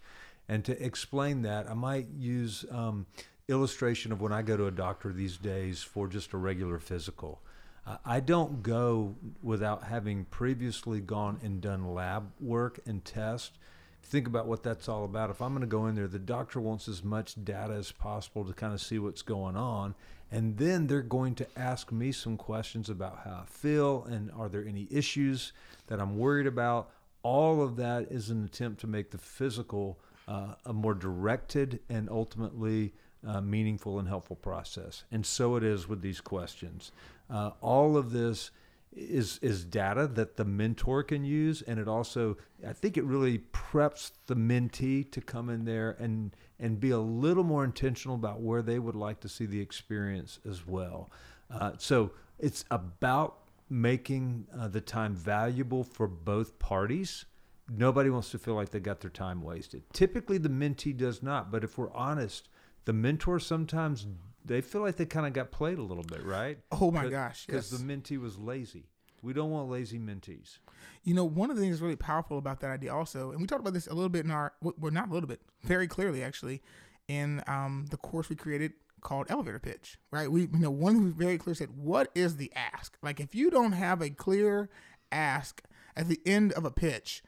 And 0.49 0.65
to 0.65 0.83
explain 0.83 1.43
that, 1.43 1.69
I 1.69 1.75
might 1.75 2.07
use 2.17 2.65
um, 2.71 3.05
illustration 3.47 4.11
of 4.11 4.21
when 4.21 4.33
I 4.33 4.41
go 4.41 4.57
to 4.57 4.65
a 4.65 4.71
doctor 4.71 5.13
these 5.13 5.37
days 5.37 5.83
for 5.83 6.07
just 6.07 6.33
a 6.33 6.37
regular 6.37 6.79
physical. 6.79 7.41
Uh, 7.85 7.97
I 8.03 8.21
don't 8.21 8.63
go 8.63 9.15
without 9.43 9.83
having 9.83 10.25
previously 10.25 10.99
gone 10.99 11.39
and 11.43 11.61
done 11.61 11.93
lab 11.93 12.31
work 12.39 12.79
and 12.87 13.05
tests 13.05 13.57
think 14.03 14.27
about 14.27 14.47
what 14.47 14.63
that's 14.63 14.87
all 14.87 15.05
about. 15.05 15.29
If 15.29 15.41
I'm 15.41 15.51
going 15.53 15.61
to 15.61 15.67
go 15.67 15.87
in 15.87 15.95
there, 15.95 16.07
the 16.07 16.19
doctor 16.19 16.59
wants 16.59 16.87
as 16.87 17.03
much 17.03 17.43
data 17.43 17.73
as 17.73 17.91
possible 17.91 18.45
to 18.45 18.53
kind 18.53 18.73
of 18.73 18.81
see 18.81 18.99
what's 18.99 19.21
going 19.21 19.55
on. 19.55 19.95
And 20.31 20.57
then 20.57 20.87
they're 20.87 21.01
going 21.01 21.35
to 21.35 21.47
ask 21.55 21.91
me 21.91 22.11
some 22.11 22.37
questions 22.37 22.89
about 22.89 23.19
how 23.23 23.41
I 23.43 23.45
feel 23.45 24.03
and 24.05 24.31
are 24.31 24.49
there 24.49 24.65
any 24.67 24.87
issues 24.89 25.53
that 25.87 25.99
I'm 25.99 26.17
worried 26.17 26.47
about. 26.47 26.89
All 27.21 27.61
of 27.61 27.75
that 27.77 28.07
is 28.11 28.29
an 28.29 28.43
attempt 28.43 28.81
to 28.81 28.87
make 28.87 29.11
the 29.11 29.17
physical 29.17 29.99
uh, 30.27 30.55
a 30.65 30.73
more 30.73 30.93
directed 30.93 31.79
and 31.89 32.09
ultimately 32.09 32.93
uh, 33.25 33.41
meaningful 33.41 33.99
and 33.99 34.07
helpful 34.07 34.35
process. 34.35 35.03
And 35.11 35.25
so 35.25 35.55
it 35.55 35.63
is 35.63 35.87
with 35.87 36.01
these 36.01 36.21
questions. 36.21 36.91
Uh, 37.29 37.51
all 37.61 37.95
of 37.97 38.11
this 38.11 38.51
is 38.95 39.39
is 39.41 39.65
data 39.65 40.07
that 40.07 40.37
the 40.37 40.45
mentor 40.45 41.03
can 41.03 41.23
use 41.23 41.61
and 41.63 41.79
it 41.79 41.87
also 41.87 42.37
I 42.67 42.73
think 42.73 42.97
it 42.97 43.03
really 43.03 43.39
preps 43.51 44.11
the 44.27 44.35
mentee 44.35 45.11
to 45.11 45.21
come 45.21 45.49
in 45.49 45.65
there 45.65 45.91
and 45.99 46.35
and 46.59 46.79
be 46.79 46.91
a 46.91 46.99
little 46.99 47.43
more 47.43 47.63
intentional 47.63 48.15
about 48.15 48.41
where 48.41 48.61
they 48.61 48.79
would 48.79 48.95
like 48.95 49.19
to 49.21 49.29
see 49.29 49.45
the 49.45 49.59
experience 49.59 50.39
as 50.49 50.65
well. 50.65 51.11
Uh, 51.49 51.73
so 51.77 52.11
it's 52.39 52.65
about 52.71 53.39
making 53.69 54.47
uh, 54.57 54.67
the 54.67 54.81
time 54.81 55.15
valuable 55.15 55.83
for 55.83 56.07
both 56.07 56.59
parties. 56.59 57.25
Nobody 57.69 58.09
wants 58.09 58.31
to 58.31 58.39
feel 58.39 58.55
like 58.55 58.69
they 58.69 58.79
got 58.79 59.01
their 59.01 59.09
time 59.09 59.41
wasted. 59.41 59.83
Typically, 59.93 60.37
the 60.37 60.49
mentee 60.49 60.95
does 60.95 61.23
not. 61.23 61.51
But 61.51 61.63
if 61.63 61.77
we're 61.77 61.93
honest, 61.93 62.49
the 62.85 62.93
mentor 62.93 63.39
sometimes 63.39 64.05
they 64.45 64.61
feel 64.61 64.81
like 64.81 64.97
they 64.97 65.05
kind 65.05 65.25
of 65.25 65.33
got 65.33 65.51
played 65.51 65.77
a 65.77 65.83
little 65.83 66.03
bit, 66.03 66.23
right? 66.23 66.59
Oh 66.71 66.91
my 66.91 67.07
gosh, 67.07 67.45
Because 67.45 67.71
yes. 67.71 67.79
the 67.79 67.85
mentee 67.85 68.19
was 68.19 68.37
lazy. 68.37 68.85
We 69.21 69.31
don't 69.31 69.51
want 69.51 69.69
lazy 69.69 69.99
mentees. 69.99 70.57
You 71.03 71.13
know, 71.13 71.23
one 71.23 71.49
of 71.49 71.55
the 71.55 71.61
things 71.61 71.75
that's 71.75 71.81
really 71.81 71.95
powerful 71.95 72.37
about 72.37 72.59
that 72.59 72.71
idea 72.71 72.93
also, 72.93 73.31
and 73.31 73.39
we 73.39 73.47
talked 73.47 73.61
about 73.61 73.73
this 73.73 73.87
a 73.87 73.93
little 73.93 74.09
bit 74.09 74.25
in 74.25 74.31
our, 74.31 74.51
well, 74.61 74.91
not 74.91 75.09
a 75.09 75.13
little 75.13 75.29
bit, 75.29 75.39
very 75.63 75.87
clearly 75.87 76.21
actually, 76.21 76.61
in 77.07 77.41
um, 77.47 77.85
the 77.89 77.97
course 77.97 78.29
we 78.29 78.35
created 78.35 78.73
called 78.99 79.27
Elevator 79.29 79.59
Pitch, 79.59 79.97
right? 80.11 80.29
We, 80.29 80.41
you 80.41 80.59
know, 80.59 80.71
one 80.71 80.95
who 80.95 81.11
very 81.11 81.37
clear 81.37 81.55
said, 81.55 81.69
what 81.77 82.09
is 82.15 82.35
the 82.37 82.51
ask? 82.55 82.97
Like, 83.01 83.19
if 83.19 83.33
you 83.33 83.49
don't 83.49 83.73
have 83.73 84.01
a 84.01 84.09
clear 84.09 84.69
ask 85.11 85.61
at 85.95 86.07
the 86.07 86.19
end 86.25 86.51
of 86.53 86.65
a 86.65 86.71
pitch, 86.71 87.23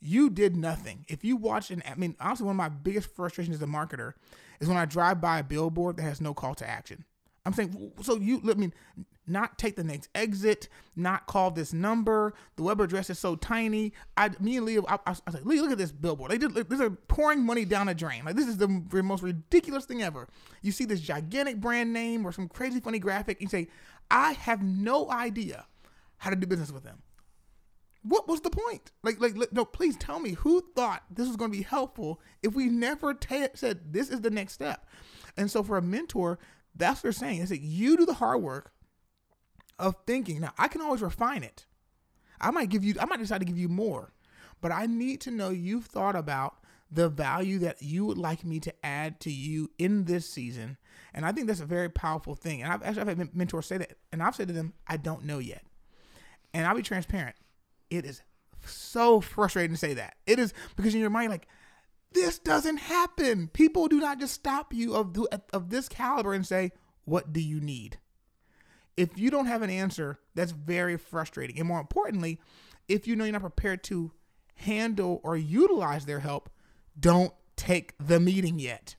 you 0.00 0.28
did 0.28 0.54
nothing. 0.56 1.04
If 1.08 1.24
you 1.24 1.36
watch 1.36 1.70
an, 1.70 1.82
I 1.90 1.94
mean, 1.94 2.14
honestly, 2.20 2.46
one 2.46 2.54
of 2.54 2.58
my 2.58 2.68
biggest 2.68 3.14
frustrations 3.14 3.56
as 3.56 3.62
a 3.62 3.66
marketer 3.66 4.12
is 4.60 4.68
when 4.68 4.76
I 4.76 4.84
drive 4.84 5.20
by 5.20 5.38
a 5.38 5.44
billboard 5.44 5.96
that 5.96 6.02
has 6.02 6.20
no 6.20 6.34
call 6.34 6.54
to 6.56 6.68
action. 6.68 7.04
I'm 7.46 7.52
saying, 7.52 7.92
so 8.02 8.16
you, 8.16 8.40
I 8.48 8.54
mean, 8.54 8.72
not 9.26 9.58
take 9.58 9.76
the 9.76 9.84
next 9.84 10.08
exit, 10.14 10.68
not 10.96 11.26
call 11.26 11.50
this 11.50 11.72
number. 11.72 12.34
The 12.56 12.62
web 12.62 12.80
address 12.80 13.10
is 13.10 13.18
so 13.18 13.36
tiny. 13.36 13.92
I, 14.16 14.30
me 14.40 14.56
and 14.56 14.66
Leah, 14.66 14.82
I, 14.86 14.98
I 15.06 15.10
was 15.10 15.22
like, 15.32 15.44
Leah, 15.44 15.62
look 15.62 15.72
at 15.72 15.78
this 15.78 15.92
billboard. 15.92 16.30
They 16.30 16.38
did, 16.38 16.54
this 16.54 16.80
are 16.80 16.90
pouring 16.90 17.44
money 17.44 17.64
down 17.64 17.88
a 17.88 17.94
drain. 17.94 18.24
Like 18.24 18.36
this 18.36 18.48
is 18.48 18.58
the 18.58 18.68
most 18.68 19.22
ridiculous 19.22 19.84
thing 19.84 20.02
ever. 20.02 20.28
You 20.62 20.72
see 20.72 20.84
this 20.84 21.00
gigantic 21.00 21.60
brand 21.60 21.92
name 21.92 22.26
or 22.26 22.32
some 22.32 22.48
crazy 22.48 22.80
funny 22.80 22.98
graphic. 22.98 23.40
and 23.40 23.42
You 23.42 23.48
say, 23.48 23.68
I 24.10 24.32
have 24.32 24.62
no 24.62 25.10
idea 25.10 25.66
how 26.18 26.30
to 26.30 26.36
do 26.36 26.46
business 26.46 26.72
with 26.72 26.84
them. 26.84 27.02
What 28.04 28.28
was 28.28 28.42
the 28.42 28.50
point? 28.50 28.92
Like, 29.02 29.18
like, 29.18 29.34
no, 29.52 29.64
please 29.64 29.96
tell 29.96 30.20
me 30.20 30.32
who 30.32 30.62
thought 30.76 31.04
this 31.10 31.26
was 31.26 31.36
going 31.36 31.50
to 31.50 31.56
be 31.56 31.64
helpful 31.64 32.20
if 32.42 32.54
we 32.54 32.66
never 32.66 33.14
ta 33.14 33.48
said 33.54 33.92
this 33.92 34.10
is 34.10 34.20
the 34.20 34.30
next 34.30 34.52
step. 34.52 34.86
And 35.38 35.50
so 35.50 35.62
for 35.62 35.78
a 35.78 35.82
mentor, 35.82 36.38
that's 36.76 36.98
what 36.98 37.02
they're 37.02 37.12
saying. 37.12 37.40
Is 37.40 37.48
that 37.48 37.62
you 37.62 37.96
do 37.96 38.04
the 38.04 38.14
hard 38.14 38.42
work 38.42 38.72
of 39.78 39.96
thinking. 40.06 40.40
Now, 40.40 40.52
I 40.58 40.68
can 40.68 40.82
always 40.82 41.00
refine 41.00 41.42
it. 41.42 41.64
I 42.40 42.50
might 42.50 42.68
give 42.68 42.84
you, 42.84 42.94
I 43.00 43.06
might 43.06 43.20
decide 43.20 43.38
to 43.38 43.46
give 43.46 43.58
you 43.58 43.68
more, 43.68 44.12
but 44.60 44.70
I 44.70 44.86
need 44.86 45.20
to 45.22 45.30
know 45.30 45.48
you've 45.48 45.86
thought 45.86 46.14
about 46.14 46.56
the 46.90 47.08
value 47.08 47.58
that 47.60 47.82
you 47.82 48.04
would 48.04 48.18
like 48.18 48.44
me 48.44 48.60
to 48.60 48.74
add 48.84 49.18
to 49.20 49.30
you 49.30 49.70
in 49.78 50.04
this 50.04 50.28
season. 50.28 50.76
And 51.14 51.24
I 51.24 51.32
think 51.32 51.46
that's 51.46 51.60
a 51.60 51.66
very 51.66 51.88
powerful 51.88 52.34
thing. 52.34 52.62
And 52.62 52.70
I've 52.70 52.82
actually 52.82 53.02
I've 53.02 53.18
had 53.18 53.34
mentors 53.34 53.66
say 53.66 53.78
that, 53.78 53.96
and 54.12 54.22
I've 54.22 54.36
said 54.36 54.48
to 54.48 54.54
them, 54.54 54.74
I 54.86 54.96
don't 54.96 55.24
know 55.24 55.38
yet. 55.38 55.64
And 56.52 56.66
I'll 56.66 56.76
be 56.76 56.82
transparent. 56.82 57.36
It 57.90 58.04
is 58.04 58.22
so 58.66 59.20
frustrating 59.20 59.74
to 59.74 59.78
say 59.78 59.94
that. 59.94 60.14
It 60.26 60.38
is 60.38 60.52
because 60.76 60.94
in 60.94 61.00
your 61.00 61.10
mind, 61.10 61.30
like, 61.30 61.46
this 62.12 62.38
doesn't 62.38 62.78
happen. 62.78 63.48
People 63.48 63.88
do 63.88 64.00
not 64.00 64.20
just 64.20 64.34
stop 64.34 64.72
you 64.72 64.94
of 64.94 65.16
of 65.52 65.70
this 65.70 65.88
caliber 65.88 66.32
and 66.32 66.46
say, 66.46 66.72
"What 67.04 67.32
do 67.32 67.40
you 67.40 67.60
need?" 67.60 67.98
If 68.96 69.18
you 69.18 69.30
don't 69.30 69.46
have 69.46 69.62
an 69.62 69.70
answer, 69.70 70.20
that's 70.34 70.52
very 70.52 70.96
frustrating. 70.96 71.58
And 71.58 71.66
more 71.66 71.80
importantly, 71.80 72.40
if 72.88 73.08
you 73.08 73.16
know 73.16 73.24
you're 73.24 73.32
not 73.32 73.40
prepared 73.40 73.82
to 73.84 74.12
handle 74.54 75.20
or 75.24 75.36
utilize 75.36 76.06
their 76.06 76.20
help, 76.20 76.48
don't 76.98 77.32
take 77.56 77.94
the 77.98 78.20
meeting 78.20 78.58
yet. 78.58 78.96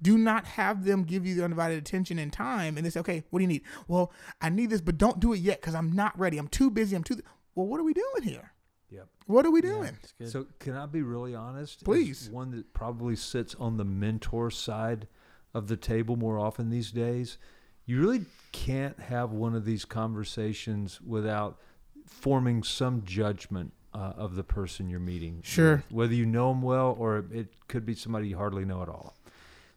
Do 0.00 0.16
not 0.16 0.44
have 0.44 0.84
them 0.84 1.02
give 1.02 1.26
you 1.26 1.34
the 1.34 1.44
undivided 1.44 1.76
attention 1.76 2.18
and 2.18 2.32
time 2.32 2.76
and 2.76 2.86
they 2.86 2.90
say, 2.90 3.00
okay, 3.00 3.24
what 3.30 3.40
do 3.40 3.42
you 3.42 3.48
need? 3.48 3.62
Well, 3.88 4.12
I 4.40 4.48
need 4.48 4.70
this, 4.70 4.80
but 4.80 4.96
don't 4.96 5.18
do 5.18 5.32
it 5.32 5.40
yet 5.40 5.60
because 5.60 5.74
I'm 5.74 5.92
not 5.92 6.18
ready. 6.18 6.38
I'm 6.38 6.48
too 6.48 6.70
busy. 6.70 6.94
I'm 6.94 7.02
too. 7.02 7.16
Th-. 7.16 7.26
Well, 7.58 7.66
what 7.66 7.80
are 7.80 7.84
we 7.84 7.92
doing 7.92 8.22
here? 8.22 8.52
Yep. 8.90 9.08
What 9.26 9.44
are 9.44 9.50
we 9.50 9.60
doing? 9.60 9.98
It's 10.00 10.12
good. 10.12 10.30
So 10.30 10.46
can 10.60 10.76
I 10.76 10.86
be 10.86 11.02
really 11.02 11.34
honest? 11.34 11.80
As 11.80 11.82
Please. 11.82 12.30
one 12.30 12.52
that 12.52 12.72
probably 12.72 13.16
sits 13.16 13.56
on 13.56 13.78
the 13.78 13.84
mentor 13.84 14.48
side 14.48 15.08
of 15.52 15.66
the 15.66 15.76
table 15.76 16.14
more 16.14 16.38
often 16.38 16.70
these 16.70 16.92
days. 16.92 17.36
You 17.84 18.00
really 18.00 18.26
can't 18.52 18.96
have 19.00 19.32
one 19.32 19.56
of 19.56 19.64
these 19.64 19.84
conversations 19.84 21.00
without 21.00 21.58
forming 22.06 22.62
some 22.62 23.02
judgment 23.04 23.72
uh, 23.92 24.12
of 24.16 24.36
the 24.36 24.44
person 24.44 24.88
you're 24.88 25.00
meeting. 25.00 25.40
Sure. 25.42 25.78
with, 25.78 25.90
Whether 25.90 26.14
you 26.14 26.26
know 26.26 26.50
them 26.50 26.62
well 26.62 26.94
or 26.96 27.24
it 27.32 27.48
could 27.66 27.84
be 27.84 27.96
somebody 27.96 28.28
you 28.28 28.36
hardly 28.36 28.64
know 28.64 28.82
at 28.82 28.88
all. 28.88 29.16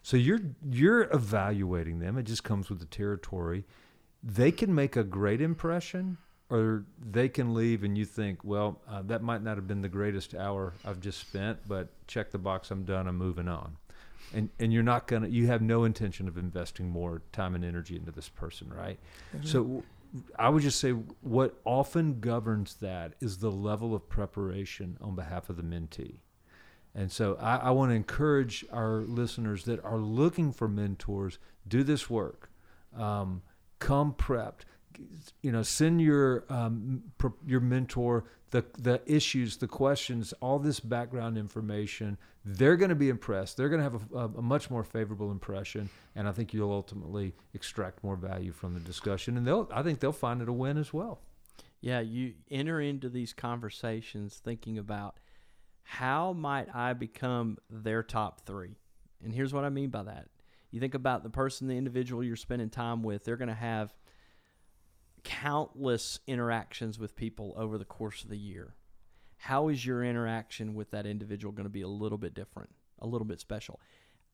So 0.04 0.18
you're 0.18 0.42
you're 0.70 1.10
evaluating 1.12 1.98
them. 1.98 2.20
It 2.20 2.24
just 2.28 2.44
comes 2.44 2.70
with 2.70 2.78
the 2.78 2.86
territory. 2.86 3.66
They 4.22 4.52
can 4.52 4.76
make 4.76 4.96
a 4.96 5.04
great 5.04 5.42
impression, 5.42 6.20
or 6.52 6.86
they 7.00 7.30
can 7.30 7.54
leave, 7.54 7.84
and 7.84 7.98
you 7.98 8.06
think, 8.06 8.44
well, 8.44 8.82
uh, 8.88 9.02
that 9.04 9.24
might 9.24 9.42
not 9.42 9.56
have 9.56 9.68
been 9.68 9.82
the 9.82 9.90
greatest 9.90 10.36
hour 10.36 10.74
I've 10.86 11.00
just 11.00 11.20
spent, 11.20 11.60
but 11.68 11.88
check 12.08 12.30
the 12.32 12.38
box. 12.38 12.70
I'm 12.70 12.84
done. 12.84 13.08
I'm 13.08 13.18
moving 13.18 13.48
on. 13.48 13.78
And 14.34 14.50
and 14.60 14.72
you're 14.72 14.84
not 14.84 15.08
gonna. 15.08 15.30
You 15.30 15.48
have 15.48 15.62
no 15.62 15.86
intention 15.86 16.28
of 16.28 16.38
investing 16.38 16.90
more 16.90 17.22
time 17.32 17.56
and 17.56 17.66
energy 17.66 17.96
into 17.96 18.12
this 18.12 18.30
person, 18.30 18.72
right? 18.72 19.00
So. 19.44 19.84
I 20.38 20.50
would 20.50 20.62
just 20.62 20.82
say 20.82 20.92
what 21.22 21.58
often 21.64 22.20
governs 22.20 22.74
that 22.82 23.14
is 23.22 23.38
the 23.38 23.50
level 23.50 23.96
of 23.96 24.10
preparation 24.10 24.98
on 25.00 25.16
behalf 25.16 25.50
of 25.50 25.56
the 25.56 25.64
mentee. 25.64 26.18
And 26.94 27.10
so 27.10 27.38
I, 27.40 27.56
I 27.56 27.70
want 27.72 27.92
to 27.92 27.96
encourage 27.96 28.66
our 28.74 29.04
listeners 29.04 29.64
that 29.64 29.82
are 29.86 30.00
looking 30.00 30.52
for 30.52 30.68
mentors, 30.68 31.40
do 31.66 31.82
this 31.84 32.10
work. 32.10 32.50
Um, 32.94 33.42
come 33.80 34.14
prepped. 34.14 34.64
You 35.42 35.52
know, 35.52 35.64
send 35.64 36.02
your 36.02 36.46
um, 36.50 37.04
your 37.46 37.60
mentor 37.60 38.26
the 38.52 38.66
the 38.78 39.02
issues, 39.06 39.58
the 39.58 39.68
questions, 39.68 40.34
all 40.42 40.60
this 40.60 40.80
background 40.80 41.38
information. 41.38 42.18
They're 42.44 42.76
going 42.76 42.90
to 42.90 42.96
be 42.96 43.10
impressed. 43.10 43.58
They're 43.58 43.70
going 43.70 43.80
to 43.80 43.84
have 43.84 44.02
a, 44.14 44.40
a, 44.40 44.42
much 44.42 44.70
more 44.72 44.84
favorable 44.84 45.32
impression, 45.32 45.90
and 46.16 46.28
I 46.28 46.32
think 46.32 46.54
you'll 46.54 46.72
ultimately 46.72 47.34
extract 47.54 48.04
more 48.04 48.16
value 48.16 48.52
from 48.52 48.74
the 48.74 48.80
discussion. 48.80 49.38
And 49.38 49.46
they'll, 49.46 49.70
I 49.72 49.84
think 49.84 50.00
they'll 50.00 50.12
find 50.12 50.42
it 50.42 50.50
a 50.50 50.54
win 50.54 50.78
as 50.78 50.92
well. 50.92 51.22
Yeah, 51.82 52.00
you 52.00 52.34
enter 52.50 52.82
into 52.82 53.10
these 53.10 53.34
conversations 53.34 54.42
thinking 54.44 54.78
about 54.80 55.18
how 55.84 56.34
might 56.34 56.74
I 56.74 56.94
become 56.94 57.58
their 57.70 58.04
top 58.04 58.42
three? 58.46 58.76
And 59.24 59.34
here's 59.34 59.54
what 59.54 59.64
I 59.64 59.70
mean 59.70 59.90
by 59.90 60.04
that. 60.04 60.28
You 60.72 60.80
think 60.80 60.94
about 60.94 61.24
the 61.24 61.30
person, 61.30 61.68
the 61.68 61.78
individual 61.78 62.24
you're 62.24 62.36
spending 62.36 62.70
time 62.70 63.04
with, 63.04 63.24
they're 63.24 63.38
going 63.38 63.50
to 63.50 63.54
have 63.54 63.94
countless 65.24 66.20
interactions 66.28 67.00
with 67.00 67.16
people 67.16 67.54
over 67.58 67.78
the 67.78 67.86
course 67.86 68.24
of 68.24 68.30
the 68.30 68.38
year. 68.38 68.76
How 69.38 69.70
is 69.70 69.86
your 69.86 70.04
interaction 70.04 70.76
with 70.76 70.92
that 70.92 71.06
individual 71.06 71.52
going 71.52 71.66
to 71.66 71.70
be 71.70 71.82
a 71.82 71.88
little 71.88 72.18
bit 72.18 72.34
different, 72.34 72.70
a 73.00 73.08
little 73.08 73.26
bit 73.26 73.40
special? 73.40 73.80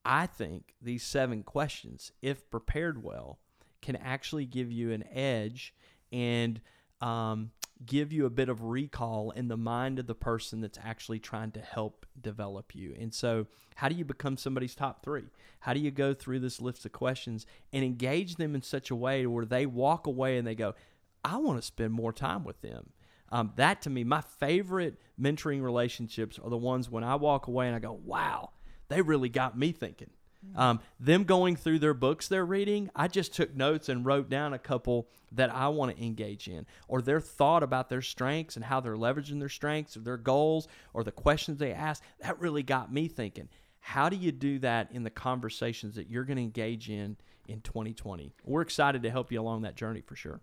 I 0.03 0.25
think 0.25 0.73
these 0.81 1.03
seven 1.03 1.43
questions, 1.43 2.11
if 2.21 2.49
prepared 2.49 3.03
well, 3.03 3.39
can 3.81 3.95
actually 3.95 4.45
give 4.45 4.71
you 4.71 4.91
an 4.91 5.03
edge 5.11 5.73
and 6.11 6.59
um, 7.01 7.51
give 7.85 8.11
you 8.11 8.25
a 8.25 8.29
bit 8.29 8.49
of 8.49 8.63
recall 8.63 9.31
in 9.31 9.47
the 9.47 9.57
mind 9.57 9.99
of 9.99 10.07
the 10.07 10.15
person 10.15 10.61
that's 10.61 10.79
actually 10.83 11.19
trying 11.19 11.51
to 11.51 11.59
help 11.59 12.05
develop 12.19 12.75
you. 12.75 12.95
And 12.99 13.13
so, 13.13 13.47
how 13.75 13.89
do 13.89 13.95
you 13.95 14.05
become 14.05 14.37
somebody's 14.37 14.75
top 14.75 15.03
three? 15.03 15.25
How 15.59 15.73
do 15.73 15.79
you 15.79 15.91
go 15.91 16.13
through 16.13 16.39
this 16.39 16.61
list 16.61 16.85
of 16.85 16.91
questions 16.91 17.45
and 17.71 17.83
engage 17.83 18.35
them 18.35 18.55
in 18.55 18.61
such 18.61 18.89
a 18.89 18.95
way 18.95 19.25
where 19.27 19.45
they 19.45 19.65
walk 19.65 20.07
away 20.07 20.37
and 20.37 20.47
they 20.47 20.55
go, 20.55 20.73
I 21.23 21.37
want 21.37 21.59
to 21.59 21.65
spend 21.65 21.93
more 21.93 22.13
time 22.13 22.43
with 22.43 22.61
them? 22.61 22.91
Um, 23.29 23.53
that 23.57 23.81
to 23.83 23.89
me, 23.89 24.03
my 24.03 24.21
favorite 24.21 24.99
mentoring 25.19 25.61
relationships 25.61 26.39
are 26.43 26.49
the 26.49 26.57
ones 26.57 26.89
when 26.89 27.03
I 27.03 27.15
walk 27.15 27.47
away 27.47 27.67
and 27.67 27.75
I 27.75 27.79
go, 27.79 27.99
wow, 28.03 28.51
they 28.87 29.01
really 29.01 29.29
got 29.29 29.57
me 29.57 29.71
thinking. 29.71 30.09
Um, 30.55 30.79
them 30.99 31.23
going 31.23 31.55
through 31.55 31.79
their 31.79 31.93
books 31.93 32.27
they're 32.27 32.45
reading, 32.45 32.89
I 32.95 33.07
just 33.07 33.33
took 33.33 33.55
notes 33.55 33.89
and 33.89 34.05
wrote 34.05 34.29
down 34.29 34.53
a 34.53 34.59
couple 34.59 35.07
that 35.31 35.53
I 35.53 35.67
want 35.67 35.95
to 35.95 36.03
engage 36.03 36.47
in, 36.47 36.65
or 36.87 37.01
their 37.01 37.19
thought 37.19 37.63
about 37.63 37.89
their 37.89 38.01
strengths 38.01 38.55
and 38.55 38.65
how 38.65 38.79
they're 38.79 38.95
leveraging 38.95 39.39
their 39.39 39.49
strengths 39.49 39.97
or 39.97 40.01
their 40.01 40.17
goals 40.17 40.67
or 40.93 41.03
the 41.03 41.11
questions 41.11 41.59
they 41.59 41.73
ask. 41.73 42.03
That 42.21 42.39
really 42.39 42.63
got 42.63 42.91
me 42.91 43.07
thinking. 43.07 43.49
How 43.79 44.09
do 44.09 44.15
you 44.15 44.31
do 44.31 44.59
that 44.59 44.91
in 44.91 45.03
the 45.03 45.09
conversations 45.09 45.95
that 45.95 46.09
you're 46.09 46.25
going 46.25 46.37
to 46.37 46.43
engage 46.43 46.89
in 46.89 47.17
in 47.47 47.61
2020? 47.61 48.33
We're 48.43 48.61
excited 48.61 49.03
to 49.03 49.09
help 49.09 49.31
you 49.31 49.39
along 49.39 49.61
that 49.61 49.75
journey 49.75 50.01
for 50.01 50.15
sure. 50.15 50.41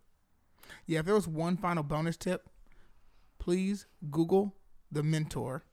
Yeah, 0.86 1.00
if 1.00 1.06
there 1.06 1.14
was 1.14 1.28
one 1.28 1.56
final 1.56 1.82
bonus 1.82 2.16
tip, 2.16 2.48
please 3.38 3.86
Google 4.10 4.54
the 4.90 5.02
mentor 5.02 5.64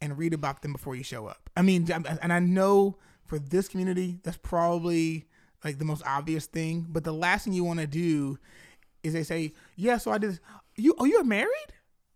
and 0.00 0.18
read 0.18 0.32
about 0.32 0.62
them 0.62 0.72
before 0.72 0.94
you 0.94 1.02
show 1.02 1.26
up. 1.26 1.50
I 1.56 1.62
mean, 1.62 1.88
and 1.90 2.32
I 2.32 2.38
know 2.38 2.98
for 3.28 3.38
this 3.38 3.68
community, 3.68 4.18
that's 4.22 4.38
probably 4.38 5.26
like 5.64 5.78
the 5.78 5.84
most 5.84 6.02
obvious 6.06 6.46
thing. 6.46 6.86
But 6.88 7.04
the 7.04 7.12
last 7.12 7.44
thing 7.44 7.52
you 7.52 7.64
want 7.64 7.80
to 7.80 7.86
do 7.86 8.38
is 9.02 9.12
they 9.12 9.22
say, 9.22 9.52
"Yeah, 9.76 9.98
so 9.98 10.10
I 10.10 10.18
did." 10.18 10.30
This. 10.30 10.40
You 10.76 10.94
oh, 10.98 11.04
you're 11.04 11.24
married? 11.24 11.72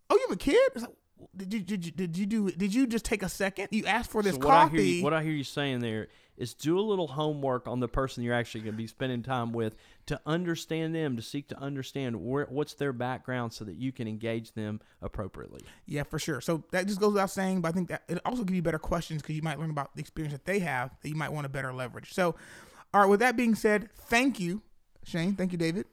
Oh, 0.09 0.15
you 0.15 0.25
have 0.27 0.35
a 0.35 0.39
kid? 0.39 0.71
It's 0.73 0.83
like, 0.83 0.93
did 1.35 1.53
you 1.53 1.59
did 1.59 1.85
you 1.85 1.91
did 1.91 2.17
you 2.17 2.25
do 2.25 2.51
did 2.51 2.73
you 2.73 2.87
just 2.87 3.05
take 3.05 3.23
a 3.23 3.29
second? 3.29 3.69
You 3.71 3.85
asked 3.85 4.11
for 4.11 4.21
this 4.21 4.35
so 4.35 4.39
what 4.39 4.53
I 4.53 4.67
hear 4.69 4.81
you, 4.81 5.03
what 5.03 5.13
I 5.13 5.23
hear 5.23 5.33
you 5.33 5.43
saying 5.43 5.79
there 5.79 6.07
is 6.37 6.53
do 6.53 6.79
a 6.79 6.81
little 6.81 7.07
homework 7.07 7.67
on 7.67 7.79
the 7.79 7.87
person 7.87 8.23
you're 8.23 8.33
actually 8.33 8.61
going 8.61 8.73
to 8.73 8.77
be 8.77 8.87
spending 8.87 9.21
time 9.21 9.51
with 9.53 9.75
to 10.07 10.19
understand 10.25 10.95
them, 10.95 11.15
to 11.15 11.21
seek 11.21 11.47
to 11.47 11.57
understand 11.59 12.15
where, 12.15 12.47
what's 12.49 12.73
their 12.73 12.91
background, 12.91 13.53
so 13.53 13.63
that 13.63 13.75
you 13.75 13.91
can 13.91 14.07
engage 14.07 14.51
them 14.53 14.81
appropriately. 15.01 15.61
Yeah, 15.85 16.03
for 16.03 16.17
sure. 16.17 16.41
So 16.41 16.63
that 16.71 16.87
just 16.87 16.99
goes 16.99 17.13
without 17.13 17.29
saying, 17.29 17.61
but 17.61 17.69
I 17.69 17.71
think 17.71 17.89
that 17.89 18.03
it 18.07 18.19
also 18.25 18.43
gives 18.43 18.55
you 18.55 18.61
better 18.63 18.79
questions 18.79 19.21
because 19.21 19.35
you 19.35 19.43
might 19.43 19.59
learn 19.59 19.69
about 19.69 19.95
the 19.95 20.01
experience 20.01 20.33
that 20.33 20.45
they 20.45 20.59
have 20.59 20.91
that 21.01 21.09
you 21.09 21.15
might 21.15 21.31
want 21.31 21.45
to 21.45 21.49
better 21.49 21.71
leverage. 21.71 22.13
So, 22.13 22.35
all 22.93 23.01
right, 23.01 23.09
with 23.09 23.19
that 23.19 23.37
being 23.37 23.55
said, 23.55 23.89
thank 23.95 24.39
you, 24.39 24.61
Shane. 25.03 25.35
Thank 25.35 25.51
you, 25.51 25.57
David. 25.57 25.85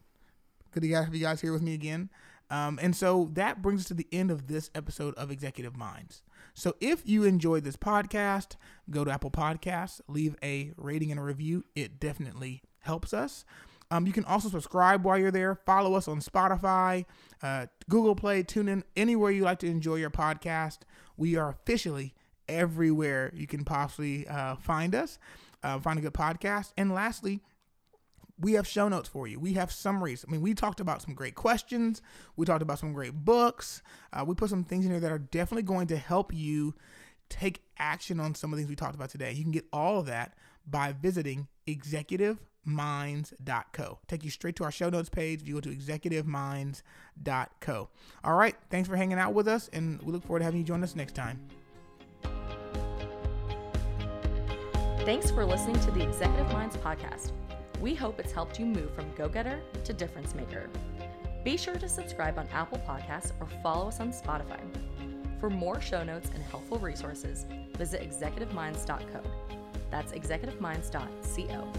Good 0.72 0.82
to 0.84 0.92
have 0.92 1.14
you 1.14 1.20
guys 1.20 1.40
here 1.40 1.52
with 1.52 1.62
me 1.62 1.74
again. 1.74 2.08
Um, 2.50 2.78
and 2.82 2.94
so 2.94 3.30
that 3.34 3.62
brings 3.62 3.82
us 3.82 3.88
to 3.88 3.94
the 3.94 4.08
end 4.12 4.30
of 4.30 4.48
this 4.48 4.70
episode 4.74 5.14
of 5.14 5.30
Executive 5.30 5.76
Minds. 5.76 6.22
So 6.54 6.74
if 6.80 7.08
you 7.08 7.24
enjoyed 7.24 7.64
this 7.64 7.76
podcast, 7.76 8.56
go 8.90 9.04
to 9.04 9.10
Apple 9.10 9.30
Podcasts, 9.30 10.00
leave 10.08 10.36
a 10.42 10.72
rating 10.76 11.10
and 11.10 11.20
a 11.20 11.22
review. 11.22 11.64
It 11.76 12.00
definitely 12.00 12.62
helps 12.80 13.14
us. 13.14 13.44
Um, 13.92 14.06
you 14.06 14.12
can 14.12 14.24
also 14.24 14.48
subscribe 14.48 15.04
while 15.04 15.18
you're 15.18 15.30
there. 15.30 15.54
Follow 15.54 15.94
us 15.94 16.06
on 16.06 16.20
Spotify, 16.20 17.06
uh, 17.42 17.66
Google 17.88 18.14
Play, 18.14 18.42
TuneIn, 18.42 18.82
anywhere 18.96 19.30
you 19.30 19.42
like 19.42 19.58
to 19.60 19.66
enjoy 19.66 19.96
your 19.96 20.10
podcast. 20.10 20.80
We 21.16 21.36
are 21.36 21.48
officially 21.48 22.14
everywhere 22.48 23.32
you 23.34 23.46
can 23.46 23.64
possibly 23.64 24.26
uh, 24.28 24.56
find 24.56 24.94
us, 24.94 25.18
uh, 25.62 25.78
find 25.80 25.98
a 25.98 26.02
good 26.02 26.14
podcast. 26.14 26.72
And 26.76 26.92
lastly, 26.92 27.40
we 28.40 28.54
have 28.54 28.66
show 28.66 28.88
notes 28.88 29.08
for 29.08 29.28
you. 29.28 29.38
We 29.38 29.52
have 29.54 29.70
summaries. 29.70 30.24
I 30.26 30.30
mean, 30.30 30.40
we 30.40 30.54
talked 30.54 30.80
about 30.80 31.02
some 31.02 31.14
great 31.14 31.34
questions. 31.34 32.00
We 32.36 32.46
talked 32.46 32.62
about 32.62 32.78
some 32.78 32.92
great 32.92 33.24
books. 33.24 33.82
Uh, 34.12 34.24
we 34.26 34.34
put 34.34 34.50
some 34.50 34.64
things 34.64 34.84
in 34.84 34.90
here 34.90 35.00
that 35.00 35.12
are 35.12 35.18
definitely 35.18 35.64
going 35.64 35.86
to 35.88 35.96
help 35.96 36.34
you 36.34 36.74
take 37.28 37.62
action 37.78 38.18
on 38.18 38.34
some 38.34 38.52
of 38.52 38.56
the 38.56 38.62
things 38.62 38.70
we 38.70 38.76
talked 38.76 38.94
about 38.94 39.10
today. 39.10 39.32
You 39.32 39.42
can 39.42 39.52
get 39.52 39.66
all 39.72 40.00
of 40.00 40.06
that 40.06 40.34
by 40.66 40.92
visiting 40.92 41.48
executiveminds.co. 41.66 43.98
Take 44.08 44.24
you 44.24 44.30
straight 44.30 44.56
to 44.56 44.64
our 44.64 44.72
show 44.72 44.88
notes 44.88 45.08
page 45.08 45.42
if 45.42 45.48
you 45.48 45.54
go 45.54 45.60
to 45.60 45.70
executiveminds.co. 45.70 47.88
All 48.24 48.34
right. 48.34 48.56
Thanks 48.70 48.88
for 48.88 48.96
hanging 48.96 49.18
out 49.18 49.34
with 49.34 49.48
us, 49.48 49.68
and 49.72 50.02
we 50.02 50.12
look 50.12 50.24
forward 50.24 50.40
to 50.40 50.44
having 50.44 50.60
you 50.60 50.66
join 50.66 50.82
us 50.82 50.96
next 50.96 51.14
time. 51.14 51.40
Thanks 55.04 55.30
for 55.30 55.46
listening 55.46 55.80
to 55.80 55.90
the 55.90 56.02
Executive 56.02 56.52
Minds 56.52 56.76
podcast. 56.76 57.32
We 57.80 57.94
hope 57.94 58.20
it's 58.20 58.32
helped 58.32 58.58
you 58.60 58.66
move 58.66 58.94
from 58.94 59.06
go 59.16 59.28
getter 59.28 59.58
to 59.84 59.92
difference 59.92 60.34
maker. 60.34 60.68
Be 61.44 61.56
sure 61.56 61.76
to 61.76 61.88
subscribe 61.88 62.38
on 62.38 62.46
Apple 62.48 62.78
Podcasts 62.86 63.32
or 63.40 63.46
follow 63.62 63.88
us 63.88 64.00
on 64.00 64.12
Spotify. 64.12 64.60
For 65.40 65.48
more 65.48 65.80
show 65.80 66.04
notes 66.04 66.30
and 66.34 66.42
helpful 66.42 66.78
resources, 66.78 67.46
visit 67.78 68.02
executiveminds.co. 68.02 69.22
That's 69.90 70.12
executiveminds.co. 70.12 71.72